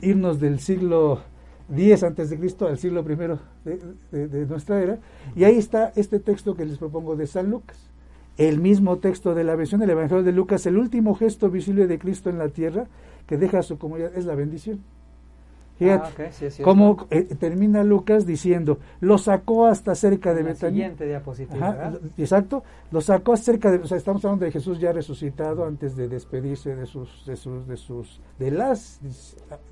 irnos 0.00 0.40
del 0.40 0.60
siglo 0.60 1.20
10 1.68 2.02
antes 2.04 2.30
de 2.30 2.38
Cristo 2.38 2.66
al 2.66 2.78
siglo 2.78 3.04
primero 3.04 3.38
de, 3.64 3.78
de, 4.10 4.28
de 4.28 4.46
nuestra 4.46 4.80
era, 4.80 4.98
y 5.36 5.44
ahí 5.44 5.58
está 5.58 5.92
este 5.94 6.20
texto 6.20 6.54
que 6.54 6.64
les 6.64 6.78
propongo 6.78 7.16
de 7.16 7.26
San 7.26 7.50
Lucas 7.50 7.76
el 8.38 8.60
mismo 8.60 8.98
texto 8.98 9.34
de 9.34 9.44
la 9.44 9.56
bendición 9.56 9.80
del 9.80 9.90
Evangelio 9.90 10.22
de 10.22 10.32
Lucas, 10.32 10.64
el 10.66 10.78
último 10.78 11.14
gesto 11.16 11.50
visible 11.50 11.86
de 11.86 11.98
Cristo 11.98 12.30
en 12.30 12.38
la 12.38 12.48
tierra 12.48 12.86
que 13.26 13.36
deja 13.36 13.58
a 13.58 13.62
su 13.62 13.78
comunidad 13.78 14.16
es 14.16 14.24
la 14.24 14.36
bendición. 14.36 14.80
Fíjate 15.76 16.06
ah, 16.06 16.10
okay, 16.12 16.32
sí, 16.32 16.50
sí, 16.50 16.62
cómo 16.62 17.06
eh, 17.10 17.22
termina 17.22 17.84
Lucas 17.84 18.26
diciendo, 18.26 18.78
lo 19.00 19.16
sacó 19.16 19.66
hasta 19.66 19.94
cerca 19.94 20.34
de 20.34 20.42
la 20.42 20.48
Betania. 20.48 20.86
Siguiente 20.86 21.06
diapositiva. 21.06 21.68
Ajá, 21.68 21.92
exacto, 22.16 22.64
lo 22.90 23.00
sacó 23.00 23.36
cerca 23.36 23.70
de, 23.70 23.78
o 23.78 23.86
sea, 23.86 23.96
estamos 23.96 24.24
hablando 24.24 24.44
de 24.44 24.50
Jesús 24.50 24.80
ya 24.80 24.92
resucitado 24.92 25.64
antes 25.64 25.94
de 25.94 26.08
despedirse 26.08 26.74
de 26.74 26.86
sus, 26.86 27.24
de 27.26 27.36
sus, 27.36 27.66
de 27.68 27.76
sus, 27.76 28.20
de 28.40 28.50
las 28.50 29.00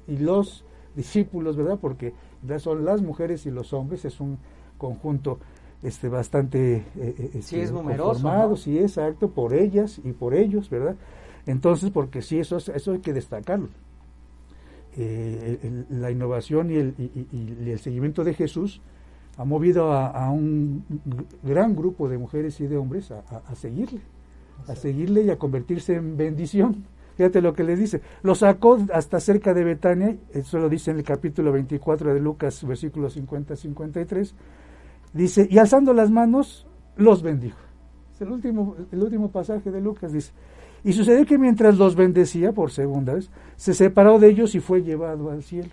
y 0.06 0.18
los 0.18 0.64
discípulos, 0.94 1.56
¿verdad? 1.56 1.78
Porque 1.80 2.14
son 2.58 2.84
las 2.84 3.02
mujeres 3.02 3.46
y 3.46 3.50
los 3.50 3.72
hombres, 3.72 4.04
es 4.04 4.20
un 4.20 4.38
conjunto 4.78 5.38
este 5.82 6.08
bastante 6.08 6.84
eh, 6.96 7.30
sí 7.32 7.38
este, 7.38 7.62
es 7.62 7.72
numeroso 7.72 8.56
sí 8.56 8.78
exacto 8.78 9.30
por 9.30 9.54
ellas 9.54 10.00
y 10.04 10.12
por 10.12 10.34
ellos 10.34 10.70
verdad 10.70 10.96
entonces 11.46 11.90
porque 11.90 12.22
sí 12.22 12.38
eso 12.38 12.56
eso 12.56 12.92
hay 12.92 12.98
que 13.00 13.12
destacarlo 13.12 13.68
eh, 14.96 15.58
el- 15.62 15.86
la 16.00 16.10
innovación 16.10 16.70
y 16.70 16.74
el, 16.76 16.94
y- 16.98 17.70
el 17.70 17.78
seguimiento 17.78 18.24
de 18.24 18.34
Jesús 18.34 18.80
ha 19.36 19.44
movido 19.44 19.92
a, 19.92 20.06
a 20.08 20.30
un 20.30 20.82
gran 21.42 21.76
grupo 21.76 22.08
de 22.08 22.16
mujeres 22.16 22.58
y 22.60 22.66
de 22.66 22.78
hombres 22.78 23.10
a, 23.10 23.18
a- 23.28 23.42
a 23.46 23.54
seguirle, 23.54 24.00
a 24.66 24.74
seguirle 24.74 25.22
y 25.24 25.30
a 25.30 25.38
convertirse 25.38 25.96
en 25.96 26.16
bendición. 26.16 26.84
Fíjate 27.16 27.40
lo 27.42 27.54
que 27.54 27.64
le 27.64 27.76
dice. 27.76 28.00
Lo 28.22 28.34
sacó 28.34 28.78
hasta 28.92 29.20
cerca 29.20 29.52
de 29.54 29.64
Betania, 29.64 30.16
eso 30.32 30.58
lo 30.58 30.68
dice 30.68 30.90
en 30.90 30.98
el 30.98 31.02
capítulo 31.02 31.52
24 31.52 32.12
de 32.14 32.20
Lucas, 32.20 32.62
versículos 32.66 33.16
50-53. 33.16 34.32
Dice, 35.16 35.46
y 35.50 35.58
alzando 35.58 35.92
las 35.92 36.10
manos, 36.10 36.66
los 36.96 37.22
bendijo. 37.22 37.58
Es 38.14 38.20
el 38.20 38.30
último, 38.30 38.76
el 38.92 39.02
último 39.02 39.30
pasaje 39.30 39.70
de 39.70 39.80
Lucas, 39.80 40.12
dice. 40.12 40.32
Y 40.84 40.92
sucedió 40.92 41.24
que 41.26 41.38
mientras 41.38 41.78
los 41.78 41.96
bendecía 41.96 42.52
por 42.52 42.70
segunda 42.70 43.14
vez, 43.14 43.30
se 43.56 43.74
separó 43.74 44.18
de 44.18 44.28
ellos 44.28 44.54
y 44.54 44.60
fue 44.60 44.82
llevado 44.82 45.30
al 45.30 45.42
cielo. 45.42 45.70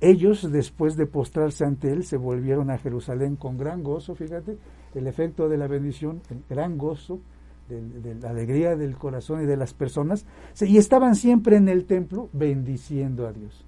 Ellos, 0.00 0.50
después 0.50 0.96
de 0.96 1.06
postrarse 1.06 1.64
ante 1.64 1.92
él, 1.92 2.04
se 2.04 2.16
volvieron 2.16 2.70
a 2.70 2.78
Jerusalén 2.78 3.36
con 3.36 3.56
gran 3.56 3.82
gozo, 3.84 4.14
fíjate, 4.14 4.56
el 4.94 5.06
efecto 5.06 5.48
de 5.48 5.58
la 5.58 5.68
bendición, 5.68 6.20
el 6.30 6.42
gran 6.48 6.76
gozo, 6.76 7.20
del- 7.68 8.02
de, 8.02 8.14
la 8.16 8.30
alegría 8.30 8.74
del 8.74 8.96
corazón 8.96 9.42
y 9.42 9.46
de 9.46 9.56
las 9.56 9.74
personas, 9.74 10.26
y 10.60 10.76
estaban 10.78 11.14
siempre 11.14 11.56
en 11.56 11.68
el 11.68 11.84
templo 11.84 12.28
bendiciendo 12.32 13.26
a 13.26 13.32
Dios. 13.32 13.64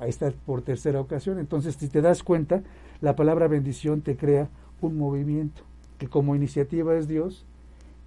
Ahí 0.00 0.08
está 0.10 0.30
por 0.46 0.62
tercera 0.62 1.00
ocasión. 1.00 1.38
Entonces, 1.38 1.76
si 1.76 1.88
te 1.88 2.00
das 2.00 2.22
cuenta, 2.22 2.62
la 3.04 3.14
palabra 3.16 3.48
bendición 3.48 4.00
te 4.00 4.16
crea 4.16 4.48
un 4.80 4.96
movimiento, 4.96 5.62
que 5.98 6.08
como 6.08 6.34
iniciativa 6.34 6.96
es 6.96 7.06
Dios 7.06 7.44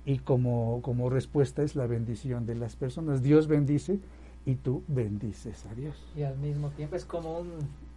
y 0.05 0.17
como, 0.17 0.81
como 0.81 1.11
respuesta 1.11 1.61
es 1.61 1.75
la 1.75 1.85
bendición 1.85 2.47
de 2.47 2.55
las 2.55 2.75
personas. 2.75 3.21
Dios 3.21 3.47
bendice 3.47 3.99
y 4.43 4.55
tú 4.55 4.81
bendices 4.87 5.67
a 5.67 5.75
Dios. 5.75 5.95
Y 6.15 6.23
al 6.23 6.35
mismo 6.39 6.69
tiempo 6.71 6.95
es 6.95 7.05
como 7.05 7.41
un 7.41 7.49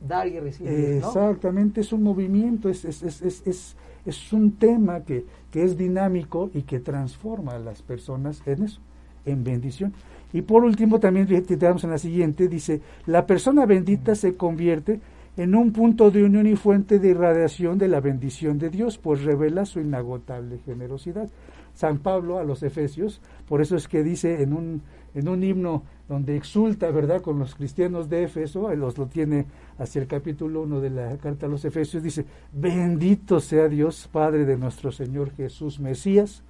dar 0.06 0.28
y 0.28 0.40
recibir, 0.40 0.72
¿no? 1.00 1.08
Exactamente, 1.08 1.80
es 1.80 1.90
un 1.94 2.02
movimiento, 2.02 2.68
es, 2.68 2.84
es, 2.84 3.02
es, 3.02 3.46
es, 3.46 3.76
es, 4.04 4.32
un 4.34 4.52
tema 4.52 5.00
que, 5.00 5.24
que 5.50 5.64
es 5.64 5.78
dinámico 5.78 6.50
y 6.52 6.62
que 6.62 6.80
transforma 6.80 7.52
a 7.52 7.58
las 7.58 7.80
personas 7.80 8.42
en 8.44 8.64
eso, 8.64 8.80
en 9.24 9.42
bendición. 9.42 9.94
Y 10.34 10.42
por 10.42 10.64
último, 10.64 11.00
también 11.00 11.26
te 11.26 11.56
damos 11.56 11.82
en 11.84 11.90
la 11.90 11.98
siguiente, 11.98 12.46
dice, 12.46 12.82
la 13.06 13.26
persona 13.26 13.64
bendita 13.64 14.14
se 14.14 14.36
convierte 14.36 15.00
en 15.40 15.54
un 15.54 15.72
punto 15.72 16.10
de 16.10 16.22
unión 16.22 16.46
y 16.46 16.54
fuente 16.54 16.98
de 16.98 17.08
irradiación 17.08 17.78
de 17.78 17.88
la 17.88 18.00
bendición 18.00 18.58
de 18.58 18.68
Dios, 18.68 18.98
pues 18.98 19.22
revela 19.24 19.64
su 19.64 19.80
inagotable 19.80 20.58
generosidad. 20.66 21.30
San 21.72 22.00
Pablo 22.00 22.38
a 22.38 22.44
los 22.44 22.62
Efesios, 22.62 23.22
por 23.48 23.62
eso 23.62 23.74
es 23.74 23.88
que 23.88 24.02
dice 24.02 24.42
en 24.42 24.52
un, 24.52 24.82
en 25.14 25.28
un 25.30 25.42
himno 25.42 25.82
donde 26.10 26.36
exulta, 26.36 26.90
¿verdad?, 26.90 27.22
con 27.22 27.38
los 27.38 27.54
cristianos 27.54 28.10
de 28.10 28.24
Éfeso, 28.24 28.70
él 28.70 28.80
los 28.80 28.98
lo 28.98 29.06
tiene 29.06 29.46
hacia 29.78 30.02
el 30.02 30.08
capítulo 30.08 30.60
1 30.64 30.78
de 30.82 30.90
la 30.90 31.16
carta 31.16 31.46
a 31.46 31.48
los 31.48 31.64
Efesios, 31.64 32.02
dice, 32.02 32.26
bendito 32.52 33.40
sea 33.40 33.66
Dios, 33.66 34.10
Padre 34.12 34.44
de 34.44 34.58
nuestro 34.58 34.92
Señor 34.92 35.30
Jesús 35.30 35.80
Mesías, 35.80 36.42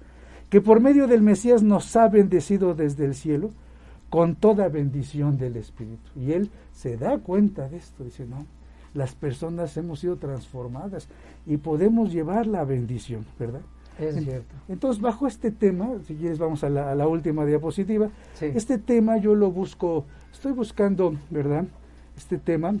que 0.49 0.59
por 0.59 0.81
medio 0.81 1.07
del 1.07 1.21
Mesías 1.21 1.63
nos 1.63 1.95
ha 1.95 2.09
bendecido 2.09 2.73
desde 2.73 3.05
el 3.05 3.15
cielo 3.15 3.51
con 4.09 4.35
toda 4.35 4.67
bendición 4.67 5.37
del 5.37 5.55
Espíritu. 5.55 6.11
Y 6.13 6.33
él 6.33 6.49
se 6.73 6.97
da 6.97 7.19
cuenta 7.19 7.69
de 7.69 7.77
esto, 7.77 8.03
dice, 8.03 8.25
no, 8.25 8.45
las 8.93 9.15
personas 9.15 9.75
hemos 9.77 9.99
sido 9.99 10.17
transformadas 10.17 11.07
y 11.45 11.57
podemos 11.57 12.11
llevar 12.11 12.47
la 12.47 12.63
bendición, 12.65 13.25
¿verdad? 13.39 13.61
Es 13.99 14.17
En- 14.17 14.23
cierto. 14.23 14.55
Entonces, 14.67 15.01
bajo 15.01 15.27
este 15.27 15.51
tema, 15.51 15.89
si 16.07 16.15
quieres 16.15 16.39
vamos 16.39 16.63
a 16.63 16.69
la, 16.69 16.91
a 16.91 16.95
la 16.95 17.07
última 17.07 17.45
diapositiva, 17.45 18.09
Sí. 18.33 18.45
este 18.53 18.77
tema 18.77 19.17
yo 19.17 19.35
lo 19.35 19.51
busco, 19.51 20.05
estoy 20.31 20.51
buscando, 20.53 21.15
¿verdad? 21.29 21.65
Este 22.17 22.37
tema 22.37 22.73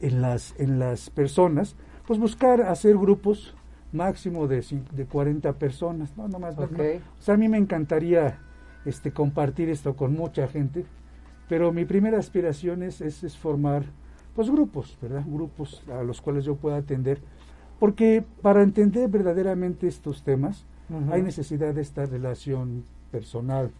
en 0.00 0.20
las, 0.20 0.54
en 0.58 0.78
las 0.78 1.10
personas, 1.10 1.76
pues 2.06 2.18
buscar 2.18 2.62
hacer 2.62 2.96
grupos 2.96 3.54
máximo 3.92 4.46
de, 4.46 4.62
de 4.92 5.06
40 5.06 5.52
personas, 5.54 6.14
no, 6.16 6.28
no 6.28 6.38
más, 6.38 6.56
no. 6.56 6.64
O 6.64 7.22
sea, 7.22 7.34
a 7.34 7.36
mí 7.38 7.48
me 7.48 7.56
encantaría 7.58 8.38
este, 8.84 9.12
compartir 9.12 9.70
esto 9.70 9.96
con 9.96 10.12
mucha 10.14 10.46
gente, 10.48 10.84
pero 11.48 11.72
mi 11.72 11.84
primera 11.86 12.18
aspiración 12.18 12.82
es, 12.82 13.00
es, 13.00 13.24
es 13.24 13.36
formar 13.36 13.84
pues 14.34 14.50
grupos, 14.50 14.96
¿verdad? 15.00 15.24
Grupos 15.26 15.82
a 15.90 16.02
los 16.02 16.20
cuales 16.20 16.44
yo 16.44 16.56
pueda 16.56 16.76
atender, 16.76 17.20
porque 17.78 18.24
para 18.42 18.62
entender 18.62 19.08
verdaderamente 19.08 19.86
estos 19.86 20.22
temas 20.22 20.64
hay 21.10 21.22
necesidad 21.22 21.74
de 21.74 21.82
esta 21.82 22.06
relación 22.06 22.82
personal 23.10 23.70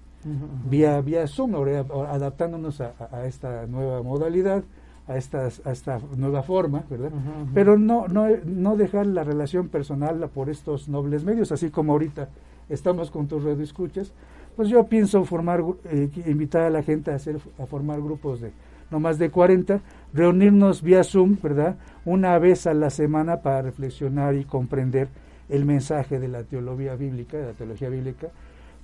vía 0.68 1.00
vía 1.00 1.26
Zoom, 1.26 1.54
ahora 1.54 1.84
adaptándonos 2.10 2.80
a, 2.80 3.26
esta 3.26 3.66
nueva 3.66 4.02
modalidad, 4.02 4.62
a 5.06 5.16
esta, 5.16 5.48
a 5.64 5.72
esta 5.72 6.00
nueva 6.16 6.42
forma, 6.42 6.84
¿verdad? 6.90 7.12
Pero 7.54 7.78
no, 7.78 8.08
no, 8.08 8.26
no 8.44 8.76
dejar 8.76 9.06
la 9.06 9.24
relación 9.24 9.68
personal 9.68 10.28
por 10.34 10.50
estos 10.50 10.88
nobles 10.88 11.24
medios, 11.24 11.52
así 11.52 11.70
como 11.70 11.92
ahorita 11.92 12.28
estamos 12.68 13.10
con 13.10 13.28
tus 13.28 13.44
radioescuchas, 13.44 14.12
pues 14.56 14.68
yo 14.68 14.84
pienso 14.86 15.24
formar, 15.24 15.62
eh, 15.84 16.10
invitar 16.26 16.62
a 16.62 16.70
la 16.70 16.82
gente 16.82 17.10
a, 17.10 17.14
hacer, 17.14 17.38
a 17.58 17.66
formar 17.66 18.02
grupos 18.02 18.40
de 18.40 18.52
no 18.90 19.00
más 19.00 19.18
de 19.18 19.30
40, 19.30 19.80
reunirnos 20.14 20.82
vía 20.82 21.04
Zoom, 21.04 21.36
¿verdad? 21.42 21.76
Una 22.04 22.38
vez 22.38 22.66
a 22.66 22.74
la 22.74 22.90
semana 22.90 23.42
para 23.42 23.62
reflexionar 23.62 24.34
y 24.34 24.44
comprender 24.44 25.08
el 25.48 25.64
mensaje 25.64 26.18
de 26.18 26.28
la 26.28 26.42
teología 26.44 26.94
bíblica, 26.94 27.36
de 27.38 27.46
la 27.46 27.52
teología 27.52 27.88
bíblica, 27.88 28.28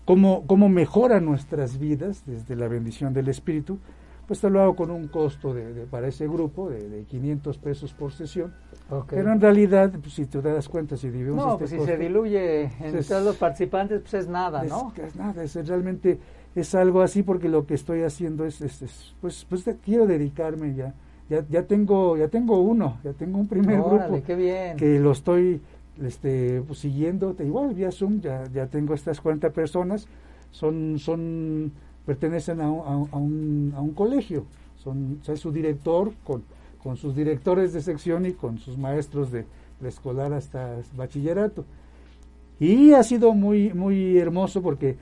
cómo, 0.05 0.45
cómo 0.47 0.69
mejora 0.69 1.21
nuestras 1.21 1.79
vidas 1.79 2.23
desde 2.27 2.57
la 2.57 2.69
bendición 2.69 3.13
del 3.15 3.29
Espíritu, 3.29 3.79
pues 4.27 4.41
te 4.41 4.49
lo 4.49 4.63
hago 4.63 4.75
con 4.75 4.91
un 4.91 5.09
costo 5.09 5.53
de, 5.53 5.75
de- 5.75 5.85
para 5.85 6.09
ese 6.09 6.27
grupo 6.27 6.71
de, 6.71 6.89
de 6.89 7.03
500 7.05 7.59
pesos 7.59 7.93
por 7.93 8.11
sesión. 8.13 8.55
Pero 9.11 9.31
en 9.33 9.41
realidad, 9.41 9.93
pues, 10.01 10.15
si 10.15 10.25
te 10.25 10.41
das 10.41 10.69
cuenta, 10.69 10.97
si 10.97 11.11
dividimos 11.11 11.45
No, 11.45 11.53
este 11.53 11.59
pues 11.59 11.71
si 11.73 11.87
se 11.87 11.99
diluye 11.99 12.63
en 12.81 12.97
es- 12.97 13.09
todos 13.09 13.23
los 13.25 13.37
participantes, 13.37 14.01
pues 14.01 14.15
es 14.15 14.29
nada, 14.29 14.63
¿no? 14.65 14.93
es 14.97 15.15
nada, 15.17 15.43
es 15.43 15.55
realmente 15.69 16.19
es 16.55 16.75
algo 16.75 17.03
así 17.03 17.23
porque 17.23 17.49
lo 17.49 17.67
que 17.67 17.75
estoy 17.75 18.03
haciendo 18.03 18.45
es, 18.45 18.61
es- 18.61 18.83
es, 18.83 19.15
pues, 19.21 19.45
pues 19.49 19.65
quiero 19.85 20.07
dedicarme 20.07 20.75
ya, 20.75 20.95
ya, 21.29 21.45
ya 21.49 21.63
tengo, 21.65 22.17
ya 22.17 22.29
tengo 22.29 22.61
uno, 22.61 22.99
ya 23.03 23.13
tengo 23.13 23.39
un 23.39 23.49
primer 23.49 23.81
Órale, 23.81 24.09
grupo 24.11 24.27
qué 24.27 24.35
bien. 24.37 24.77
que 24.77 24.99
lo 25.01 25.13
estoy 25.13 25.61
este, 26.03 26.61
pues, 26.67 26.79
siguiendo, 26.81 27.35
igual 27.41 27.75
vía 27.75 27.91
Zoom, 27.93 28.21
ya, 28.21 28.45
ya 28.53 28.67
tengo 28.67 28.95
estas 28.95 29.21
40 29.21 29.51
personas, 29.51 30.07
son, 30.51 30.99
son, 30.99 31.73
pertenecen 32.07 32.61
a 32.61 32.71
un, 32.71 32.81
a 32.87 32.97
un- 32.97 33.09
a 33.13 33.17
un, 33.17 33.73
a 33.77 33.81
un 33.81 33.91
colegio, 33.95 34.45
son, 34.77 35.19
o 35.23 35.25
sea, 35.25 35.37
su 35.37 35.51
director 35.51 36.13
con, 36.25 36.43
con 36.83 36.97
sus 36.97 37.17
directores 37.17 37.73
de 37.73 37.81
sección 37.81 38.27
y 38.27 38.33
con 38.33 38.59
sus 38.59 38.77
maestros 38.77 39.33
de 39.33 39.47
preescolar 39.81 40.33
hasta 40.35 40.77
bachillerato. 40.97 41.65
Y 42.61 42.93
ha 42.93 43.03
sido 43.03 43.33
muy, 43.35 43.73
muy 43.73 44.17
hermoso 44.19 44.63
porque 44.63 44.97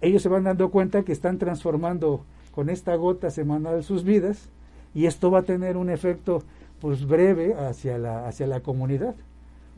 ellos 0.00 0.22
se 0.22 0.28
van 0.28 0.44
dando 0.44 0.70
cuenta 0.70 1.02
que 1.02 1.12
están 1.12 1.38
transformando 1.38 2.24
con 2.52 2.70
esta 2.70 2.94
gota 2.96 3.30
semanal 3.30 3.82
sus 3.84 4.04
vidas 4.04 4.50
y 4.94 5.06
esto 5.06 5.30
va 5.30 5.40
a 5.40 5.42
tener 5.42 5.76
un 5.76 5.90
efecto 5.90 6.42
pues 6.80 7.06
breve 7.06 7.54
hacia 7.54 7.98
la, 7.98 8.26
hacia 8.26 8.46
la 8.46 8.60
comunidad. 8.60 9.14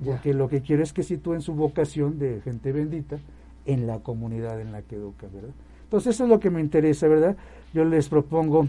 Ya. 0.01 0.13
Porque 0.13 0.35
lo 0.35 0.49
que 0.49 0.63
quiero 0.63 0.83
es 0.83 0.93
que 0.93 1.03
sitúen 1.03 1.43
su 1.43 1.55
vocación 1.55 2.19
de 2.19 2.41
gente 2.43 2.73
bendita 2.73 3.19
en 3.67 3.87
la 3.87 4.01
comunidad 4.01 4.61
en 4.61 4.73
la 4.73 4.83
que 4.83 4.97
educa, 4.97 5.27
¿verdad? 5.33 5.51
Entonces 5.85 6.15
eso 6.15 6.25
es 6.25 6.31
lo 6.31 6.41
que 6.41 6.51
me 6.51 6.61
interesa, 6.61 7.09
¿verdad? 7.09 7.37
Yo 7.75 7.85
les 7.85 8.09
propongo, 8.09 8.69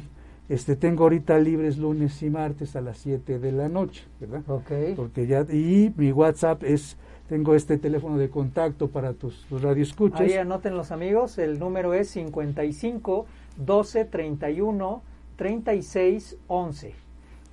este, 0.49 0.75
tengo 0.75 1.03
ahorita 1.03 1.37
libres 1.39 1.77
lunes 1.77 2.21
y 2.23 2.29
martes 2.29 2.75
a 2.75 2.81
las 2.81 2.97
7 2.97 3.39
de 3.39 3.51
la 3.51 3.69
noche, 3.69 4.03
¿verdad? 4.19 4.41
Ok. 4.47 4.71
Porque 4.95 5.27
ya, 5.27 5.41
y 5.41 5.93
mi 5.95 6.11
WhatsApp 6.11 6.63
es, 6.63 6.97
tengo 7.31 7.55
este 7.55 7.77
teléfono 7.77 8.17
de 8.17 8.29
contacto 8.29 8.89
para 8.89 9.13
tus, 9.13 9.45
tus 9.45 9.61
radioescuchas. 9.61 10.19
Ahí 10.19 10.33
anoten 10.33 10.75
los 10.75 10.91
amigos, 10.91 11.37
el 11.37 11.59
número 11.59 11.93
es 11.93 12.09
55 12.09 13.25
12 13.55 14.03
31 14.03 15.01
36 15.37 16.35
11. 16.47 16.93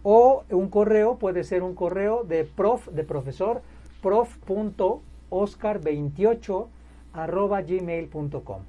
O 0.03 0.43
un 0.51 0.68
correo, 0.68 1.18
puede 1.18 1.45
ser 1.45 1.62
un 1.62 1.76
correo 1.76 2.24
de 2.24 2.43
prof, 2.43 2.89
de 2.89 3.05
profesor, 3.05 3.62
prof.oscar28 4.03 6.66
arroba 7.12 7.62
gmail.com. 7.62 8.62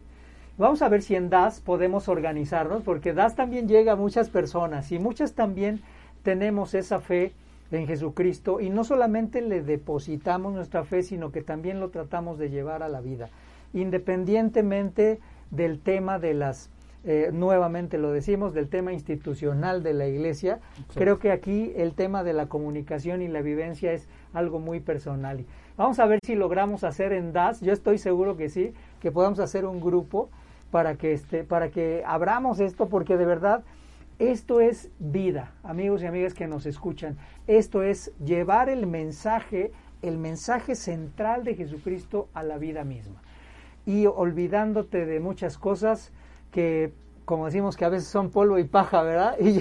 Vamos 0.59 0.83
a 0.83 0.89
ver 0.89 1.01
si 1.01 1.15
en 1.15 1.31
DAS 1.31 1.59
podemos 1.59 2.07
organizarnos, 2.07 2.83
porque 2.83 3.13
DAS 3.13 3.35
también 3.35 3.67
llega 3.67 3.93
a 3.93 3.95
muchas 3.95 4.29
personas 4.29 4.91
y 4.91 4.99
muchas 4.99 5.33
también 5.33 5.81
tenemos 6.21 6.75
esa 6.75 6.99
fe 6.99 7.33
en 7.71 7.87
Jesucristo 7.87 8.59
y 8.59 8.69
no 8.69 8.83
solamente 8.83 9.41
le 9.41 9.61
depositamos 9.61 10.53
nuestra 10.53 10.83
fe, 10.83 11.03
sino 11.03 11.31
que 11.31 11.41
también 11.41 11.79
lo 11.79 11.89
tratamos 11.89 12.37
de 12.39 12.49
llevar 12.49 12.83
a 12.83 12.89
la 12.89 13.01
vida, 13.01 13.29
independientemente 13.73 15.19
del 15.51 15.79
tema 15.79 16.19
de 16.19 16.33
las 16.33 16.69
eh, 17.05 17.29
nuevamente 17.31 17.97
lo 17.97 18.11
decimos, 18.11 18.53
del 18.53 18.67
tema 18.67 18.91
institucional 18.91 19.83
de 19.83 19.93
la 19.93 20.07
iglesia, 20.07 20.59
creo 20.95 21.17
que 21.17 21.31
aquí 21.31 21.71
el 21.77 21.93
tema 21.93 22.25
de 22.25 22.33
la 22.33 22.47
comunicación 22.47 23.21
y 23.21 23.29
la 23.29 23.41
vivencia 23.41 23.93
es 23.93 24.09
algo 24.33 24.59
muy 24.59 24.81
personal. 24.81 25.45
Vamos 25.77 25.99
a 25.99 26.05
ver 26.07 26.19
si 26.25 26.35
logramos 26.35 26.83
hacer 26.83 27.13
en 27.13 27.31
DAS, 27.31 27.61
yo 27.61 27.71
estoy 27.71 27.99
seguro 27.99 28.35
que 28.35 28.49
sí, 28.49 28.73
que 28.99 29.13
podamos 29.13 29.39
hacer 29.39 29.63
un 29.63 29.79
grupo 29.79 30.29
para 30.71 30.95
que, 30.95 31.13
este, 31.13 31.45
para 31.45 31.69
que 31.69 32.03
abramos 32.05 32.59
esto, 32.59 32.89
porque 32.89 33.15
de 33.15 33.25
verdad 33.25 33.63
esto 34.19 34.59
es 34.59 34.91
vida, 34.99 35.53
amigos 35.63 36.03
y 36.03 36.05
amigas 36.05 36.33
que 36.33 36.45
nos 36.45 36.65
escuchan. 36.65 37.17
Esto 37.47 37.83
es 37.83 38.11
llevar 38.19 38.67
el 38.67 38.85
mensaje, 38.85 39.71
el 40.01 40.17
mensaje 40.17 40.75
central 40.75 41.45
de 41.45 41.55
Jesucristo 41.55 42.27
a 42.33 42.43
la 42.43 42.57
vida 42.57 42.83
misma. 42.83 43.21
Y 43.85 44.07
olvidándote 44.07 45.05
de 45.05 45.21
muchas 45.21 45.57
cosas 45.57 46.11
que, 46.51 46.91
como 47.23 47.45
decimos, 47.45 47.77
que 47.77 47.85
a 47.85 47.89
veces 47.89 48.09
son 48.09 48.29
polvo 48.29 48.59
y 48.59 48.65
paja, 48.65 49.03
¿verdad? 49.03 49.39
Y, 49.39 49.53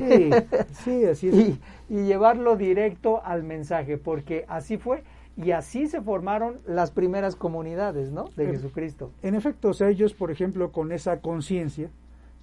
sí, 0.73 1.05
así 1.05 1.27
es. 1.29 1.35
Y, 1.35 1.61
y 1.89 2.05
llevarlo 2.05 2.57
directo 2.57 3.25
al 3.25 3.45
mensaje, 3.45 3.97
porque 3.97 4.45
así 4.49 4.77
fue. 4.77 5.05
Y 5.37 5.53
así 5.53 5.87
se 5.87 6.03
formaron 6.03 6.57
las 6.67 6.91
primeras 6.91 7.37
comunidades, 7.37 8.11
¿no? 8.11 8.25
De 8.35 8.47
Jesucristo. 8.47 9.13
En 9.23 9.37
efecto, 9.37 9.69
o 9.69 9.73
sea, 9.73 9.89
ellos, 9.89 10.15
por 10.15 10.33
ejemplo, 10.33 10.73
con 10.73 10.91
esa 10.91 11.21
conciencia 11.21 11.91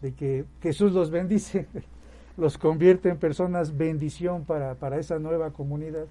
de 0.02 0.14
que 0.14 0.46
Jesús 0.62 0.94
los 0.94 1.12
bendice, 1.12 1.68
los 2.38 2.58
convierte 2.58 3.10
en 3.10 3.18
personas 3.18 3.78
bendición 3.78 4.44
para, 4.44 4.76
para 4.76 4.98
esa 4.98 5.20
nueva 5.20 5.52
comunidad, 5.52 6.06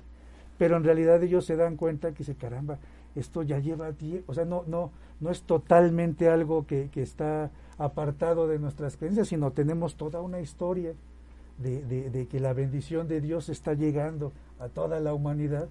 pero 0.58 0.76
en 0.76 0.84
realidad 0.84 1.22
ellos 1.22 1.44
se 1.44 1.56
dan 1.56 1.76
cuenta 1.76 2.12
que 2.12 2.24
se 2.24 2.34
caramba, 2.34 2.78
esto 3.14 3.42
ya 3.42 3.58
lleva 3.58 3.92
tiempo, 3.92 4.32
o 4.32 4.34
sea, 4.34 4.44
no, 4.44 4.64
no, 4.66 4.90
no 5.20 5.30
es 5.30 5.42
totalmente 5.42 6.28
algo 6.28 6.66
que, 6.66 6.88
que, 6.90 7.02
está 7.02 7.50
apartado 7.78 8.48
de 8.48 8.58
nuestras 8.58 8.96
creencias, 8.96 9.28
sino 9.28 9.52
tenemos 9.52 9.96
toda 9.96 10.20
una 10.20 10.40
historia 10.40 10.92
de, 11.58 11.84
de, 11.84 12.10
de, 12.10 12.26
que 12.26 12.40
la 12.40 12.52
bendición 12.52 13.06
de 13.06 13.20
Dios 13.20 13.48
está 13.48 13.74
llegando 13.74 14.32
a 14.58 14.68
toda 14.68 14.98
la 15.00 15.14
humanidad. 15.14 15.68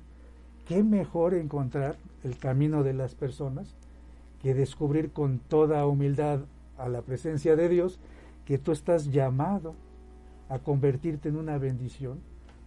¿Qué 0.66 0.84
mejor 0.84 1.34
encontrar 1.34 1.98
el 2.24 2.38
camino 2.38 2.84
de 2.84 2.94
las 2.94 3.16
personas 3.16 3.76
que 4.42 4.54
descubrir 4.54 5.12
con 5.12 5.40
toda 5.40 5.86
humildad 5.86 6.40
a 6.78 6.88
la 6.88 7.02
presencia 7.02 7.56
de 7.58 7.68
Dios 7.68 8.00
que 8.46 8.58
tú 8.58 8.72
estás 8.72 9.12
llamado 9.12 9.76
a 10.54 10.60
convertirte 10.60 11.30
en 11.30 11.38
una 11.38 11.58
bendición 11.58 12.20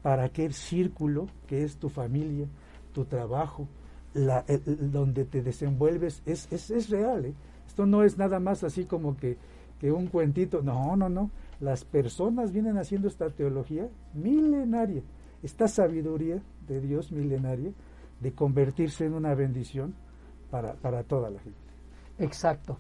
para 0.03 0.25
aquel 0.25 0.53
círculo 0.55 1.27
que 1.47 1.63
es 1.63 1.77
tu 1.77 1.89
familia, 1.89 2.47
tu 2.93 3.05
trabajo, 3.05 3.69
la, 4.13 4.45
el, 4.49 4.91
donde 4.91 5.25
te 5.25 5.41
desenvuelves, 5.41 6.21
es, 6.27 6.51
es, 6.51 6.71
es 6.71 6.91
real. 6.91 7.27
¿eh? 7.27 7.35
Esto 7.67 7.87
no 7.87 8.03
es 8.03 8.19
nada 8.19 8.41
más 8.41 8.65
así 8.65 8.87
como 8.87 9.17
que, 9.17 9.37
que 9.79 9.93
un 9.93 10.09
cuentito, 10.09 10.63
no, 10.63 10.97
no, 10.97 11.09
no. 11.09 11.31
Las 11.61 11.85
personas 11.85 12.53
vienen 12.53 12.77
haciendo 12.77 13.07
esta 13.07 13.31
teología 13.31 13.89
milenaria, 14.15 15.03
esta 15.43 15.69
sabiduría 15.69 16.43
de 16.67 16.81
Dios 16.81 17.13
milenaria 17.13 17.71
de 18.21 18.33
convertirse 18.33 19.05
en 19.05 19.15
una 19.15 19.35
bendición 19.35 19.95
para, 20.51 20.75
para 20.75 21.05
toda 21.05 21.31
la 21.31 21.39
gente. 21.39 21.59
Exacto. 22.19 22.79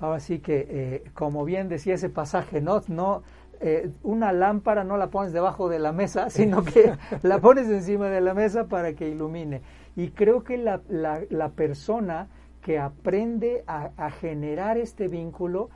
Ahora 0.00 0.20
sí 0.20 0.40
que, 0.40 0.66
eh, 0.68 1.10
como 1.14 1.44
bien 1.44 1.68
decía 1.68 1.94
ese 1.94 2.10
pasaje, 2.10 2.60
no, 2.60 2.82
no 2.88 3.22
eh, 3.60 3.90
una 4.02 4.32
lámpara 4.32 4.84
no 4.84 4.96
la 4.96 5.08
pones 5.08 5.32
debajo 5.32 5.68
de 5.68 5.78
la 5.78 5.92
mesa, 5.92 6.30
sino 6.30 6.64
que 6.64 6.92
la 7.22 7.38
pones 7.40 7.68
encima 7.68 8.08
de 8.08 8.20
la 8.20 8.34
mesa 8.34 8.66
para 8.66 8.94
que 8.94 9.08
ilumine. 9.08 9.62
Y 9.96 10.10
creo 10.10 10.44
que 10.44 10.58
la, 10.58 10.80
la, 10.88 11.20
la 11.30 11.50
persona 11.50 12.28
que 12.60 12.78
aprende 12.78 13.64
a, 13.66 13.90
a, 13.96 14.10
generar 14.10 14.76
este 14.76 15.08
vínculo 15.08 15.70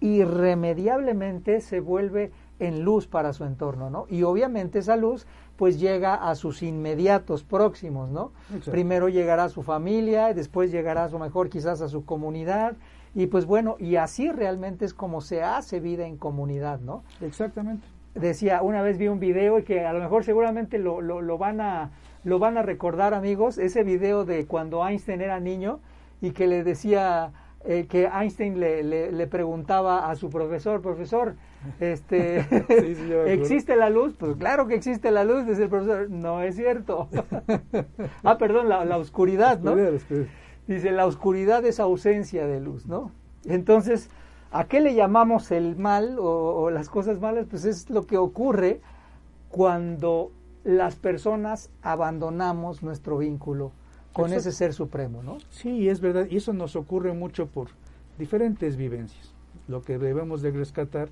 irremediablemente 0.00 1.60
se 1.60 1.80
vuelve 1.80 2.32
en 2.58 2.82
luz 2.82 3.06
para 3.06 3.32
su 3.32 3.44
entorno, 3.44 3.90
¿no? 3.90 4.06
Y 4.08 4.22
obviamente 4.22 4.78
esa 4.78 4.96
luz 4.96 5.26
pues 5.56 5.78
llega 5.78 6.14
a 6.14 6.34
sus 6.36 6.62
inmediatos 6.62 7.44
próximos, 7.44 8.08
¿no? 8.10 8.32
Exacto. 8.48 8.70
Primero 8.70 9.08
llegará 9.08 9.44
a 9.44 9.48
su 9.50 9.62
familia, 9.62 10.32
después 10.32 10.70
llegará 10.70 11.04
a 11.04 11.08
su 11.10 11.18
mejor 11.18 11.50
quizás 11.50 11.82
a 11.82 11.88
su 11.88 12.04
comunidad, 12.04 12.76
y 13.14 13.26
pues 13.26 13.46
bueno, 13.46 13.76
y 13.78 13.96
así 13.96 14.30
realmente 14.30 14.84
es 14.84 14.94
como 14.94 15.20
se 15.20 15.42
hace 15.42 15.80
vida 15.80 16.06
en 16.06 16.16
comunidad, 16.16 16.80
¿no? 16.80 17.02
Exactamente. 17.20 17.86
Decía, 18.14 18.62
una 18.62 18.82
vez 18.82 18.98
vi 18.98 19.08
un 19.08 19.20
video 19.20 19.58
y 19.58 19.62
que 19.62 19.84
a 19.86 19.92
lo 19.92 20.00
mejor 20.00 20.24
seguramente 20.24 20.78
lo, 20.78 21.00
lo, 21.00 21.20
lo, 21.20 21.38
van 21.38 21.60
a, 21.60 21.90
lo 22.24 22.38
van 22.38 22.58
a 22.58 22.62
recordar 22.62 23.14
amigos, 23.14 23.58
ese 23.58 23.84
video 23.84 24.24
de 24.24 24.46
cuando 24.46 24.86
Einstein 24.86 25.20
era 25.20 25.40
niño 25.40 25.80
y 26.20 26.32
que 26.32 26.46
le 26.46 26.64
decía 26.64 27.32
eh, 27.64 27.86
que 27.88 28.06
Einstein 28.06 28.58
le, 28.58 28.82
le, 28.82 29.12
le, 29.12 29.26
preguntaba 29.26 30.10
a 30.10 30.16
su 30.16 30.30
profesor, 30.30 30.80
profesor, 30.80 31.34
este, 31.78 32.42
sí, 32.68 32.94
sí, 32.94 33.12
¿existe 33.26 33.76
la 33.76 33.90
luz? 33.90 34.14
Pues 34.18 34.36
claro 34.36 34.66
que 34.66 34.74
existe 34.74 35.10
la 35.10 35.24
luz, 35.24 35.46
dice 35.46 35.64
el 35.64 35.68
profesor, 35.68 36.10
no 36.10 36.42
es 36.42 36.56
cierto. 36.56 37.08
ah, 38.24 38.38
perdón, 38.38 38.68
la, 38.68 38.84
la 38.84 38.96
oscuridad, 38.96 39.60
¿no? 39.60 39.76
Dice, 40.74 40.92
la 40.92 41.04
oscuridad 41.04 41.64
es 41.64 41.80
ausencia 41.80 42.46
de 42.46 42.60
luz, 42.60 42.86
¿no? 42.86 43.10
Entonces, 43.44 44.08
¿a 44.52 44.64
qué 44.64 44.80
le 44.80 44.94
llamamos 44.94 45.50
el 45.50 45.74
mal 45.74 46.16
o, 46.20 46.62
o, 46.62 46.70
las 46.70 46.88
cosas 46.88 47.18
malas? 47.18 47.46
Pues 47.50 47.64
es 47.64 47.90
lo 47.90 48.06
que 48.06 48.16
ocurre 48.16 48.80
cuando 49.48 50.30
las 50.62 50.94
personas 50.94 51.70
abandonamos 51.82 52.84
nuestro 52.84 53.18
vínculo 53.18 53.72
con 54.12 54.32
ese 54.32 54.52
ser 54.52 54.72
supremo, 54.72 55.24
¿no? 55.24 55.38
Sí, 55.50 55.88
es 55.88 56.00
verdad, 56.00 56.28
y 56.30 56.36
eso 56.36 56.52
nos 56.52 56.76
ocurre 56.76 57.12
mucho 57.14 57.46
por 57.46 57.68
diferentes 58.16 58.76
vivencias. 58.76 59.34
Lo 59.66 59.82
que 59.82 59.98
debemos 59.98 60.40
de 60.40 60.52
rescatar 60.52 61.08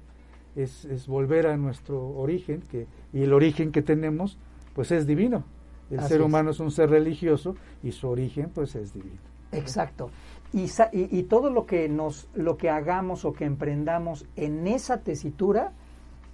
es, 0.55 0.85
es 0.85 1.09
volver 1.09 1.49
a 1.49 1.57
nuestro 1.57 2.11
origen, 2.11 2.63
que, 2.71 2.87
y 3.13 3.23
el 3.23 3.33
origen 3.33 3.73
que 3.73 3.83
tenemos, 3.83 4.39
pues 4.75 4.93
es 4.93 5.05
divino. 5.07 5.43
El 5.91 5.99
Así 5.99 6.11
ser 6.11 6.23
humano 6.23 6.51
es. 6.51 6.57
es 6.57 6.61
un 6.61 6.71
ser 6.71 6.91
religioso 6.91 7.57
y 7.83 7.91
su 7.91 8.09
origen, 8.09 8.51
pues 8.55 8.77
es 8.77 8.93
divino. 8.93 9.28
Exacto. 9.53 10.11
Y, 10.53 10.65
y, 10.93 11.19
y, 11.19 11.23
todo 11.25 11.51
lo 11.51 11.67
que 11.67 11.89
nos, 11.89 12.29
lo 12.35 12.57
que 12.57 12.71
hagamos 12.71 13.25
o 13.25 13.33
que 13.33 13.45
emprendamos 13.45 14.27
en 14.37 14.67
esa 14.67 14.99
tesitura 14.99 15.73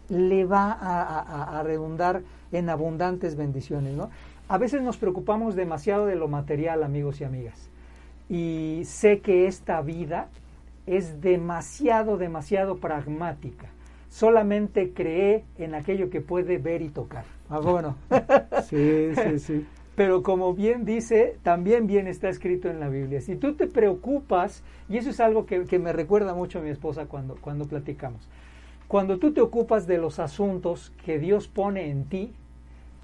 le 0.08 0.44
va 0.44 0.72
a, 0.72 1.02
a, 1.02 1.58
a 1.58 1.62
redundar 1.62 2.22
en 2.52 2.68
abundantes 2.70 3.36
bendiciones, 3.36 3.94
¿no? 3.94 4.10
A 4.48 4.58
veces 4.58 4.82
nos 4.82 4.98
preocupamos 4.98 5.56
demasiado 5.56 6.06
de 6.06 6.16
lo 6.16 6.28
material, 6.28 6.82
amigos 6.82 7.20
y 7.20 7.24
amigas. 7.24 7.70
Y 8.28 8.82
sé 8.84 9.20
que 9.20 9.46
esta 9.46 9.80
vida 9.80 10.28
es 10.86 11.20
demasiado, 11.20 12.16
demasiado 12.18 12.76
pragmática. 12.76 13.68
Solamente 14.10 14.92
cree 14.92 15.44
en 15.58 15.74
aquello 15.74 16.10
que 16.10 16.20
puede 16.20 16.58
ver 16.58 16.82
y 16.82 16.90
tocar. 16.90 17.24
Ah, 17.48 17.58
bueno. 17.58 17.96
sí, 18.68 19.12
sí, 19.14 19.38
sí. 19.38 19.66
Pero 19.97 20.22
como 20.22 20.55
bien 20.55 20.84
dice, 20.84 21.38
también 21.42 21.86
bien 21.86 22.07
está 22.07 22.28
escrito 22.28 22.68
en 22.68 22.80
la 22.80 22.88
Biblia. 22.88 23.20
Si 23.20 23.36
tú 23.36 23.55
te 23.55 23.66
preocupas, 23.66 24.62
y 24.88 24.97
eso 24.97 25.11
es 25.11 25.20
algo 25.20 25.47
que, 25.47 25.64
que 25.64 25.78
me 25.78 25.92
recuerda 25.92 26.34
mucho 26.34 26.59
a 26.59 26.62
mi 26.62 26.70
esposa 26.70 27.07
cuando, 27.07 27.36
cuando 27.36 27.66
platicamos, 27.66 28.28
cuando 28.88 29.18
tú 29.18 29.32
te 29.32 29.40
ocupas 29.40 29.86
de 29.86 29.99
los 29.99 30.18
asuntos 30.18 30.92
que 31.05 31.18
Dios 31.18 31.49
pone 31.49 31.90
en 31.90 32.05
ti, 32.05 32.34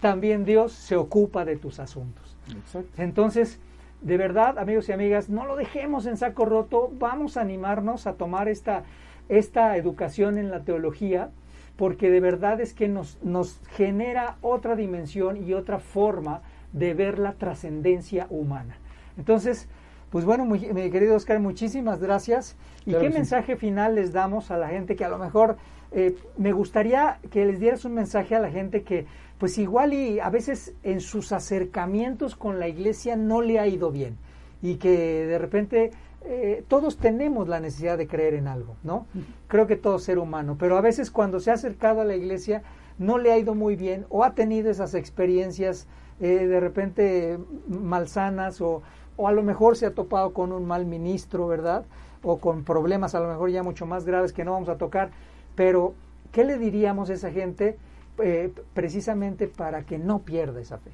también 0.00 0.44
Dios 0.44 0.72
se 0.72 0.96
ocupa 0.96 1.44
de 1.44 1.56
tus 1.56 1.78
asuntos. 1.78 2.36
Exacto. 2.54 2.90
Entonces, 3.00 3.60
de 4.00 4.16
verdad, 4.16 4.58
amigos 4.58 4.88
y 4.88 4.92
amigas, 4.92 5.28
no 5.28 5.46
lo 5.46 5.56
dejemos 5.56 6.06
en 6.06 6.16
saco 6.16 6.44
roto, 6.44 6.90
vamos 6.98 7.36
a 7.36 7.42
animarnos 7.42 8.06
a 8.06 8.14
tomar 8.14 8.48
esta, 8.48 8.84
esta 9.28 9.76
educación 9.76 10.38
en 10.38 10.50
la 10.50 10.64
teología, 10.64 11.30
porque 11.76 12.10
de 12.10 12.20
verdad 12.20 12.60
es 12.60 12.72
que 12.74 12.88
nos, 12.88 13.22
nos 13.22 13.60
genera 13.70 14.36
otra 14.40 14.74
dimensión 14.74 15.36
y 15.36 15.54
otra 15.54 15.78
forma 15.78 16.42
de 16.72 16.94
ver 16.94 17.18
la 17.18 17.34
trascendencia 17.34 18.26
humana. 18.30 18.76
Entonces, 19.16 19.68
pues 20.10 20.24
bueno, 20.24 20.44
mi 20.44 20.58
querido 20.90 21.14
Oscar, 21.14 21.40
muchísimas 21.40 22.00
gracias. 22.00 22.56
¿Y 22.84 22.90
claro 22.90 23.04
qué 23.04 23.10
sí. 23.10 23.18
mensaje 23.18 23.56
final 23.56 23.94
les 23.94 24.12
damos 24.12 24.50
a 24.50 24.58
la 24.58 24.68
gente 24.68 24.96
que 24.96 25.04
a 25.04 25.08
lo 25.08 25.18
mejor 25.18 25.56
eh, 25.92 26.16
me 26.36 26.52
gustaría 26.52 27.18
que 27.30 27.44
les 27.44 27.58
dieras 27.58 27.84
un 27.84 27.94
mensaje 27.94 28.36
a 28.36 28.40
la 28.40 28.50
gente 28.50 28.82
que 28.82 29.06
pues 29.38 29.58
igual 29.58 29.94
y 29.94 30.20
a 30.20 30.28
veces 30.30 30.74
en 30.82 31.00
sus 31.00 31.32
acercamientos 31.32 32.36
con 32.36 32.60
la 32.60 32.68
iglesia 32.68 33.16
no 33.16 33.40
le 33.40 33.58
ha 33.58 33.66
ido 33.66 33.90
bien 33.90 34.16
y 34.62 34.76
que 34.76 35.26
de 35.26 35.38
repente 35.38 35.90
eh, 36.22 36.62
todos 36.68 36.98
tenemos 36.98 37.48
la 37.48 37.58
necesidad 37.58 37.96
de 37.96 38.06
creer 38.06 38.34
en 38.34 38.46
algo, 38.46 38.76
¿no? 38.84 39.06
Creo 39.48 39.66
que 39.66 39.76
todo 39.76 39.98
ser 39.98 40.18
humano, 40.18 40.56
pero 40.58 40.76
a 40.76 40.82
veces 40.82 41.10
cuando 41.10 41.40
se 41.40 41.50
ha 41.50 41.54
acercado 41.54 42.02
a 42.02 42.04
la 42.04 42.14
iglesia 42.14 42.62
no 42.98 43.16
le 43.16 43.32
ha 43.32 43.38
ido 43.38 43.54
muy 43.54 43.76
bien 43.76 44.04
o 44.10 44.22
ha 44.24 44.34
tenido 44.34 44.70
esas 44.70 44.94
experiencias 44.94 45.88
eh, 46.20 46.46
de 46.46 46.60
repente 46.60 47.38
malsanas 47.68 48.60
o, 48.60 48.82
o 49.16 49.28
a 49.28 49.32
lo 49.32 49.42
mejor 49.42 49.76
se 49.76 49.86
ha 49.86 49.94
topado 49.94 50.32
con 50.32 50.52
un 50.52 50.66
mal 50.66 50.86
ministro, 50.86 51.46
¿verdad? 51.46 51.84
O 52.22 52.38
con 52.38 52.64
problemas 52.64 53.14
a 53.14 53.20
lo 53.20 53.28
mejor 53.28 53.50
ya 53.50 53.62
mucho 53.62 53.86
más 53.86 54.04
graves 54.04 54.32
que 54.32 54.44
no 54.44 54.52
vamos 54.52 54.68
a 54.68 54.76
tocar, 54.76 55.10
pero 55.54 55.94
¿qué 56.32 56.44
le 56.44 56.58
diríamos 56.58 57.10
a 57.10 57.14
esa 57.14 57.30
gente? 57.30 57.76
Eh, 58.22 58.52
precisamente 58.74 59.48
para 59.48 59.84
que 59.84 59.98
no 59.98 60.18
pierda 60.20 60.60
esa 60.60 60.76
fe. 60.76 60.90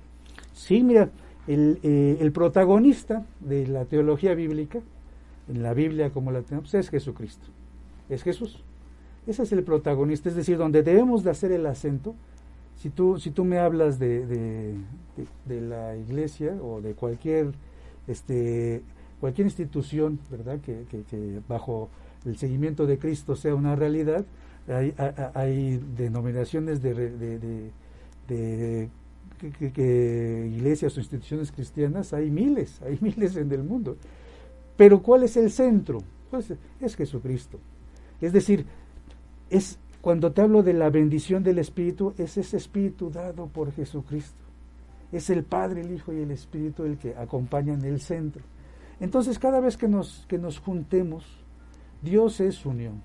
Sí, 0.52 0.82
mira, 0.82 1.10
el, 1.48 1.80
eh, 1.82 2.18
el, 2.20 2.30
protagonista 2.30 3.26
de 3.40 3.66
la 3.66 3.84
teología 3.84 4.34
bíblica, 4.34 4.80
en 5.48 5.62
la 5.62 5.74
Biblia 5.74 6.10
como 6.10 6.30
la 6.30 6.42
tenemos, 6.42 6.72
es 6.74 6.88
Jesucristo. 6.88 7.46
Es 8.08 8.22
Jesús. 8.22 8.62
Ese 9.26 9.42
es 9.42 9.52
el 9.52 9.64
protagonista, 9.64 10.28
es 10.28 10.36
decir, 10.36 10.56
donde 10.56 10.82
debemos 10.82 11.24
de 11.24 11.30
hacer 11.30 11.50
el 11.50 11.66
acento. 11.66 12.14
Si 12.76 12.90
tú, 12.90 13.18
si 13.18 13.30
tú 13.30 13.44
me 13.44 13.58
hablas 13.58 13.98
de, 13.98 14.26
de, 14.26 15.60
la 15.60 15.96
iglesia 15.96 16.56
o 16.62 16.80
de 16.80 16.94
cualquier, 16.94 17.52
este, 18.06 18.82
cualquier 19.20 19.46
institución, 19.46 20.18
¿verdad? 20.30 20.60
Que, 20.60 20.84
que, 20.90 21.40
bajo 21.48 21.88
el 22.24 22.36
seguimiento 22.36 22.86
de 22.86 22.98
Cristo 22.98 23.34
sea 23.34 23.54
una 23.54 23.76
realidad, 23.76 24.24
hay, 24.68 24.94
hay, 25.34 25.80
denominaciones 25.96 26.82
de, 26.82 26.94
de, 26.94 27.70
de 28.28 28.90
que, 29.38 30.50
iglesias 30.54 30.96
o 30.96 31.00
instituciones 31.00 31.52
cristianas, 31.52 32.12
hay 32.12 32.30
miles, 32.30 32.80
hay 32.86 32.98
miles 33.00 33.36
en 33.36 33.50
el 33.52 33.62
mundo. 33.62 33.96
Pero 34.76 35.02
¿cuál 35.02 35.22
es 35.22 35.36
el 35.36 35.50
centro? 35.50 36.02
Pues 36.30 36.52
es 36.80 36.96
Jesucristo. 36.96 37.58
Es 38.20 38.32
decir, 38.32 38.66
es 39.48 39.78
cuando 40.06 40.30
te 40.30 40.40
hablo 40.40 40.62
de 40.62 40.72
la 40.72 40.88
bendición 40.88 41.42
del 41.42 41.58
Espíritu, 41.58 42.14
es 42.16 42.36
ese 42.36 42.58
Espíritu 42.58 43.10
dado 43.10 43.48
por 43.48 43.72
Jesucristo. 43.72 44.40
Es 45.10 45.30
el 45.30 45.42
Padre, 45.42 45.80
el 45.80 45.90
Hijo 45.90 46.12
y 46.12 46.20
el 46.20 46.30
Espíritu 46.30 46.84
el 46.84 46.96
que 46.96 47.16
acompañan 47.16 47.84
el 47.84 47.98
centro. 48.00 48.40
Entonces, 49.00 49.36
cada 49.40 49.58
vez 49.58 49.76
que 49.76 49.88
nos, 49.88 50.24
que 50.28 50.38
nos 50.38 50.60
juntemos, 50.60 51.26
Dios 52.02 52.38
es 52.38 52.64
unión. 52.64 53.02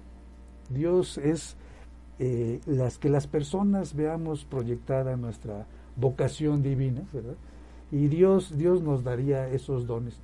Dios 0.69 1.17
es 1.17 1.57
eh, 2.19 2.61
las 2.67 2.99
que 2.99 3.09
las 3.09 3.25
personas 3.25 3.95
veamos 3.95 4.45
proyectada 4.45 5.17
nuestra 5.17 5.65
vocación 5.95 6.61
divina, 6.61 7.01
¿verdad? 7.11 7.37
Y 7.91 8.09
Dios, 8.09 8.55
Dios 8.59 8.83
nos 8.83 9.03
daría 9.03 9.47
esos 9.47 9.87
dones. 9.87 10.19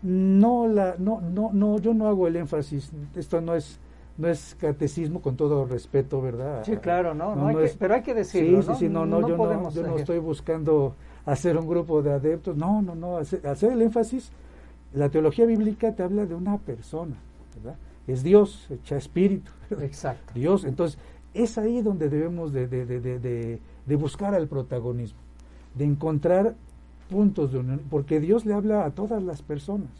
No 0.00 0.66
la, 0.66 0.96
no, 0.98 1.20
no, 1.20 1.50
no, 1.52 1.78
yo 1.78 1.92
no 1.92 2.08
hago 2.08 2.26
el 2.26 2.36
énfasis, 2.36 2.90
esto 3.16 3.42
no 3.42 3.54
es, 3.54 3.78
no 4.18 4.28
es 4.28 4.56
catecismo 4.60 5.20
con 5.20 5.36
todo 5.36 5.64
respeto, 5.64 6.20
¿verdad? 6.20 6.62
Sí, 6.64 6.76
claro, 6.76 7.14
no, 7.14 7.34
no, 7.34 7.48
hay 7.48 7.56
que, 7.56 7.74
pero 7.78 7.94
hay 7.94 8.02
que 8.02 8.14
decirlo. 8.14 8.62
Sí, 8.62 8.68
sí, 8.68 8.74
sí, 8.80 8.88
no, 8.88 9.06
no, 9.06 9.26
yo, 9.26 9.36
no, 9.36 9.70
yo 9.70 9.82
no 9.82 9.96
estoy 9.96 10.18
buscando 10.18 10.94
hacer 11.24 11.56
un 11.56 11.66
grupo 11.66 12.02
de 12.02 12.12
adeptos, 12.12 12.56
no, 12.56 12.82
no, 12.82 12.94
no, 12.94 13.16
hacer, 13.16 13.46
hacer 13.46 13.72
el 13.72 13.82
énfasis, 13.82 14.30
la 14.92 15.08
teología 15.08 15.46
bíblica 15.46 15.94
te 15.94 16.02
habla 16.02 16.26
de 16.26 16.34
una 16.34 16.58
persona, 16.58 17.16
¿verdad? 17.56 17.76
Es 18.06 18.22
Dios, 18.22 18.66
hecha 18.70 18.96
espíritu. 18.96 19.50
Exacto. 19.80 20.32
Dios, 20.34 20.64
entonces 20.64 20.98
es 21.34 21.56
ahí 21.56 21.80
donde 21.80 22.08
debemos 22.08 22.52
de, 22.52 22.66
de, 22.68 22.84
de, 22.84 23.60
de 23.86 23.96
buscar 23.96 24.34
al 24.34 24.48
protagonismo, 24.48 25.20
de 25.74 25.84
encontrar 25.84 26.54
puntos 27.08 27.52
de 27.52 27.58
unión, 27.58 27.80
porque 27.90 28.20
Dios 28.20 28.44
le 28.44 28.54
habla 28.54 28.84
a 28.84 28.90
todas 28.90 29.22
las 29.22 29.42
personas. 29.42 29.90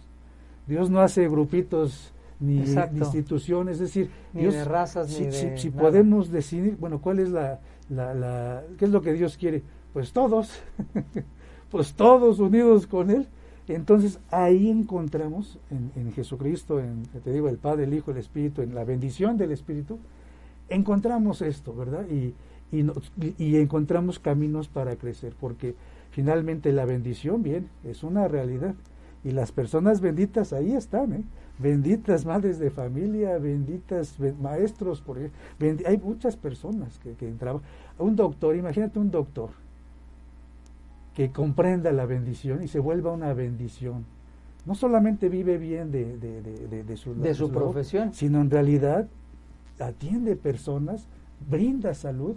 Dios 0.66 0.90
no 0.90 1.00
hace 1.00 1.28
grupitos 1.28 2.11
ni, 2.42 2.58
instituciones, 2.58 3.74
es 3.74 3.80
decir, 3.80 4.10
ni 4.32 4.44
de 4.44 4.64
razas, 4.64 5.08
si, 5.10 5.24
ni 5.24 5.30
de 5.30 5.58
si, 5.58 5.70
podemos 5.70 6.30
decidir, 6.30 6.76
bueno, 6.78 7.00
¿cuál 7.00 7.20
es 7.20 7.30
la, 7.30 7.60
la, 7.88 8.14
la, 8.14 8.62
qué 8.78 8.86
es 8.86 8.90
lo 8.90 9.00
que 9.00 9.12
Dios 9.12 9.36
quiere? 9.36 9.62
Pues 9.92 10.12
todos, 10.12 10.50
pues 11.70 11.94
todos 11.94 12.38
unidos 12.38 12.86
con 12.86 13.10
Él. 13.10 13.28
Entonces 13.68 14.18
ahí 14.30 14.68
encontramos 14.68 15.58
en, 15.70 15.92
en, 15.96 16.12
Jesucristo, 16.12 16.80
en, 16.80 17.04
te 17.24 17.32
digo, 17.32 17.48
el 17.48 17.58
Padre, 17.58 17.84
el 17.84 17.94
Hijo, 17.94 18.10
el 18.10 18.18
Espíritu, 18.18 18.60
en 18.60 18.74
la 18.74 18.84
bendición 18.84 19.36
del 19.38 19.52
Espíritu, 19.52 19.98
encontramos 20.68 21.42
esto, 21.42 21.74
¿verdad? 21.74 22.04
Y, 22.10 22.34
y, 23.38 23.56
encontramos 23.56 24.18
caminos 24.18 24.68
para 24.68 24.96
crecer, 24.96 25.34
porque 25.38 25.74
finalmente 26.10 26.72
la 26.72 26.86
bendición, 26.86 27.42
bien, 27.42 27.68
es 27.84 28.02
una 28.02 28.28
realidad. 28.28 28.74
Y 29.24 29.30
las 29.30 29.52
personas 29.52 30.00
benditas 30.00 30.52
ahí 30.52 30.72
están, 30.72 31.12
¿eh? 31.12 31.24
Benditas 31.62 32.26
madres 32.26 32.58
de 32.58 32.70
familia, 32.70 33.38
benditas 33.38 34.18
maestros, 34.40 35.00
por 35.00 35.18
hay 35.18 35.98
muchas 35.98 36.36
personas 36.36 36.98
que, 36.98 37.14
que 37.14 37.30
trabajan. 37.32 37.66
Un 37.98 38.16
doctor, 38.16 38.56
imagínate 38.56 38.98
un 38.98 39.10
doctor 39.10 39.50
que 41.14 41.30
comprenda 41.30 41.92
la 41.92 42.06
bendición 42.06 42.62
y 42.62 42.68
se 42.68 42.78
vuelva 42.78 43.12
una 43.12 43.32
bendición. 43.34 44.04
No 44.64 44.74
solamente 44.74 45.28
vive 45.28 45.58
bien 45.58 45.90
de, 45.90 46.16
de, 46.18 46.84
de, 46.84 46.96
su, 47.34 47.50
profesión, 47.50 48.12
sino 48.14 48.40
en 48.40 48.50
realidad 48.50 49.08
atiende 49.80 50.36
personas, 50.36 51.06
brinda 51.48 51.94
salud 51.94 52.36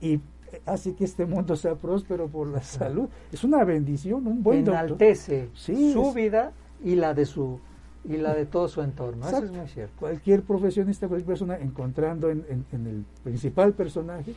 y 0.00 0.20
hace 0.66 0.94
que 0.94 1.04
este 1.04 1.26
mundo 1.26 1.56
sea 1.56 1.76
próspero 1.76 2.28
por 2.28 2.48
la 2.48 2.62
salud. 2.62 3.08
Es 3.32 3.44
una 3.44 3.64
bendición, 3.64 4.26
un 4.26 4.42
buen 4.42 4.60
Enaltece 4.60 5.50
su 5.54 6.12
vida 6.12 6.52
y 6.82 6.96
la 6.96 7.14
de 7.14 7.24
su 7.24 7.60
y 8.04 8.16
la 8.16 8.34
de 8.34 8.46
todo 8.46 8.68
su 8.68 8.82
entorno. 8.82 9.26
Eso 9.26 9.44
es 9.44 9.50
muy 9.50 9.66
cierto. 9.68 9.94
Cualquier 9.98 10.42
profesionista, 10.42 11.08
cualquier 11.08 11.26
persona 11.26 11.58
encontrando 11.58 12.30
en, 12.30 12.44
el 12.72 13.04
principal 13.22 13.72
personaje, 13.72 14.34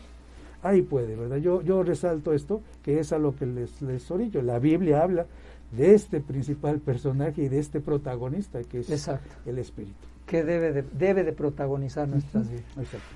ahí 0.63 0.82
puede, 0.82 1.15
¿verdad? 1.15 1.38
Yo, 1.38 1.61
yo 1.61 1.84
resalto 1.84 2.34
esto, 2.34 2.61
que 2.84 2.99
es 2.99 3.11
a 3.11 3.20
lo 3.20 3.36
que 3.36 3.45
les, 3.45 3.82
les 3.82 4.09
orillo. 4.09 4.41
La 4.41 4.59
Biblia 4.59 5.03
habla 5.03 5.26
de 5.72 5.93
este 5.93 6.22
principal 6.22 6.80
personaje 6.80 7.43
y 7.43 7.49
de 7.49 7.59
este 7.59 7.82
protagonista, 7.82 8.61
que 8.63 8.80
es 8.80 9.09
el 9.45 9.59
Espíritu 9.59 10.07
que 10.28 10.43
debe 10.43 10.74
de, 10.74 10.84
debe 10.84 11.24
de 11.24 11.32
protagonizar 11.32 12.07
nuestras 12.07 12.51
vidas. 12.51 12.65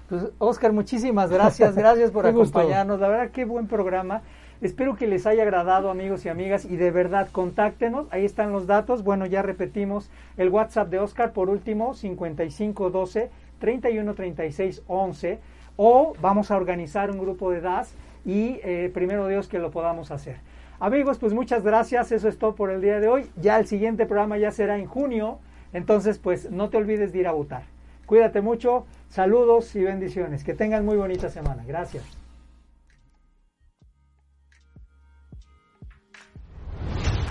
Pues, 0.07 0.27
Oscar, 0.37 0.71
muchísimas 0.71 1.29
gracias, 1.29 1.75
gracias 1.75 2.09
por 2.09 2.25
acompañarnos. 2.25 2.99
La 3.01 3.09
verdad, 3.09 3.31
qué 3.31 3.43
buen 3.43 3.67
programa. 3.67 4.21
Espero 4.61 4.95
que 4.95 5.07
les 5.07 5.25
haya 5.25 5.41
agradado, 5.41 5.89
amigos 5.89 6.23
y 6.25 6.29
amigas, 6.29 6.65
y 6.65 6.75
de 6.75 6.91
verdad, 6.91 7.29
contáctenos. 7.31 8.07
Ahí 8.11 8.25
están 8.25 8.51
los 8.51 8.67
datos. 8.67 9.03
Bueno, 9.03 9.25
ya 9.25 9.41
repetimos 9.41 10.11
el 10.37 10.49
WhatsApp 10.49 10.89
de 10.89 10.99
Oscar, 10.99 11.33
por 11.33 11.49
último, 11.49 11.95
5512 11.95 13.31
313611 13.59 15.39
O 15.77 16.13
vamos 16.21 16.51
a 16.51 16.57
organizar 16.57 17.09
un 17.11 17.19
grupo 17.19 17.51
de 17.51 17.61
DAS 17.61 17.93
y 18.25 18.59
eh, 18.63 18.91
primero 18.93 19.27
Dios 19.27 19.47
que 19.47 19.59
lo 19.59 19.71
podamos 19.71 20.11
hacer. 20.11 20.37
Amigos, 20.79 21.17
pues 21.17 21.33
muchas 21.33 21.63
gracias. 21.63 22.11
Eso 22.11 22.27
es 22.27 22.37
todo 22.37 22.55
por 22.55 22.69
el 22.71 22.81
día 22.81 22.99
de 22.99 23.07
hoy. 23.07 23.29
Ya 23.37 23.59
el 23.59 23.67
siguiente 23.67 24.05
programa 24.05 24.37
ya 24.37 24.51
será 24.51 24.77
en 24.77 24.85
junio. 24.85 25.39
Entonces, 25.73 26.19
pues 26.19 26.51
no 26.51 26.69
te 26.69 26.77
olvides 26.77 27.13
de 27.13 27.19
ir 27.19 27.27
a 27.27 27.31
votar. 27.31 27.63
Cuídate 28.05 28.41
mucho, 28.41 28.85
saludos 29.09 29.75
y 29.75 29.83
bendiciones. 29.83 30.43
Que 30.43 30.53
tengan 30.53 30.85
muy 30.85 30.97
bonita 30.97 31.29
semana. 31.29 31.63
Gracias. 31.65 32.20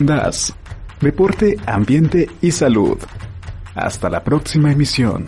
DAS, 0.01 0.55
Deporte, 1.01 1.57
Ambiente 1.67 2.29
y 2.41 2.51
Salud. 2.51 2.99
Hasta 3.75 4.09
la 4.09 4.25
próxima 4.25 4.73
emisión. 4.73 5.27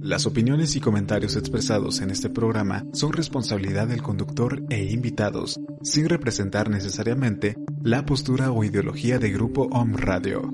Las 0.00 0.24
opiniones 0.24 0.76
y 0.76 0.80
comentarios 0.80 1.36
expresados 1.36 2.00
en 2.00 2.10
este 2.10 2.30
programa 2.30 2.84
son 2.92 3.12
responsabilidad 3.12 3.88
del 3.88 4.02
conductor 4.02 4.62
e 4.70 4.84
invitados, 4.84 5.60
sin 5.82 6.08
representar 6.08 6.70
necesariamente 6.70 7.56
la 7.82 8.06
postura 8.06 8.50
o 8.50 8.64
ideología 8.64 9.18
de 9.18 9.30
Grupo 9.30 9.68
OM 9.72 9.94
Radio. 9.94 10.50